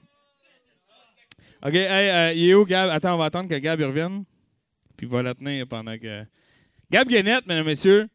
[1.66, 2.90] OK, hey, euh, il est où, Gab?
[2.90, 4.24] Attends, on va attendre que Gab revienne.
[4.98, 6.26] Puis il va la tenir pendant que...
[6.94, 8.08] Gab Guénette, mesdames et messieurs.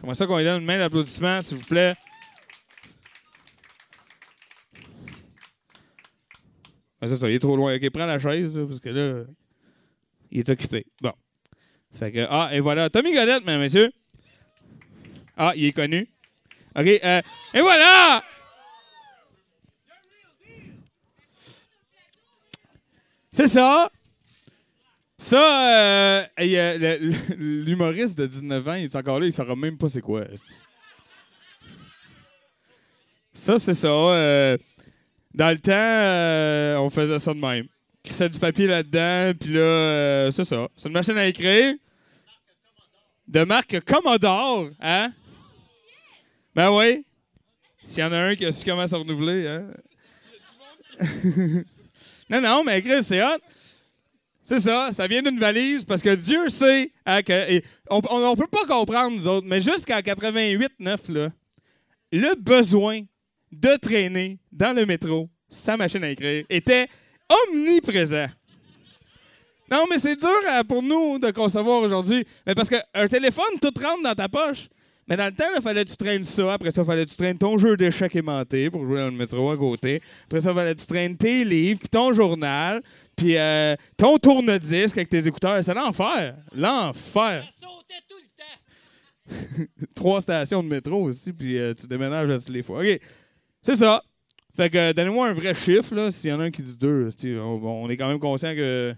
[0.00, 1.94] J'aimerais ça qu'on lui donne une main d'applaudissement, s'il vous plaît.
[6.98, 7.76] Ah, c'est ça, il est trop loin.
[7.76, 9.24] OK, prends la chaise, parce que là,
[10.30, 10.86] il est occupé.
[11.02, 11.12] Bon.
[11.92, 12.88] Fait que, ah, et voilà.
[12.88, 13.92] Tommy Godette, mesdames et messieurs.
[15.36, 16.08] Ah, il est connu.
[16.74, 17.20] OK, euh,
[17.52, 18.24] et voilà!
[23.30, 23.92] C'est ça.
[25.22, 26.98] Ça, euh, hey, euh,
[27.38, 30.24] l'humoriste de 19 ans, il est encore là, il saura même pas c'est quoi.
[33.32, 33.86] Ça, c'est ça.
[33.86, 34.58] euh,
[35.32, 37.68] dans le temps, euh, on faisait ça de même.
[38.02, 40.66] Crissait du papier là-dedans, puis là, c'est ça.
[40.74, 41.76] C'est une machine à écrire
[43.28, 45.12] de marque Commodore, hein?
[46.52, 47.06] Ben oui.
[47.84, 49.68] S'il y en a un qui a su comment se renouveler, hein?
[52.28, 53.38] non, non, mais Chris, c'est hot.
[54.52, 57.62] C'est ça, ça vient d'une valise parce que Dieu sait hein, que.
[57.88, 61.28] on, peut pas comprendre, nous autres, mais jusqu'en 88-9, là,
[62.12, 63.00] le besoin
[63.50, 66.86] de traîner dans le métro, sa machine à écrire, était
[67.48, 68.26] omniprésent.
[69.70, 72.26] Non, mais c'est dur euh, pour nous de concevoir aujourd'hui.
[72.46, 74.68] Mais parce qu'un téléphone, tout rentre dans ta poche.
[75.08, 76.52] Mais dans le temps, il fallait que tu traînes ça.
[76.52, 79.12] Après ça, il fallait que tu traînes ton jeu d'échecs aimanté pour jouer dans le
[79.16, 80.00] métro à côté.
[80.24, 82.82] Après ça, il fallait que tu traînes tes livres, puis ton journal,
[83.16, 85.62] puis euh, ton tourne-disque avec tes écouteurs.
[85.62, 86.36] C'est l'enfer.
[86.54, 87.48] L'enfer.
[89.94, 92.80] Trois stations de métro aussi, puis euh, tu déménages à toutes les fois.
[92.80, 93.00] OK.
[93.62, 94.02] C'est ça.
[94.54, 96.76] Fait que euh, donnez-moi un vrai chiffre, là, s'il y en a un qui dit
[96.76, 97.08] deux.
[97.24, 98.94] on est quand même conscient que.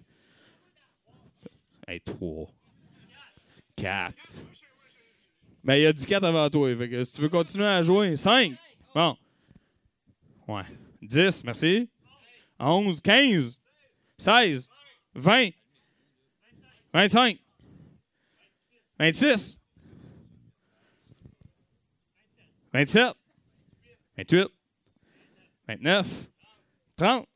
[1.87, 2.49] Hey, trois.
[3.77, 4.45] Quatre.
[5.65, 6.77] Ben, il a dit quatre avant toi.
[6.77, 8.53] Fait que si tu veux continuer à jouer, cinq.
[8.95, 9.17] Bon.
[10.47, 10.63] Ouais.
[11.01, 11.89] Dix, merci.
[12.59, 13.59] Onze, quinze,
[14.19, 14.69] seize,
[15.15, 15.51] vingt,
[16.93, 17.39] vingt-cinq,
[18.99, 19.59] vingt-six,
[22.73, 23.15] vingt-sept,
[24.17, 24.49] vingt-huit,
[25.67, 26.29] vingt-neuf,
[26.97, 27.27] trente.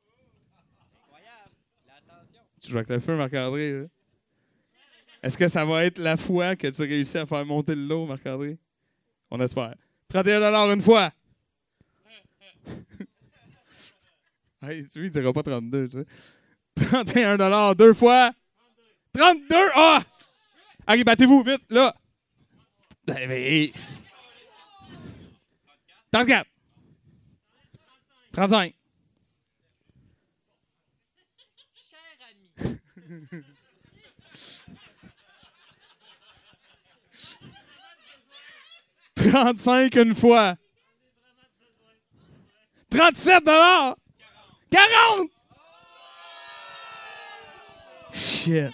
[2.60, 3.86] Tu joues avec le feu, Marc-André.
[5.22, 8.06] Est-ce que ça va être la fois que tu réussis à faire monter le lot,
[8.06, 8.58] Marc-André?
[9.30, 9.74] On espère.
[10.08, 11.12] 31 une fois.
[14.62, 16.06] hey, tu vois, il dira pas 32, tu vois.
[17.04, 18.30] 31 deux fois.
[19.12, 19.56] 32!
[19.74, 20.02] Ah!
[20.86, 21.94] Allez, battez-vous, vite, là.
[23.06, 23.72] Ben, mais-
[26.12, 26.46] 34.
[28.32, 28.74] 35.
[39.30, 40.56] «35 une fois.
[42.90, 43.96] 37 dollars.
[44.70, 45.28] 40.
[48.12, 48.72] Shit.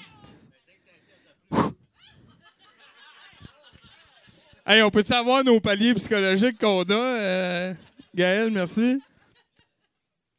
[4.66, 6.92] Hey, on peut savoir nos paliers psychologiques qu'on a?
[6.94, 7.74] euh,
[8.14, 8.98] Gaël, merci.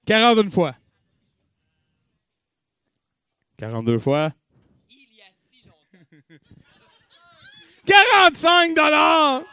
[0.08, 0.76] 40 une fois.
[3.58, 4.32] 42 fois.
[7.86, 9.44] 45 dollars.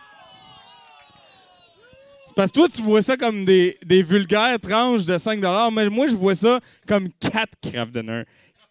[2.35, 5.41] Parce que toi, tu vois ça comme des, vulgaires tranches de 5
[5.73, 8.25] mais moi, je vois ça comme 4 Kraft Dinner.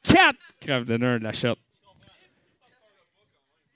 [0.04, 1.56] 4 Kraft Dinner de la shop.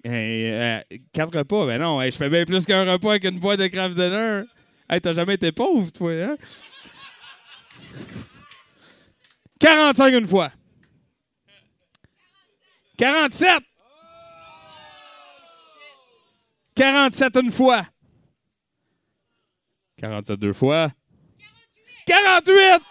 [0.03, 0.79] Hey, euh,
[1.11, 3.67] quatre repas, ben non, hey, je fais bien plus qu'un repas avec une boîte de
[3.67, 4.43] Kraft Dinner.
[4.87, 6.35] Hey, t'as jamais été pauvre, toi, hein?
[9.59, 10.51] 45 une fois.
[12.97, 13.63] 47.
[16.75, 17.85] 47 une fois.
[19.97, 20.91] 47 deux fois.
[22.05, 22.81] 48!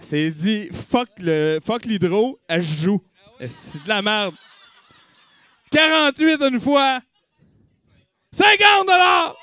[0.00, 3.02] C'est dit, fuck le fuck l'hydro, elle joue.
[3.40, 4.34] C'est de la merde.
[5.70, 7.00] 48 une fois.
[8.32, 9.34] 50 dollars!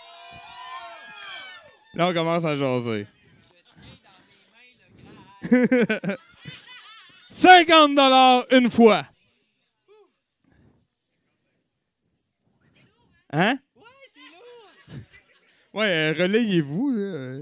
[1.93, 3.07] Là, on commence à jaser.
[7.31, 9.05] 50 dollars une fois.
[13.33, 13.57] Hein?
[15.73, 16.91] Ouais, euh, relayez-vous.
[16.91, 17.37] là.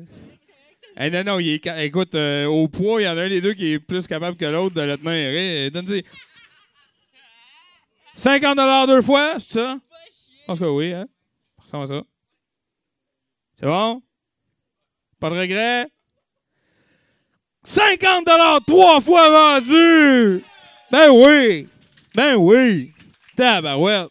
[1.02, 3.42] Eh, non, non, il est écoute, euh, au poids, il y en a un des
[3.42, 5.14] deux qui est plus capable que l'autre de le tenir.
[5.14, 6.04] Eh, Donne-y.
[8.16, 9.80] 50 deux fois, c'est ça?
[10.42, 11.08] Je pense que oui, hein?
[11.66, 12.04] Ça ressemble ça.
[13.56, 14.02] C'est bon?
[15.20, 15.88] Pas de regret?
[17.64, 18.26] 50
[18.66, 19.30] trois fois
[19.60, 20.44] vendu!
[20.92, 21.68] Ben oui!
[22.16, 22.92] Ben oui!
[23.36, 24.10] Tabarouette!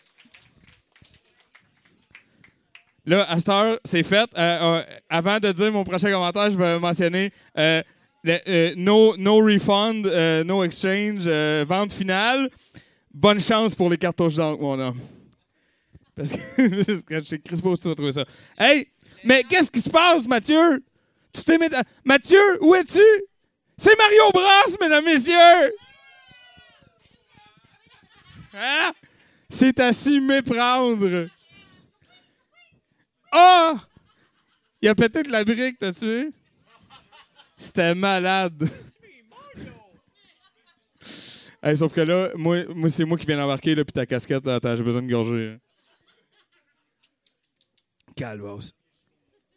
[3.09, 4.29] Là, à cette heure, c'est fait.
[4.37, 7.83] Euh, euh, avant de dire mon prochain commentaire, je vais mentionner euh,
[8.23, 10.05] le- no, no refund,
[10.45, 11.27] no exchange,
[11.67, 12.51] vente finale.
[13.11, 15.01] Bonne chance pour les cartouches d'encre, mon homme.
[16.15, 18.27] Parce que sais Chris Beau, tu vas trouver ça.
[18.59, 18.87] Hey,
[19.25, 20.85] mais qu'est-ce qui se passe, Mathieu?
[21.33, 21.69] Tu t'es mis...
[22.05, 23.01] Mathieu, où es-tu?
[23.79, 25.73] C'est Mario Bros, mesdames, messieurs!
[28.53, 28.93] Hein?
[29.49, 31.29] C'est à s'y méprendre.
[33.33, 33.75] Ah!
[34.81, 36.29] Il a de la brique, t'as tué?
[37.59, 38.69] C'était malade.
[41.63, 44.77] Hey, sauf que là, moi, c'est moi qui viens d'embarquer, puis ta casquette, là, attends,
[44.77, 45.55] j'ai besoin de gorger.
[45.55, 45.59] hein.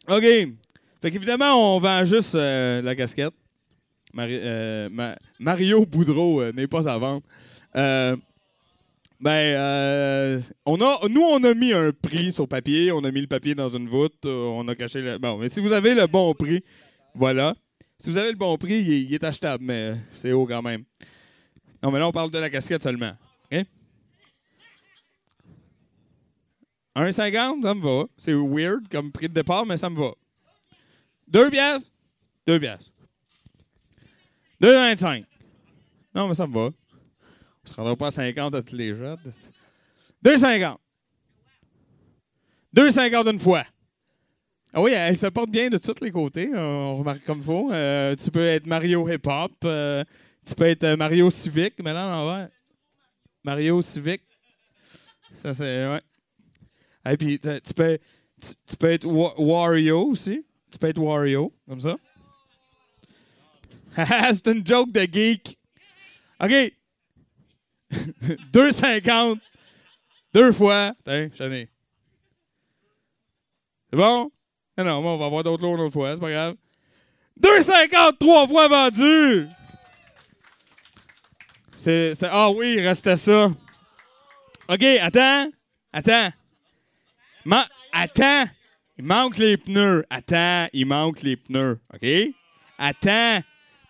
[0.08, 0.22] OK.
[1.00, 3.34] Fait qu'évidemment, on vend juste euh, la casquette.
[4.18, 7.22] Euh, Ma- Mario Boudreau euh, n'est pas à vendre.
[9.22, 12.90] Ben, euh, on a, nous, on a mis un prix sur papier.
[12.90, 14.26] On a mis le papier dans une voûte.
[14.26, 15.16] euh, on a caché le.
[15.18, 16.64] Bon, mais si vous avez le bon prix,
[17.14, 17.54] voilà.
[17.98, 20.60] Si vous avez le bon prix, il est, il est achetable, mais c'est haut quand
[20.60, 20.82] même.
[21.84, 23.12] Non, mais là, on parle de la casquette seulement.
[23.52, 23.64] OK?
[26.96, 28.04] 1,50, ça me va.
[28.16, 30.10] C'est weird comme prix de départ, mais ça me va.
[31.28, 31.92] 2 piastres?
[32.48, 32.90] 2 piastres.
[34.60, 35.24] 2,25.
[36.12, 36.70] Non, mais ça me va.
[37.64, 39.16] On se rendra pas à 50 à tous les jours.
[40.24, 40.76] 2,50.
[42.74, 43.64] 2,50 une fois.
[44.72, 46.50] Ah oui, elle se porte bien de tous les côtés.
[46.54, 47.70] On remarque comme il faut.
[47.72, 49.52] Euh, tu peux être Mario Hip Hop.
[49.64, 50.02] euh,
[50.46, 51.74] tu peux être euh, Mario Civic.
[51.82, 52.48] Mais là, à l'envers.
[53.44, 54.22] Mario Civic.
[55.32, 55.86] Ça, c'est.
[55.88, 56.00] Ouais.
[57.12, 57.98] Et puis, tu peux,
[58.66, 60.44] tu, peux être Wa- Wario aussi.
[60.70, 61.96] Tu peux être Wario, comme ça.
[64.32, 65.58] c'est une joke de geek.
[66.40, 66.72] OK.
[68.52, 69.38] 2,50.
[70.34, 70.92] Deux fois.
[71.04, 71.68] Tiens, ai.
[73.90, 74.30] C'est bon?
[74.78, 76.54] Non, non, on va avoir d'autres lots une autre fois, c'est pas grave.
[77.40, 79.48] 2,50 trois fois vendu!
[81.76, 83.50] C'est, Ah oui, il restait ça.
[84.68, 85.50] OK, attends.
[85.92, 86.30] Attends.
[87.92, 88.44] Attends.
[88.96, 90.04] Il manque les pneus.
[90.08, 91.80] Attends, il manque les pneus.
[91.92, 92.06] OK?
[92.78, 93.40] Attends.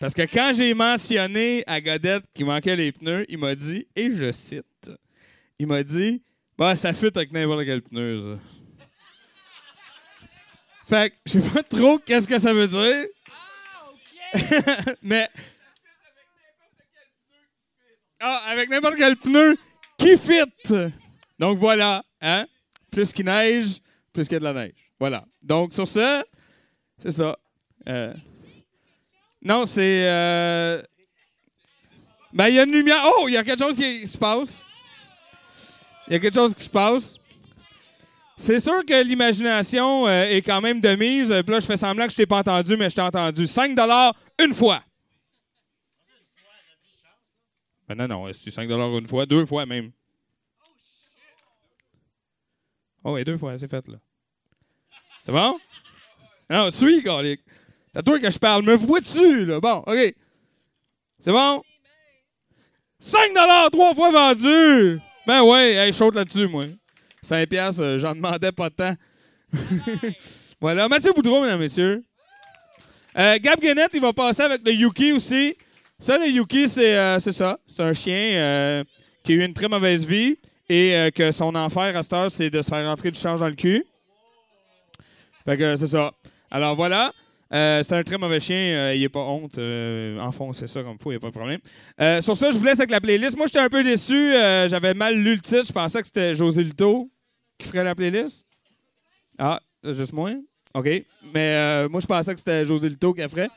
[0.03, 4.11] Parce que quand j'ai mentionné à Godette qu'il manquait les pneus, il m'a dit, et
[4.11, 4.91] je cite,
[5.61, 6.20] il m'a dit,
[6.59, 8.37] bah, ça fit avec n'importe quel pneu.
[10.89, 13.07] Fait que je sais pas trop qu'est-ce que ça veut dire.
[15.03, 15.29] Mais.
[18.19, 19.57] Ah, avec n'importe quel pneu
[19.99, 20.74] qui fit.
[21.39, 22.45] Donc voilà, hein?
[22.91, 23.77] Plus qu'il neige,
[24.12, 24.74] plus qu'il y a de la neige.
[24.99, 25.24] Voilà.
[25.41, 26.24] Donc sur ce,
[26.99, 27.39] c'est ça.
[27.87, 28.12] Euh,
[29.43, 30.06] Non, c'est.
[30.09, 30.82] euh,
[32.32, 33.02] Ben, il y a une lumière.
[33.05, 34.64] Oh, il y a quelque chose qui se passe.
[36.06, 37.16] Il y a quelque chose qui se passe.
[38.36, 41.28] C'est sûr que l'imagination euh, est quand même de mise.
[41.28, 43.47] Puis là, je fais semblant que je t'ai pas entendu, mais je t'ai entendu.
[43.47, 43.78] 5
[44.40, 44.82] une fois.
[47.89, 49.93] Ben non, non, c'est 5 une fois, deux fois même.
[53.05, 53.98] Oh, oui, deux fois, c'est fait, là.
[55.23, 55.59] C'est bon?
[56.48, 57.40] Non, suis, Calic.
[57.93, 58.64] C'est à toi que je parle.
[58.64, 59.60] Me vois-tu, là?
[59.60, 60.14] Bon, OK.
[61.20, 61.62] C'est bon?
[63.01, 63.32] 5
[63.73, 65.01] trois fois vendu!
[65.27, 66.64] Ben ouais, hey, chaude là-dessus, moi.
[67.23, 68.94] 5 piastres, euh, j'en demandais pas temps.
[70.60, 72.05] voilà, Mathieu Boudreau, mesdames, messieurs.
[73.19, 75.56] Euh, Gab Guénette, il va passer avec le Yuki aussi.
[75.98, 77.59] Ça, le Yuki, c'est euh, ça.
[77.66, 78.85] C'est un chien euh,
[79.23, 80.39] qui a eu une très mauvaise vie
[80.69, 83.48] et que son enfer à cette heure, c'est de se faire rentrer du change dans
[83.48, 83.85] le cul.
[85.44, 86.12] Fait que c'est ça.
[86.51, 87.12] Alors voilà.
[87.53, 88.57] Euh, c'est un très mauvais chien.
[88.57, 89.59] euh, il est pas honte.
[89.59, 91.61] Euh, enfoncez ça comme il faut, il n'y a pas de problème.
[92.01, 93.37] Euh, sur ça, je vous laisse avec la playlist.
[93.37, 94.33] Moi, j'étais un peu déçu.
[94.69, 95.66] J'avais mal lu le titre.
[95.66, 97.11] Je pensais que c'était José Lito
[97.59, 98.47] qui ferait la playlist.
[99.39, 100.31] Ah, Juste moi?
[100.74, 100.89] OK.
[101.35, 103.49] Mais moi, je pensais que c'était José Lito qui la ferait.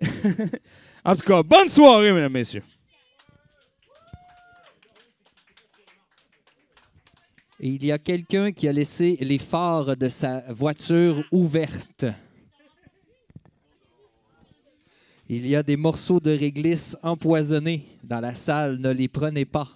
[1.04, 2.62] en tout cas, bonne soirée, mesdames, messieurs.
[7.60, 12.04] Et il y a quelqu'un qui a laissé les phares de sa voiture ouvertes.
[15.28, 18.76] Il y a des morceaux de réglisse empoisonnés dans la salle.
[18.78, 19.66] Ne les prenez pas.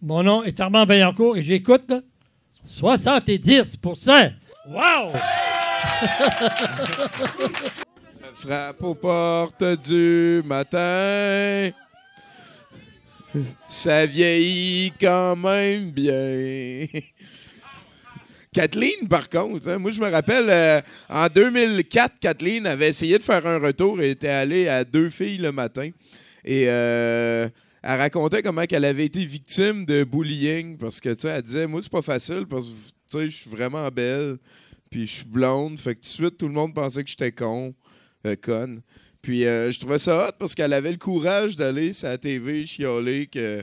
[0.00, 1.92] Mon nom est Armand Vaillancourt et j'écoute
[2.66, 4.32] 70%
[4.68, 5.12] Wow!
[8.36, 11.70] Frappe aux portes du matin.
[13.66, 16.86] Ça vieillit quand même bien.
[18.52, 23.22] Kathleen, par contre, hein, moi je me rappelle, euh, en 2004, Kathleen avait essayé de
[23.22, 25.90] faire un retour et était allée à deux filles le matin.
[26.44, 27.48] Et euh,
[27.82, 31.66] elle racontait comment qu'elle avait été victime de bullying parce que, tu sais, elle disait,
[31.66, 34.36] moi c'est pas facile parce que, tu sais, je suis vraiment belle,
[34.88, 37.32] puis je suis blonde, fait que tout de suite, tout le monde pensait que j'étais
[37.32, 37.74] con,
[38.24, 38.80] euh, conne.
[39.24, 42.66] Puis euh, je trouvais ça hot parce qu'elle avait le courage d'aller sur la TV
[42.66, 43.62] chialer que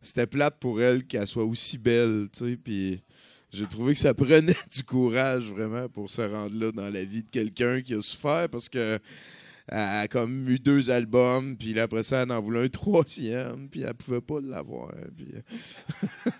[0.00, 3.02] c'était plate pour elle qu'elle soit aussi belle, tu sais, puis
[3.52, 7.22] j'ai trouvé que ça prenait du courage vraiment pour se rendre là dans la vie
[7.22, 8.98] de quelqu'un qui a souffert parce que
[9.68, 13.68] elle a comme eu deux albums, puis là, après ça, elle en voulait un troisième,
[13.70, 14.90] puis elle pouvait pas l'avoir.
[15.16, 15.28] Puis...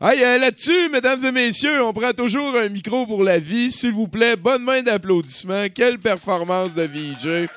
[0.00, 3.70] Hey, euh, là-dessus, mesdames et messieurs, on prend toujours un micro pour la vie.
[3.70, 5.68] S'il vous plaît, bonne main d'applaudissements.
[5.72, 7.48] Quelle performance de VJ.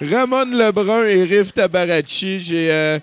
[0.00, 2.38] Ramon Lebrun et Riff Tabaracci.
[2.38, 3.00] J'ai, euh,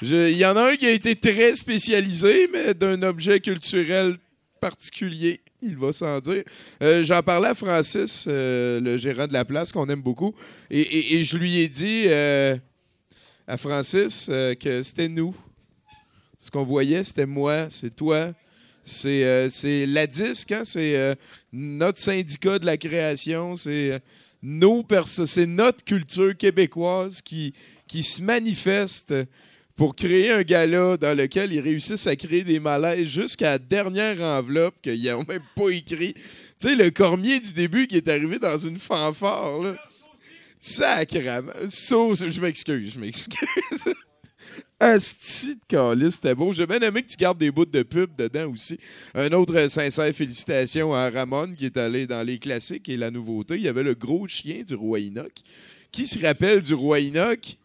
[0.00, 4.16] Il y en a un qui a été très spécialisé, mais d'un objet culturel
[4.60, 5.40] particulier.
[5.60, 6.44] Il va sans dire.
[6.82, 10.34] Euh, J'en parlais à Francis, euh, le gérant de la place, qu'on aime beaucoup,
[10.70, 12.06] et, je lui ai dit
[13.48, 15.34] à Francis que c'était nous.
[16.38, 18.28] Ce qu'on voyait, c'était moi, c'est toi.
[18.84, 20.62] C'est la disque, hein?
[20.64, 21.16] c'est
[21.52, 24.00] notre syndicat de la création, c'est
[25.26, 27.52] c'est notre culture québécoise qui,
[28.02, 29.14] se manifeste
[29.74, 34.20] pour créer un gala dans lequel ils réussissent à créer des malaises jusqu'à la dernière
[34.22, 36.14] enveloppe qu'ils n'ont même pas écrit.
[36.14, 39.76] Tu sais, le cormier du début qui est arrivé dans une fanfare, là.
[41.68, 43.38] So- je m'excuse, je m'excuse.
[44.78, 46.52] Asti de calice, c'était beau.
[46.52, 48.78] J'ai bien aimé que tu gardes des bouts de pub dedans aussi.
[49.14, 53.10] Un autre euh, sincère félicitations à Ramon qui est allé dans les classiques et la
[53.10, 53.54] nouveauté.
[53.54, 55.32] Il y avait le gros chien du roi Enoch.
[55.90, 57.56] Qui se rappelle du roi Enoch?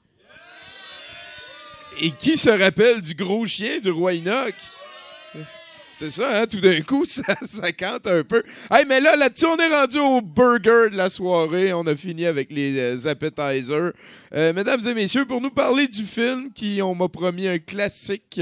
[2.01, 4.55] Et qui se rappelle du gros chien du roi Enoch?
[5.93, 6.47] C'est ça, hein?
[6.47, 8.43] Tout d'un coup, ça, ça cante un peu.
[8.71, 11.73] Hey, mais là, là-dessus, on est rendu au burger de la soirée.
[11.73, 13.91] On a fini avec les euh, appetizers.
[14.33, 18.41] Euh, mesdames et messieurs, pour nous parler du film qui, on m'a promis, un classique.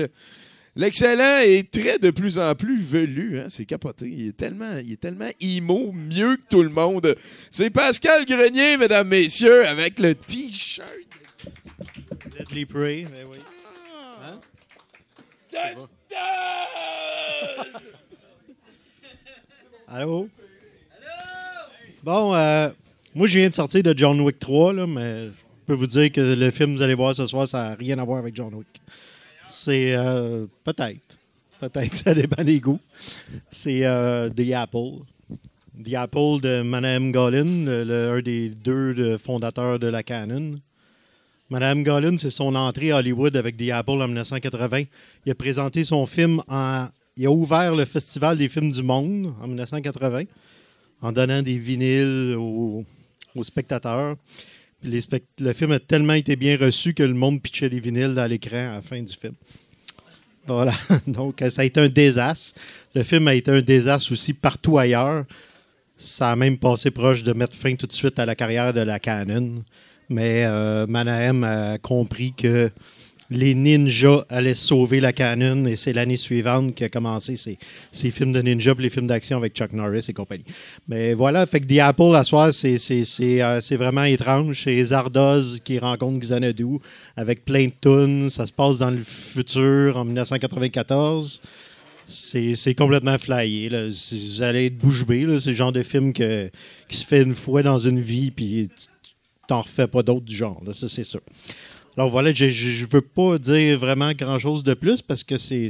[0.76, 3.40] L'excellent est très de plus en plus velu.
[3.40, 3.48] Hein?
[3.50, 4.08] C'est capoté.
[4.08, 7.16] Il est tellement, il est tellement mieux que tout le monde.
[7.50, 10.88] C'est Pascal Grenier, mesdames, messieurs, avec le T-shirt.
[12.38, 13.40] Deadly Prey, mais oui.
[19.88, 20.27] Allô?
[22.03, 22.69] Bon, euh,
[23.15, 25.31] moi, je viens de sortir de John Wick 3, là, mais je
[25.65, 27.98] peux vous dire que le film que vous allez voir ce soir, ça n'a rien
[27.99, 28.81] à voir avec John Wick.
[29.48, 31.18] C'est euh, peut-être.
[31.60, 32.80] Peut-être, ça dépend des goûts.
[33.49, 35.03] C'est euh, The Apple.
[35.84, 40.56] The Apple de Madame Gollin, le- un des deux de- fondateurs de la Canon.
[41.50, 44.84] Madame Gollin, c'est son entrée à Hollywood avec The Apple en 1980.
[45.26, 46.88] Il a présenté son film en.
[47.18, 50.24] Il a ouvert le Festival des films du monde en 1980
[51.02, 52.84] en donnant des vinyles aux,
[53.42, 54.16] spectateurs.
[54.84, 55.02] Les
[55.40, 58.70] le film a tellement été bien reçu que le monde pitchait des vinyles dans l'écran
[58.70, 59.34] à la fin du film.
[60.46, 60.74] Voilà.
[61.08, 62.60] Donc, ça a été un désastre.
[62.96, 65.26] Le film a été un désastre aussi partout ailleurs.
[65.98, 68.82] Ça a même passé proche de mettre fin tout de suite à la carrière de
[68.82, 69.64] la Canon.
[70.10, 72.72] Mais euh, Manahem a compris que
[73.30, 77.57] les ninjas allaient sauver la Canon et c'est l'année suivante qu'il a commencé ses,
[78.11, 80.45] films de ninja puis les films d'action avec Chuck Norris et compagnie.
[80.88, 82.81] Mais voilà, fait que The Apple, à soir, euh,
[83.61, 84.64] c'est vraiment étrange.
[84.64, 86.80] C'est Zardoz qui rencontre Xanadu
[87.15, 88.30] avec plein de tunes.
[88.30, 91.41] Ça se passe dans le futur en 1994.
[92.07, 93.69] C'est, complètement flyé.
[93.69, 93.86] Là.
[93.86, 95.27] Vous allez être bouche bée.
[95.40, 96.49] C'est le genre de film que,
[96.88, 98.69] qui se fait une fois dans une vie, puis
[99.50, 100.62] t'en refais pas d'autres du genre.
[100.74, 101.22] Ça, c'est sûr.
[101.98, 105.70] Alors voilà, je ne veux pas dire vraiment grand-chose de plus parce que c'est,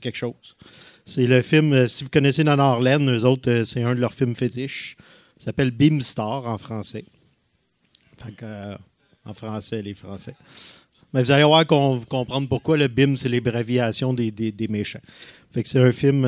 [0.00, 0.56] quelque chose.
[1.04, 4.00] C'est le film, euh, si vous connaissez Nana Orleans, eux autres, euh, c'est un de
[4.00, 4.96] leurs films fétiches.
[5.38, 7.04] Ça s'appelle Beamstar en français.
[8.42, 8.76] Euh,
[9.26, 10.34] en français, les Français.
[11.12, 15.02] Mais vous allez voir qu'on comprendre pourquoi le BIM, c'est l'abréviation des, des, méchants.
[15.52, 16.22] Fait que c'est un film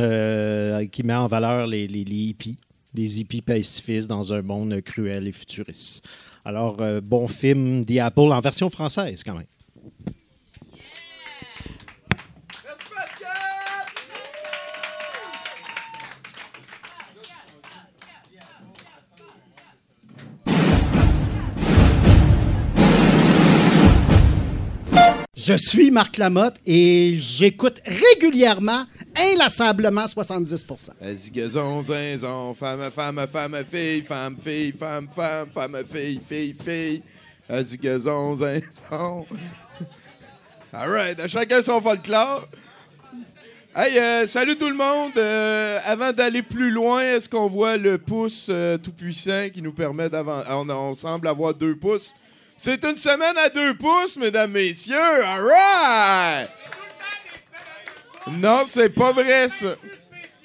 [0.93, 2.59] qui met en valeur les hippies,
[2.95, 6.07] les hippies pacifistes dans un monde cruel et futuriste.
[6.47, 7.99] Alors, euh, bon film The
[8.33, 10.15] en version française, quand même.
[25.47, 30.67] Je suis Marc Lamotte et j'écoute régulièrement, inlassablement 70
[31.01, 37.03] Vas-y, gazon, zinzon, femme, femme, femme, fille, femme, fille, femme, femme, femme, fille, fille, fille.
[37.49, 39.25] Vas-y, gazon, zinzon.
[40.73, 42.49] All right, à chacun son folklore.
[43.73, 45.17] Hey, euh, salut tout le monde.
[45.17, 50.09] Euh, avant d'aller plus loin, est-ce qu'on voit le pouce euh, tout-puissant qui nous permet
[50.09, 50.49] d'avancer?
[50.51, 52.17] On, on semble avoir deux pouces?
[52.59, 54.97] C'est une semaine à deux pouces, mesdames, messieurs.
[54.97, 56.51] All right!
[58.33, 59.77] Non, c'est pas vrai, ça.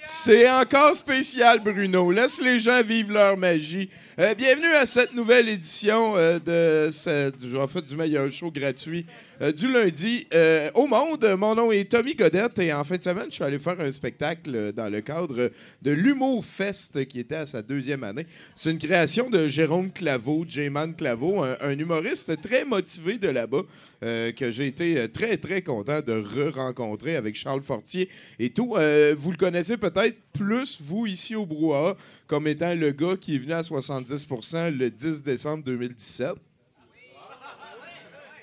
[0.04, 2.10] C'est encore spécial, Bruno.
[2.10, 3.88] Laisse les gens vivre leur magie.
[4.18, 9.06] Euh, bienvenue à cette nouvelle édition euh, de cette, en fait, du meilleur show gratuit
[9.44, 10.28] euh, du lundi
[10.74, 11.24] au monde.
[11.38, 13.92] Mon nom est Tommy Godette et en fin de semaine, je suis allé faire un
[13.92, 15.52] spectacle dans le cadre
[15.84, 18.26] de l'Humour Fest qui était à sa deuxième année.
[18.56, 23.62] C'est une création de Jérôme Claveau, J-Man Claveau, un, un humoriste très motivé de là-bas
[24.02, 28.10] que j'ai été très, très content de re-rencontrer avec Charles Fortier
[28.40, 28.76] et tout.
[29.18, 29.91] Vous le connaissez peut-être
[30.34, 31.96] plus, vous, ici au Brouhaha,
[32.28, 36.36] comme étant le gars qui est venu à 70% le 10 décembre 2017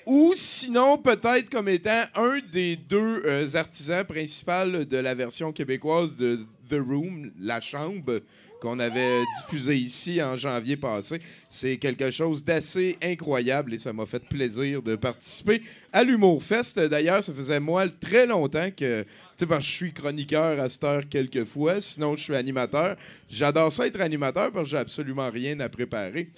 [0.09, 6.15] ou sinon peut-être comme étant un des deux euh, artisans principaux de la version québécoise
[6.15, 8.19] de The Room, La Chambre,
[8.61, 11.21] qu'on avait diffusé ici en janvier passé.
[11.49, 15.61] C'est quelque chose d'assez incroyable et ça m'a fait plaisir de participer
[15.93, 16.79] à l'Humour Fest.
[16.79, 20.83] D'ailleurs, ça faisait moi très longtemps que, tu sais, parce je suis chroniqueur à cette
[20.83, 22.95] heure quelques fois, sinon je suis animateur.
[23.29, 26.29] J'adore ça être animateur parce que j'ai absolument rien à préparer.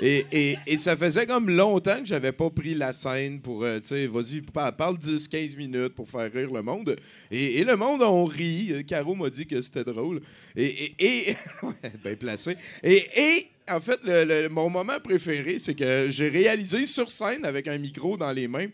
[0.00, 3.80] Et, et- et ça faisait comme longtemps que j'avais pas pris la scène pour, euh,
[3.80, 6.94] tu sais, vas-y, pa- parle 10-15 minutes pour faire rire le monde.
[7.30, 8.68] Et, le monde, on rit.
[8.72, 10.20] Euh, Caro m'a dit que c'était drôle.
[10.56, 11.36] Et, et,
[12.04, 12.56] bien placé.
[12.84, 17.78] Et, en fait, le- mon moment préféré, c'est que j'ai réalisé sur scène avec un
[17.78, 18.68] micro dans les mains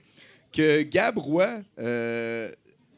[0.53, 1.49] que Gab Roy
[1.81, 2.51] euh,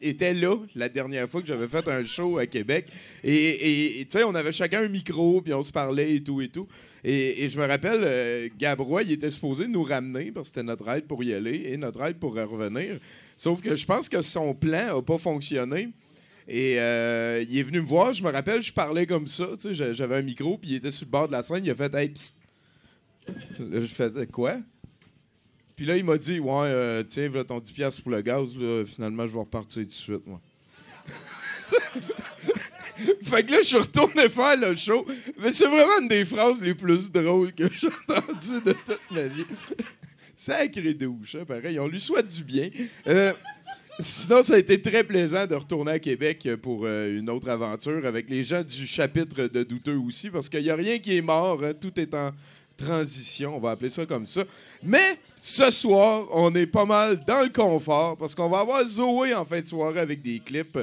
[0.09, 2.87] était là la dernière fois que j'avais fait un show à Québec.
[3.25, 6.49] Et tu sais, on avait chacun un micro, puis on se parlait et tout et
[6.49, 6.67] tout.
[7.05, 10.67] Et, je me rappelle, euh, Gab Roy, il était supposé nous ramener parce que c'était
[10.67, 12.99] notre aide pour y aller et notre aide pour revenir.
[13.37, 15.89] Sauf que je pense que son plan n'a pas fonctionné.
[16.49, 19.63] Et euh, il est venu me voir, je me rappelle, je parlais comme ça, tu
[19.63, 21.71] sais, j'a- j'avais un micro, puis il était sur le bord de la scène, il
[21.71, 22.37] a fait «Hey, psst.
[23.59, 24.59] Là, je fais «Quoi?»
[25.77, 28.57] Puis là, il m'a dit, ouais, euh, tiens, voilà ton 10$ piastres pour le gaz,
[28.57, 30.41] là, finalement, je vais repartir tout de suite, moi.
[33.23, 35.05] fait que là, je suis retourné faire le show.
[35.39, 39.29] Mais c'est vraiment une des phrases les plus drôles que j'ai entendues de toute ma
[39.29, 39.45] vie.
[40.35, 41.79] Sacré douche, hein, pareil.
[41.79, 42.71] On lui souhaite du bien.
[43.07, 43.33] Euh,
[44.01, 48.05] sinon, ça a été très plaisant de retourner à Québec pour euh, une autre aventure
[48.07, 51.23] avec les gens du chapitre de Douteux aussi, parce qu'il n'y a rien qui est
[51.23, 51.63] mort.
[51.65, 51.75] hein.
[51.75, 52.31] Tout est en
[52.77, 54.43] transition, on va appeler ça comme ça.
[54.83, 59.35] Mais ce soir, on est pas mal dans le confort parce qu'on va avoir Zoé
[59.35, 60.79] en fin de soirée avec des clips.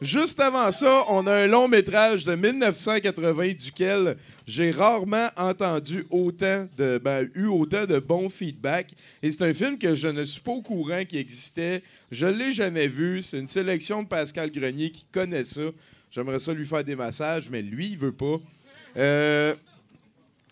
[0.00, 4.16] Juste avant ça, on a un long métrage de 1980 duquel
[4.46, 8.92] j'ai rarement entendu autant de, ben, eu autant de bons feedbacks.
[9.22, 11.82] Et c'est un film que je ne suis pas au courant qui existait.
[12.10, 13.22] Je l'ai jamais vu.
[13.22, 15.62] C'est une sélection de Pascal Grenier qui connaît ça.
[16.10, 18.40] J'aimerais ça lui faire des massages, mais lui, il veut pas.
[18.96, 19.54] Euh,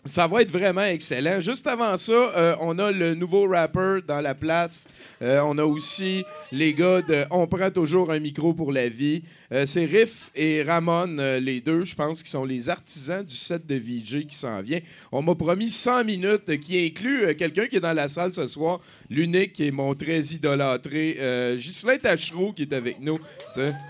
[0.05, 1.39] ça va être vraiment excellent.
[1.39, 4.87] Juste avant ça, euh, on a le nouveau rapper dans la place.
[5.21, 9.23] Euh, on a aussi les gars de On prend toujours un micro pour la vie.
[9.53, 13.65] Euh, c'est Riff et Ramon, les deux, je pense, qui sont les artisans du set
[13.65, 14.79] de VJ qui s'en vient.
[15.11, 18.79] On m'a promis 100 minutes, qui inclut quelqu'un qui est dans la salle ce soir,
[19.09, 21.17] l'unique est mon très idolâtré,
[21.55, 23.19] Ghislain Tachereau qui est avec nous.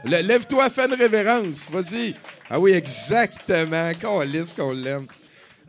[0.05, 2.13] Lève-toi, une révérence, vas-y.
[2.49, 3.91] Ah oui, exactement.
[3.99, 5.07] Qu'on lisse qu'on l'aime.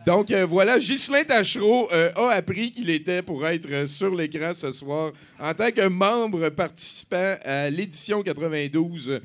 [0.07, 4.53] Donc euh, voilà, Ghislain Tachereau euh, a appris qu'il était pour être euh, sur l'écran
[4.53, 9.21] ce soir en tant que membre participant à l'édition 92 euh,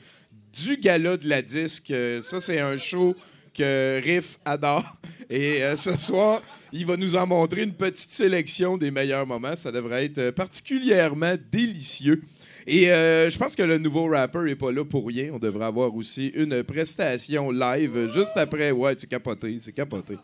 [0.53, 1.93] du Gala de la Disque.
[2.22, 3.14] Ça, c'est un show
[3.53, 4.85] que Riff adore.
[5.30, 6.41] Et ce soir,
[6.74, 9.56] il va nous en montrer une petite sélection des meilleurs moments.
[9.56, 12.24] Ça devrait être particulièrement délicieux.
[12.66, 15.30] Et je pense que le nouveau rapper est pas là pour rien.
[15.33, 18.72] On devrait avoir aussi une prestation live juste après.
[18.72, 20.16] Ouais, c'est capoté, c'est capoté.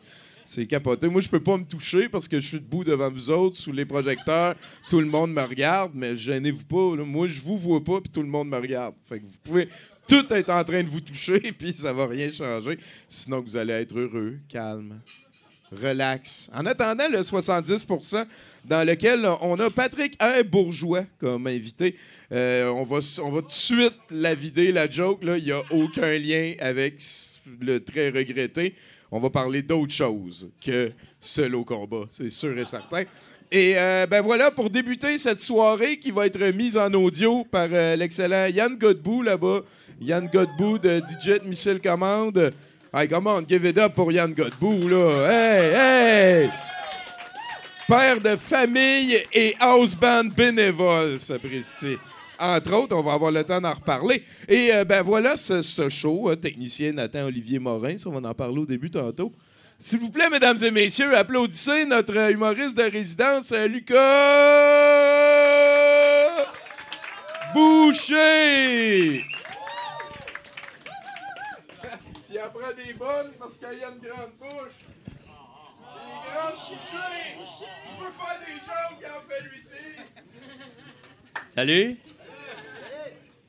[0.45, 1.07] C'est capoté.
[1.09, 3.71] Moi, je peux pas me toucher parce que je suis debout devant vous autres, sous
[3.71, 4.55] les projecteurs.
[4.89, 7.03] Tout le monde me regarde, mais gênez-vous pas.
[7.03, 8.93] Moi, je vous vois pas, puis tout le monde me regarde.
[9.05, 9.67] Fait que vous pouvez
[10.07, 12.77] tout être en train de vous toucher, puis ça va rien changer.
[13.09, 14.99] Sinon, vous allez être heureux, calme,
[15.71, 16.51] relax.
[16.53, 18.25] En attendant le 70%
[18.65, 20.43] dans lequel on a Patrick R.
[20.45, 21.95] Bourgeois comme invité.
[22.31, 25.21] Euh, on, va, on va tout de suite la vider, la joke.
[25.23, 27.01] Il n'y a aucun lien avec
[27.61, 28.75] le très regretté.
[29.11, 33.03] On va parler d'autre chose que seul au combat, c'est sûr et certain.
[33.51, 37.69] Et euh, ben voilà, pour débuter cette soirée qui va être mise en audio par
[37.71, 39.61] euh, l'excellent Yann Godbout là-bas.
[40.01, 42.51] Yann Godbout de DJ Missile Commande.
[42.93, 45.27] Hey, come on, give it up pour Yann Godbout, là.
[45.29, 46.49] Hey, hey!
[47.87, 51.97] Père de famille et house band bénévole, sapristi.
[52.39, 54.23] Entre autres, on va avoir le temps d'en reparler.
[54.47, 58.33] Et euh, ben voilà ce, show, euh, technicien Nathan Olivier Morin, ça, on va en
[58.33, 59.31] parler au début tantôt.
[59.77, 63.95] S'il vous plaît, mesdames et messieurs, applaudissez notre euh, humoriste de résidence, euh, Lucas
[67.53, 69.23] Boucher!
[72.27, 74.79] Puis après des bonnes parce qu'il y a une grande bouche.
[76.67, 76.73] Je
[77.97, 79.85] peux faire des jokes, en fait lui-ci.
[81.53, 81.97] Salut.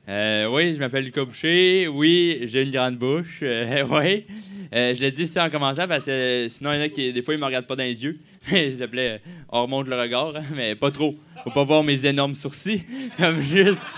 [0.09, 1.89] Euh, oui, je m'appelle Lucas Boucher.
[1.89, 3.39] Oui, j'ai une grande bouche.
[3.41, 4.25] Euh, oui.
[4.73, 7.11] Euh, je l'ai dit ça en commençant parce que sinon, il y en a qui,
[7.11, 8.17] des fois, ils me regardent pas dans les yeux.
[8.51, 11.15] Ils s'appelait euh, On remonte le regard, hein, mais pas trop.
[11.43, 12.85] Faut pas voir mes énormes sourcils.
[13.17, 13.91] Comme juste.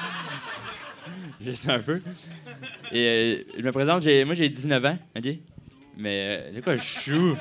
[1.40, 2.02] Juste un peu.
[2.92, 5.30] Et je me présente, moi, j'ai 19 ans, OK?
[5.96, 7.38] Mais c'est quoi, je chou?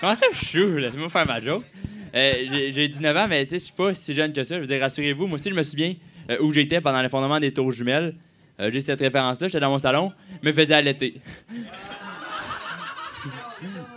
[0.00, 0.76] Comment ça, je chou?
[0.76, 1.64] Laisse-moi faire ma joke.
[2.12, 4.56] J'ai, j'ai 19 ans, mais tu sais, je suis pas si jeune que ça.
[4.56, 5.94] Je veux dire, rassurez-vous, moi aussi, je me souviens
[6.30, 8.14] euh, où j'étais pendant l'effondrement des tours jumelles.
[8.60, 10.12] Euh, j'ai cette référence-là, j'étais dans mon salon,
[10.42, 11.14] me faisais allaiter.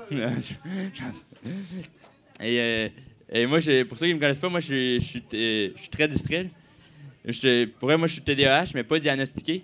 [2.42, 2.90] et, euh,
[3.32, 5.24] et moi, pour ceux qui me connaissent pas, moi, je suis-
[5.92, 6.50] très distrait.
[7.80, 9.64] Pour vrai, moi, je suis TDAH, mais pas diagnostiqué.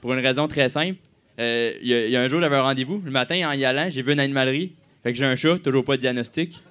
[0.00, 0.98] Pour une raison très simple.
[1.38, 3.02] Il y a un jour, j'avais un rendez-vous.
[3.04, 4.74] Le matin, en y allant, j'ai vu une animalerie.
[5.02, 6.62] Fait que j'ai un chat, toujours pas de diagnostic.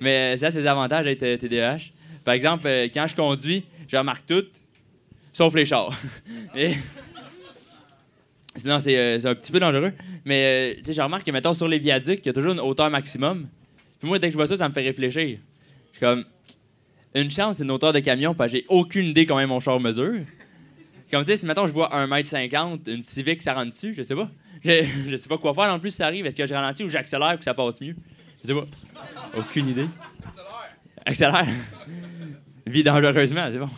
[0.00, 1.92] Mais euh, ça, c'est les avantages d'être euh, TDAH.
[2.24, 4.44] Par exemple, euh, quand je conduis, je remarque tout,
[5.32, 5.92] sauf les chars.
[8.56, 9.92] Sinon, c'est euh, c'est un petit peu dangereux.
[10.24, 12.52] Mais euh, tu sais, je remarque que, mettons, sur les viaducs, il y a toujours
[12.52, 13.46] une hauteur maximum.
[13.98, 15.38] Puis moi, dès que je vois ça, ça me fait réfléchir.
[15.92, 16.24] Je suis comme,
[17.14, 19.78] une chance, c'est une hauteur de camion, parce que j'ai aucune idée combien mon char
[19.78, 20.22] mesure.
[21.10, 24.14] Comme tu sais, si mettons je vois 1m50, une Civic, ça rentre dessus, je sais
[24.14, 24.28] pas.
[24.64, 26.26] Je, je sais pas quoi faire non plus si ça arrive.
[26.26, 27.94] Est-ce que je ralentis ou j'accélère pour que ça passe mieux?
[28.42, 28.66] Je sais pas.
[29.36, 29.88] Aucune idée.
[31.04, 31.46] Accélère.
[32.66, 33.70] Vie dangereusement, c'est bon.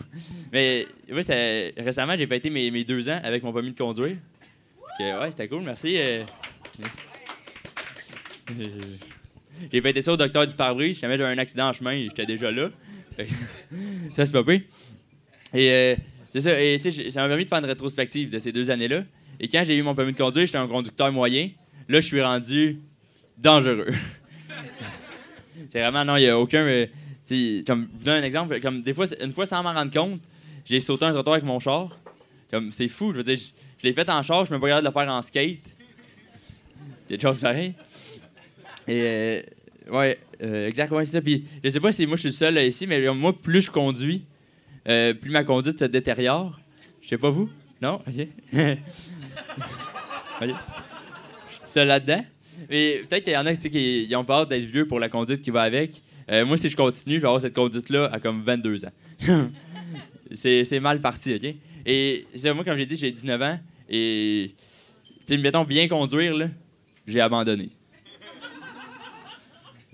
[0.53, 1.23] Mais oui,
[1.77, 4.17] récemment, j'ai fêté mes, deux ans avec mon permis de conduire.
[4.99, 5.95] Ouais, c'était cool, merci.
[5.97, 6.25] euh,
[6.79, 6.99] merci.
[9.73, 10.95] J'ai fêté ça au docteur du pare-brise.
[10.95, 12.71] Si jamais j'avais un accident en chemin, j'étais déjà là.
[14.17, 14.63] Ça, c'est pas pire.
[15.53, 15.97] Et euh,
[16.31, 16.63] c'est ça.
[16.63, 16.79] Et
[17.11, 19.03] ça m'a permis de faire une rétrospective de ces deux années-là.
[19.41, 21.51] Et quand j'ai eu mon permis de conduire, j'étais un conducteur moyen.
[21.89, 22.81] Là, je suis rendu
[23.37, 23.89] dangereux.
[25.71, 26.61] C'est vraiment, non, il n'y a aucun.
[26.61, 26.87] euh,
[27.67, 28.61] comme, je vous donne un exemple.
[28.61, 30.21] Comme des fois, une fois sans m'en rendre compte,
[30.65, 31.97] j'ai sauté un trottoir avec mon char.
[32.51, 33.13] Comme, c'est fou.
[33.13, 35.13] Je veux dire, je, l'ai fait en char, je me pas capable de le faire
[35.13, 35.77] en skate.
[37.09, 37.75] Quelque chose pareil.
[38.87, 39.43] Et euh,
[39.91, 41.23] ouais, euh, exactement, c'est ça.
[41.23, 43.71] Puis je sais pas si moi je suis le seul ici, mais moi, plus je
[43.71, 44.25] conduis,
[44.89, 46.59] euh, plus ma conduite se détériore.
[47.03, 47.49] Je sais pas vous?
[47.81, 48.03] Non?
[48.07, 48.27] OK.
[50.41, 50.47] Je
[51.57, 52.25] suis seul là-dedans.
[52.71, 55.51] Mais peut-être qu'il y en a qui ont peur d'être vieux pour la conduite qui
[55.51, 56.03] va avec.
[56.31, 58.93] Euh, moi, si je continue, je vais avoir cette conduite-là à comme 22 ans.
[60.35, 61.55] c'est mal parti, OK?
[61.87, 63.59] Et moi, comme j'ai dit, j'ai 19 ans.
[63.89, 64.51] Et,
[65.27, 66.49] tu mettons, bien conduire, là,
[67.07, 67.71] j'ai abandonné.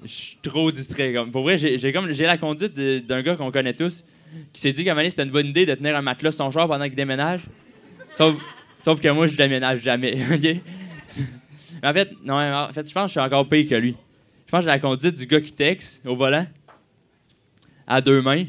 [0.04, 1.12] Je suis trop distrait.
[1.12, 1.30] Comme.
[1.30, 4.04] Pour vrai, j'ai comme j'ai la conduite d'un gars qu'on connaît tous
[4.52, 6.66] qui s'est dit qu'à un c'était une bonne idée de tenir un matelas son char
[6.66, 7.42] pendant qu'il déménage.
[8.12, 8.36] Sauf,
[8.78, 10.18] sauf que moi, je déménage jamais.
[10.34, 10.60] OK?
[11.82, 13.96] En fait, non, en fait, je pense que je suis encore pire que lui.
[14.46, 16.46] Je pense que j'ai la conduite du gars qui texte au volant
[17.86, 18.44] à deux mains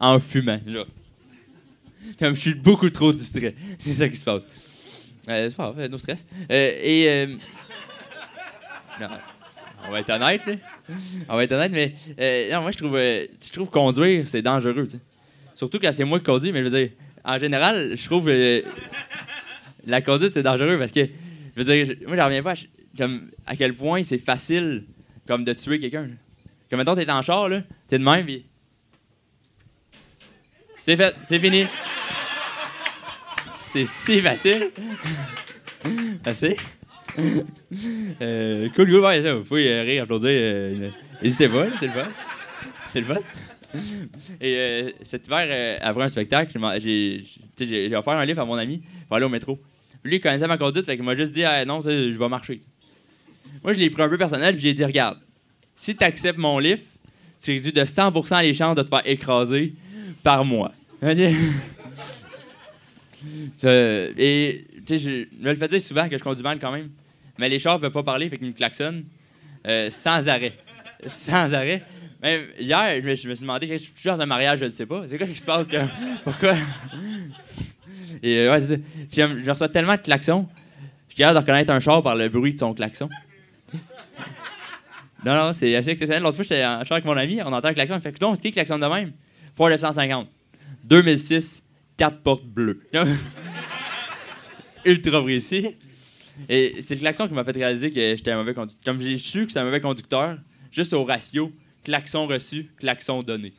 [0.00, 0.60] en fumant.
[0.66, 0.86] Genre.
[2.18, 3.54] Comme je suis beaucoup trop distrait.
[3.78, 4.42] C'est ça qui se passe.
[5.28, 6.24] Euh, c'est pas grave, no stress.
[6.50, 7.06] Euh, et.
[7.08, 7.36] euh,
[9.86, 10.54] on va être honnête, là.
[11.28, 11.94] On va être honnête, mais.
[12.18, 14.86] euh, non, moi, je trouve, euh, je trouve conduire, c'est dangereux.
[15.54, 16.90] Surtout quand c'est moi qui conduis, mais je veux dire,
[17.24, 18.30] en général, je trouve.
[19.88, 21.06] La conduite, c'est dangereux parce que.
[21.56, 22.54] Je veux dire, moi, j'en reviens pas
[23.46, 24.84] à, quel point c'est facile
[25.26, 26.08] comme de tuer quelqu'un.
[26.70, 28.44] Comme, mettons, t'es en char, là, t'es de même, puis.
[30.76, 31.66] C'est fait, c'est fini.
[33.54, 34.70] C'est si facile.
[36.24, 36.56] Assez?
[38.20, 40.30] euh, cool, cool, ouais, ça, vous pouvez euh, rire, applaudir.
[40.30, 40.90] euh,
[41.22, 42.08] N'hésitez pas, c'est le fun.
[42.92, 43.18] C'est le fun.
[44.40, 48.82] Et euh, cet hiver, euh, après un spectacle, j'ai offert un livre à mon ami
[49.06, 49.58] pour aller au métro.
[50.04, 52.60] Lui, il connaissait ma conduite, fait qu'il m'a juste dit Ah, non, je vais marcher.
[53.62, 55.18] Moi, je l'ai pris un peu personnel, puis j'ai dit Regarde,
[55.74, 56.82] si tu acceptes mon livre,
[57.40, 59.74] tu réduis de 100% les chances de te faire écraser
[60.22, 60.72] par moi.
[61.02, 61.34] Et,
[64.86, 65.10] tu sais, je
[65.40, 66.90] me le fais dire souvent que je conduis mal quand même.
[67.38, 69.04] Mais les chars ne veulent pas parler, fait qu'ils me klaxonnent
[69.66, 70.54] euh, sans arrêt.
[71.06, 71.84] Sans arrêt.
[72.20, 75.04] Même hier, je me, suis demandé, je suis dans un mariage, je ne sais pas.
[75.06, 75.66] C'est quoi qui se passe?
[76.24, 76.56] Pourquoi?
[78.22, 78.80] Et euh, ouais, c'est
[79.10, 80.46] je reçois tellement de klaxons,
[81.08, 83.08] suis capable de reconnaître un char par le bruit de son klaxon.
[85.24, 86.22] Non, non, c'est assez exceptionnel.
[86.22, 88.40] L'autre fois, j'étais en char avec mon ami, on entend un klaxon, il fait donc,
[88.40, 89.12] qui klaxonne de même?
[89.54, 90.28] Ford 950.
[90.84, 91.64] 2006,
[91.96, 92.80] 4 portes bleues.
[94.84, 95.76] Ultra précis.
[96.48, 98.84] Et c'est le klaxon qui m'a fait réaliser que j'étais un mauvais conducteur.
[98.84, 100.38] Comme j'ai su que c'était un mauvais conducteur,
[100.70, 103.52] juste au ratio, klaxon reçu, klaxon donné.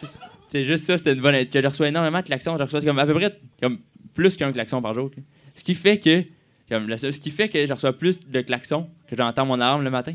[0.00, 0.16] Juste-
[0.54, 1.34] C'est juste ça, c'était une bonne.
[1.34, 2.56] Je reçois énormément de klaxons.
[2.56, 3.80] Je reçois comme à peu près comme
[4.14, 5.10] plus qu'un klaxon par jour.
[5.52, 6.22] Ce qui fait que.
[6.68, 9.90] Comme ce qui fait que je reçois plus de klaxons que j'entends mon alarme le
[9.90, 10.14] matin.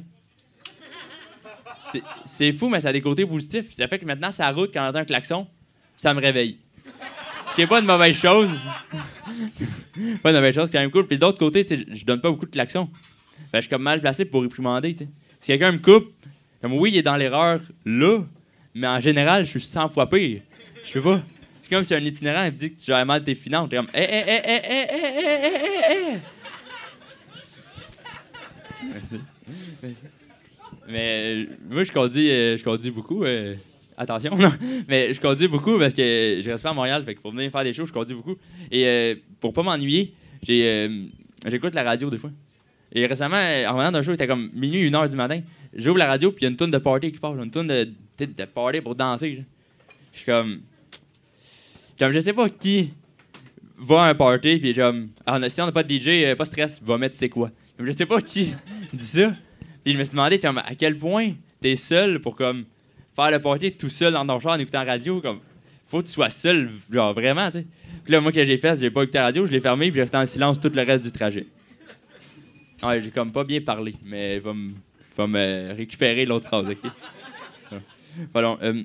[2.26, 3.74] C'est- fou, mais ça a des côtés positifs.
[3.74, 5.46] Ça fait que maintenant, ça route quand j'entends un klaxon,
[5.98, 6.60] ça me réveille.
[7.50, 8.62] Ce qui n'est pas une mauvaise chose.
[10.24, 11.06] pas une mauvaise chose, quand même cool.
[11.06, 12.86] Puis de l'autre côté, je donne pas beaucoup de klaxons.
[12.86, 14.96] Que je suis comme mal placé pour réprimander.
[15.42, 16.14] Si quelqu'un me coupe,
[16.62, 18.20] comme oui, il est dans l'erreur là,
[18.74, 20.42] mais en général, je suis 100 fois pire.
[20.84, 21.22] Je sais pas.
[21.62, 23.70] C'est comme si un itinérant il dit que tu gères mal tes finances.
[23.70, 26.20] T'es comme, hé, hé, hé, hé, hé, hé, hé, hé, hé.
[30.88, 33.24] Mais euh, moi, je conduis, euh, je conduis beaucoup.
[33.24, 33.56] euh,
[34.00, 34.52] attention, non.
[34.88, 37.04] Mais je conduis beaucoup parce que je reste pas à Montréal.
[37.06, 38.38] Fait que pour venir faire des shows, je conduis beaucoup.
[38.72, 40.14] Et euh, pour pas m'ennuyer,
[40.50, 41.06] euh,
[41.46, 42.32] j'écoute la radio des fois.
[42.92, 45.42] Et récemment, euh, en revenant d'un show, il était comme minuit, une heure du matin.
[45.76, 47.36] J'ouvre la radio, puis il y a une tonne de party qui passe.
[47.36, 47.90] Une tonne de,
[48.28, 49.44] de party pour danser.
[50.14, 50.62] Je suis comme.
[51.98, 52.94] Comme je sais pas qui
[53.78, 55.10] va à un party, puis comme.
[55.26, 57.52] Ah, si on n'a pas de DJ, euh, pas de stress, va mettre c'est quoi.
[57.80, 58.54] Je sais pas qui
[58.94, 59.36] dit ça.
[59.84, 62.66] Puis je me suis demandé, à quel point t'es seul pour comme
[63.16, 65.22] faire le party tout seul dans ton char en écoutant la radio.
[65.22, 65.40] Comme,
[65.86, 67.68] faut que tu sois seul, genre vraiment, tu sais.
[68.04, 69.96] Puis là, moi, que j'ai fait, j'ai pas écouté la radio, je l'ai fermé, puis
[69.96, 71.46] j'ai resté en silence tout le reste du trajet.
[72.82, 74.74] Ouais, j'ai comme pas bien parlé, mais il va me
[75.20, 76.92] va me récupérer l'autre phrase, OK?
[78.34, 78.58] Voilà.
[78.62, 78.84] euh,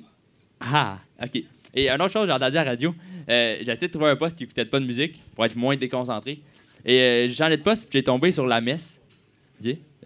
[0.59, 1.43] ah, OK.
[1.75, 2.95] Et une autre chose, j'ai entendu à la radio,
[3.29, 5.75] euh, j'ai essayé de trouver un poste qui écoutait pas de musique pour être moins
[5.75, 6.39] déconcentré.
[6.85, 9.01] Et euh, j'ai changé de poste, puis j'ai tombé sur la messe.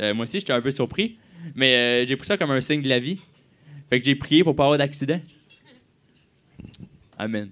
[0.01, 1.17] Euh, moi aussi, j'étais un peu surpris,
[1.55, 3.19] mais j'ai pris ça comme un signe de la vie.
[3.89, 5.19] Fait que j'ai prié pour pas avoir d'accident.
[7.17, 7.49] Amen.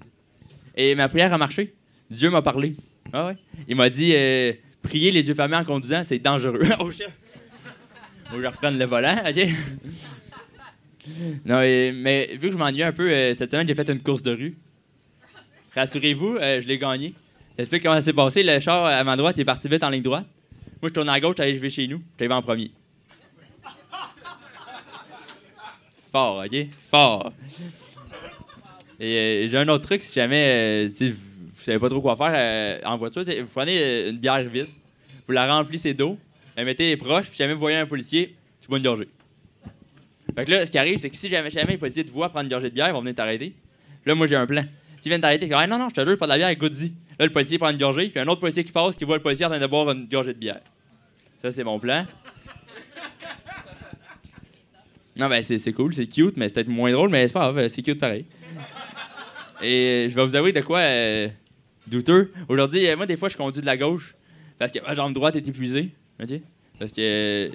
[0.75, 1.73] Et ma prière a marché.
[2.09, 2.75] Dieu m'a parlé.
[3.13, 3.37] Ah ouais?
[3.67, 4.13] Il m'a dit
[4.81, 6.61] prier les yeux fermés en conduisant, c'est dangereux.
[6.79, 7.03] oh je
[8.31, 9.47] le volant, ok?
[11.45, 14.23] Non, mais vu que je m'ennuie un peu, euh, cette semaine, j'ai fait une course
[14.23, 14.57] de rue.
[15.75, 17.13] Rassurez-vous, euh, je l'ai gagné.
[17.57, 18.43] J'explique comment ça s'est passé.
[18.43, 20.25] Le char à ma droite est parti vite en ligne droite.
[20.81, 22.01] Moi, je tourne à gauche, j'allais vais chez nous.
[22.19, 22.71] J'arrive en premier.
[26.11, 26.67] Fort, ok?
[26.89, 27.33] Fort.
[28.99, 31.19] Et euh, j'ai un autre truc, si jamais si vous,
[31.57, 34.67] savez pas trop quoi faire en voiture, c'est- vous prenez une bière vide,
[35.27, 36.17] vous la remplissez d'eau,
[36.55, 38.35] la mettez proche, puis si jamais vous voyez un policier,
[38.67, 39.07] bois une gorgée.
[40.35, 42.29] Fait que là, ce qui arrive, c'est que si jamais, jamais les policiers te voient
[42.29, 43.55] prendre une gorgée de bière, ils vont venir t'arrêter.
[44.05, 44.63] Là, moi, j'ai un plan.
[45.01, 46.55] S'ils viennent t'arrêter, ils disent ah, non, non, je te jure, pas de la bière,
[46.55, 46.93] goûte-y.
[47.19, 49.23] Là, le policier prend une gorgée, puis un autre policier qui passe, qui voit le
[49.23, 50.61] policier en train de boire une gorgée de bière.
[51.41, 52.05] Ça, c'est mon plan.
[55.17, 57.67] Non, ben, c'est cool, c'est cute, mais c'est peut-être moins drôle, mais c'est pas grave,
[57.69, 58.25] c'est cute pareil.
[59.61, 61.27] Et euh, je vais vous avouer de quoi euh,
[61.87, 62.31] douteux.
[62.47, 64.13] Aujourd'hui, euh, moi, des fois, je conduis de la gauche
[64.59, 65.89] parce que ma jambe droite est épuisée.
[66.79, 67.49] Parce que.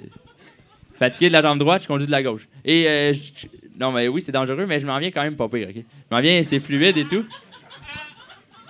[0.95, 2.47] Fatigué de la jambe droite, je conduis de la gauche.
[2.65, 2.87] Et.
[2.87, 3.47] euh, je-
[3.79, 5.67] non, mais oui, c'est dangereux, mais je m'en viens quand même pas pire.
[5.67, 5.75] OK?
[5.77, 7.25] Je m'en viens, c'est fluide et tout.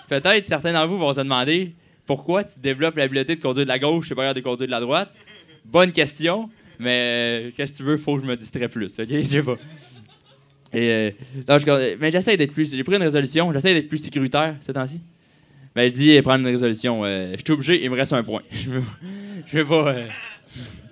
[0.08, 1.74] Peut-être certains d'entre vous vont se demander
[2.06, 4.80] pourquoi tu développes l'habileté de conduire de la gauche, c'est pas de conduire de la
[4.80, 5.14] droite?
[5.66, 8.98] Bonne question, mais euh, qu'est-ce que tu veux, faut que je me distrais plus.
[9.00, 9.08] OK?
[9.10, 9.58] Je sais pas.
[10.76, 11.11] Euh,
[11.48, 12.72] je- mais j'essaie d'être plus.
[12.76, 13.52] J'ai pris une résolution.
[13.53, 15.02] J'essaie d'être plus sécuritaire ces temps-ci.
[15.76, 17.02] Ben, je dis prendre une résolution.
[17.03, 18.42] euh, je suis obligé, il me reste un point.
[18.52, 18.84] Je veux,
[19.48, 19.95] je pas.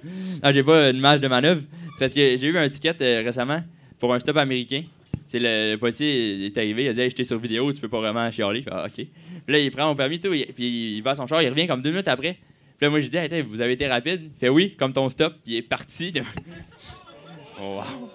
[0.04, 1.62] Non, j'ai pas une marge de manœuvre.
[2.00, 3.62] Parce que j'ai eu un ticket euh, récemment
[4.00, 4.84] pour un stop américain.
[5.28, 8.00] C'est le, policier est arrivé, il a dit hey, j'étais sur vidéo, tu peux pas
[8.00, 8.66] vraiment chialer.
[8.70, 8.94] Ah, ok.
[8.96, 9.08] Puis
[9.48, 11.68] là, il prend mon permis, tout, il- puis il va à son char, il revient
[11.68, 12.34] comme deux minutes après.
[12.78, 14.32] Puis là, moi, Hey, tiens, vous avez été rapide.
[14.36, 16.14] Il fait oui, comme ton stop, puis il est parti.
[17.62, 18.10] oh, wow.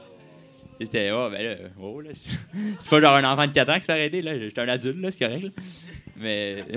[0.79, 3.87] Oh, ben là, oh, là, c'est pas genre un enfant de 4 ans qui se
[3.87, 4.39] fait arrêter, là.
[4.39, 5.47] J'étais un adulte, là, c'est correct.
[6.17, 6.65] Mais.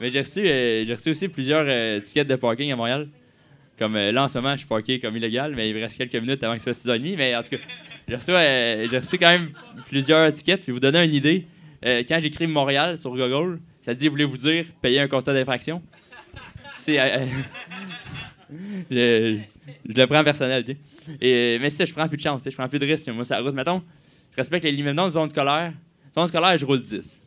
[0.00, 3.08] Mais j'ai reçu, euh, reçu aussi plusieurs euh, tickets de parking à Montréal.
[3.78, 5.98] Comme euh, là, en ce moment, je suis parké comme illégal, mais il me reste
[5.98, 7.16] quelques minutes avant que ce soit 6h30.
[7.16, 7.56] Mais en tout cas,
[8.06, 8.30] j'ai reçu,
[8.96, 9.50] reçu quand même
[9.88, 10.62] plusieurs tickets.
[10.62, 11.46] Puis vous donner une idée,
[11.82, 15.82] quand j'écris Montréal sur Google, ça dit voulez-vous dire payer un constat d'infraction?
[16.72, 16.96] C'est.
[18.90, 19.38] je,
[19.84, 20.76] le prends personnel, sais.
[21.20, 23.08] Et, mais si je prends plus de chance, je prends plus de risques.
[23.08, 23.82] Moi, ça route, mettons,
[24.32, 25.72] je respecte les limites de zone scolaire.
[26.14, 27.22] Zone scolaire, je roule 10.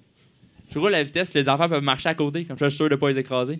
[0.71, 2.77] Je roule à la vitesse les enfants peuvent marcher à côté, comme ça, je suis
[2.77, 3.59] sûr de ne pas les écraser.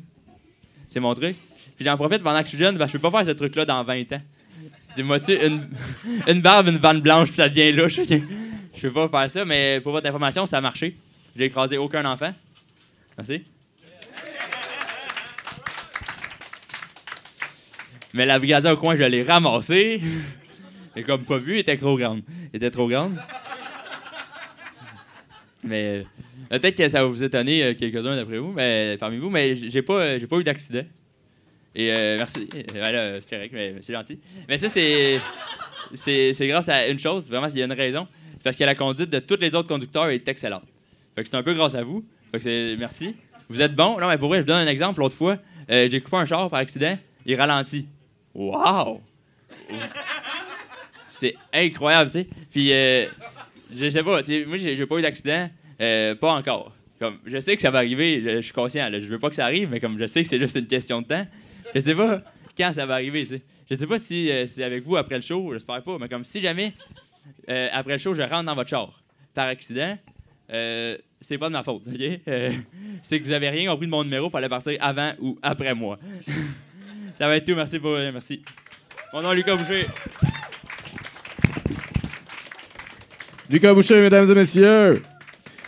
[0.88, 1.36] C'est mon truc.
[1.76, 3.66] Puis j'en profite pendant que je suis jeune, que je peux pas faire ce truc-là
[3.66, 4.22] dans 20 ans.
[4.96, 5.70] Dis-moi, tu sais, une,
[6.28, 8.00] une barbe, une vanne blanche, ça devient louche.
[8.76, 10.98] Je peux pas faire ça, mais pour votre information, ça a marché.
[11.36, 12.34] J'ai écrasé aucun enfant.
[13.18, 13.44] Merci.
[18.14, 20.02] Mais la brigadière au coin, je l'ai ramassée.
[20.96, 22.22] Et comme pas vu, elle était trop grande.
[22.52, 23.18] Elle était trop grande.
[25.64, 26.06] Mais
[26.60, 29.82] peut-être que ça va vous étonner euh, quelques-uns d'après vous, mais parmi vous, mais j'ai
[29.82, 30.84] pas, euh, pas eu d'accident.
[31.76, 32.50] Et euh, merci.
[32.56, 34.20] Euh, voilà, c'est correct, mais c'est gentil.
[34.48, 35.20] Mais ça, c'est,
[35.94, 38.08] c'est, grâce à une chose, vraiment, il y a une raison.
[38.34, 40.64] C'est Parce que la conduite de tous les autres conducteurs est excellente.
[41.16, 42.06] Fait que c'est un peu grâce à vous.
[42.32, 43.16] Fait que c'est, merci.
[43.50, 44.00] Vous êtes bon.
[44.00, 45.00] Non, mais pour vrai, je vous donne un exemple.
[45.00, 45.38] L'autre fois,
[45.70, 47.88] euh, j'ai coupé un char par accident, il ralentit.
[48.34, 49.02] Wow!
[51.08, 52.28] C'est incroyable, tu sais.
[52.50, 53.06] Puis, euh,
[53.74, 55.50] je sais pas, tu sais, moi, j'ai j'ai pas eu d'accident,
[55.82, 56.74] euh, pas encore.
[57.00, 59.30] Comme, je sais que ça va arriver, je, je suis conscient, là, je veux pas
[59.30, 61.26] que ça arrive, mais comme je sais que c'est juste une question de temps,
[61.74, 62.22] je sais pas
[62.58, 63.42] quand ça va arriver, tu sais.
[63.70, 66.26] Je sais pas si euh, c'est avec vous après le show, j'espère pas, mais comme
[66.26, 66.74] si jamais,
[67.50, 69.02] euh, après le show, je rentre dans votre char
[69.34, 69.98] par accident,
[71.22, 72.20] c'est pas de ma faute, OK?
[72.28, 72.52] Euh,
[73.02, 75.98] c'est que vous avez rien compris de mon numéro, fallait partir avant ou après moi.
[77.18, 78.42] ça va être tout, merci pour merci.
[79.14, 79.86] Mon nom est Lucas Boucher.
[83.50, 85.02] Lucas Boucher, mesdames et messieurs.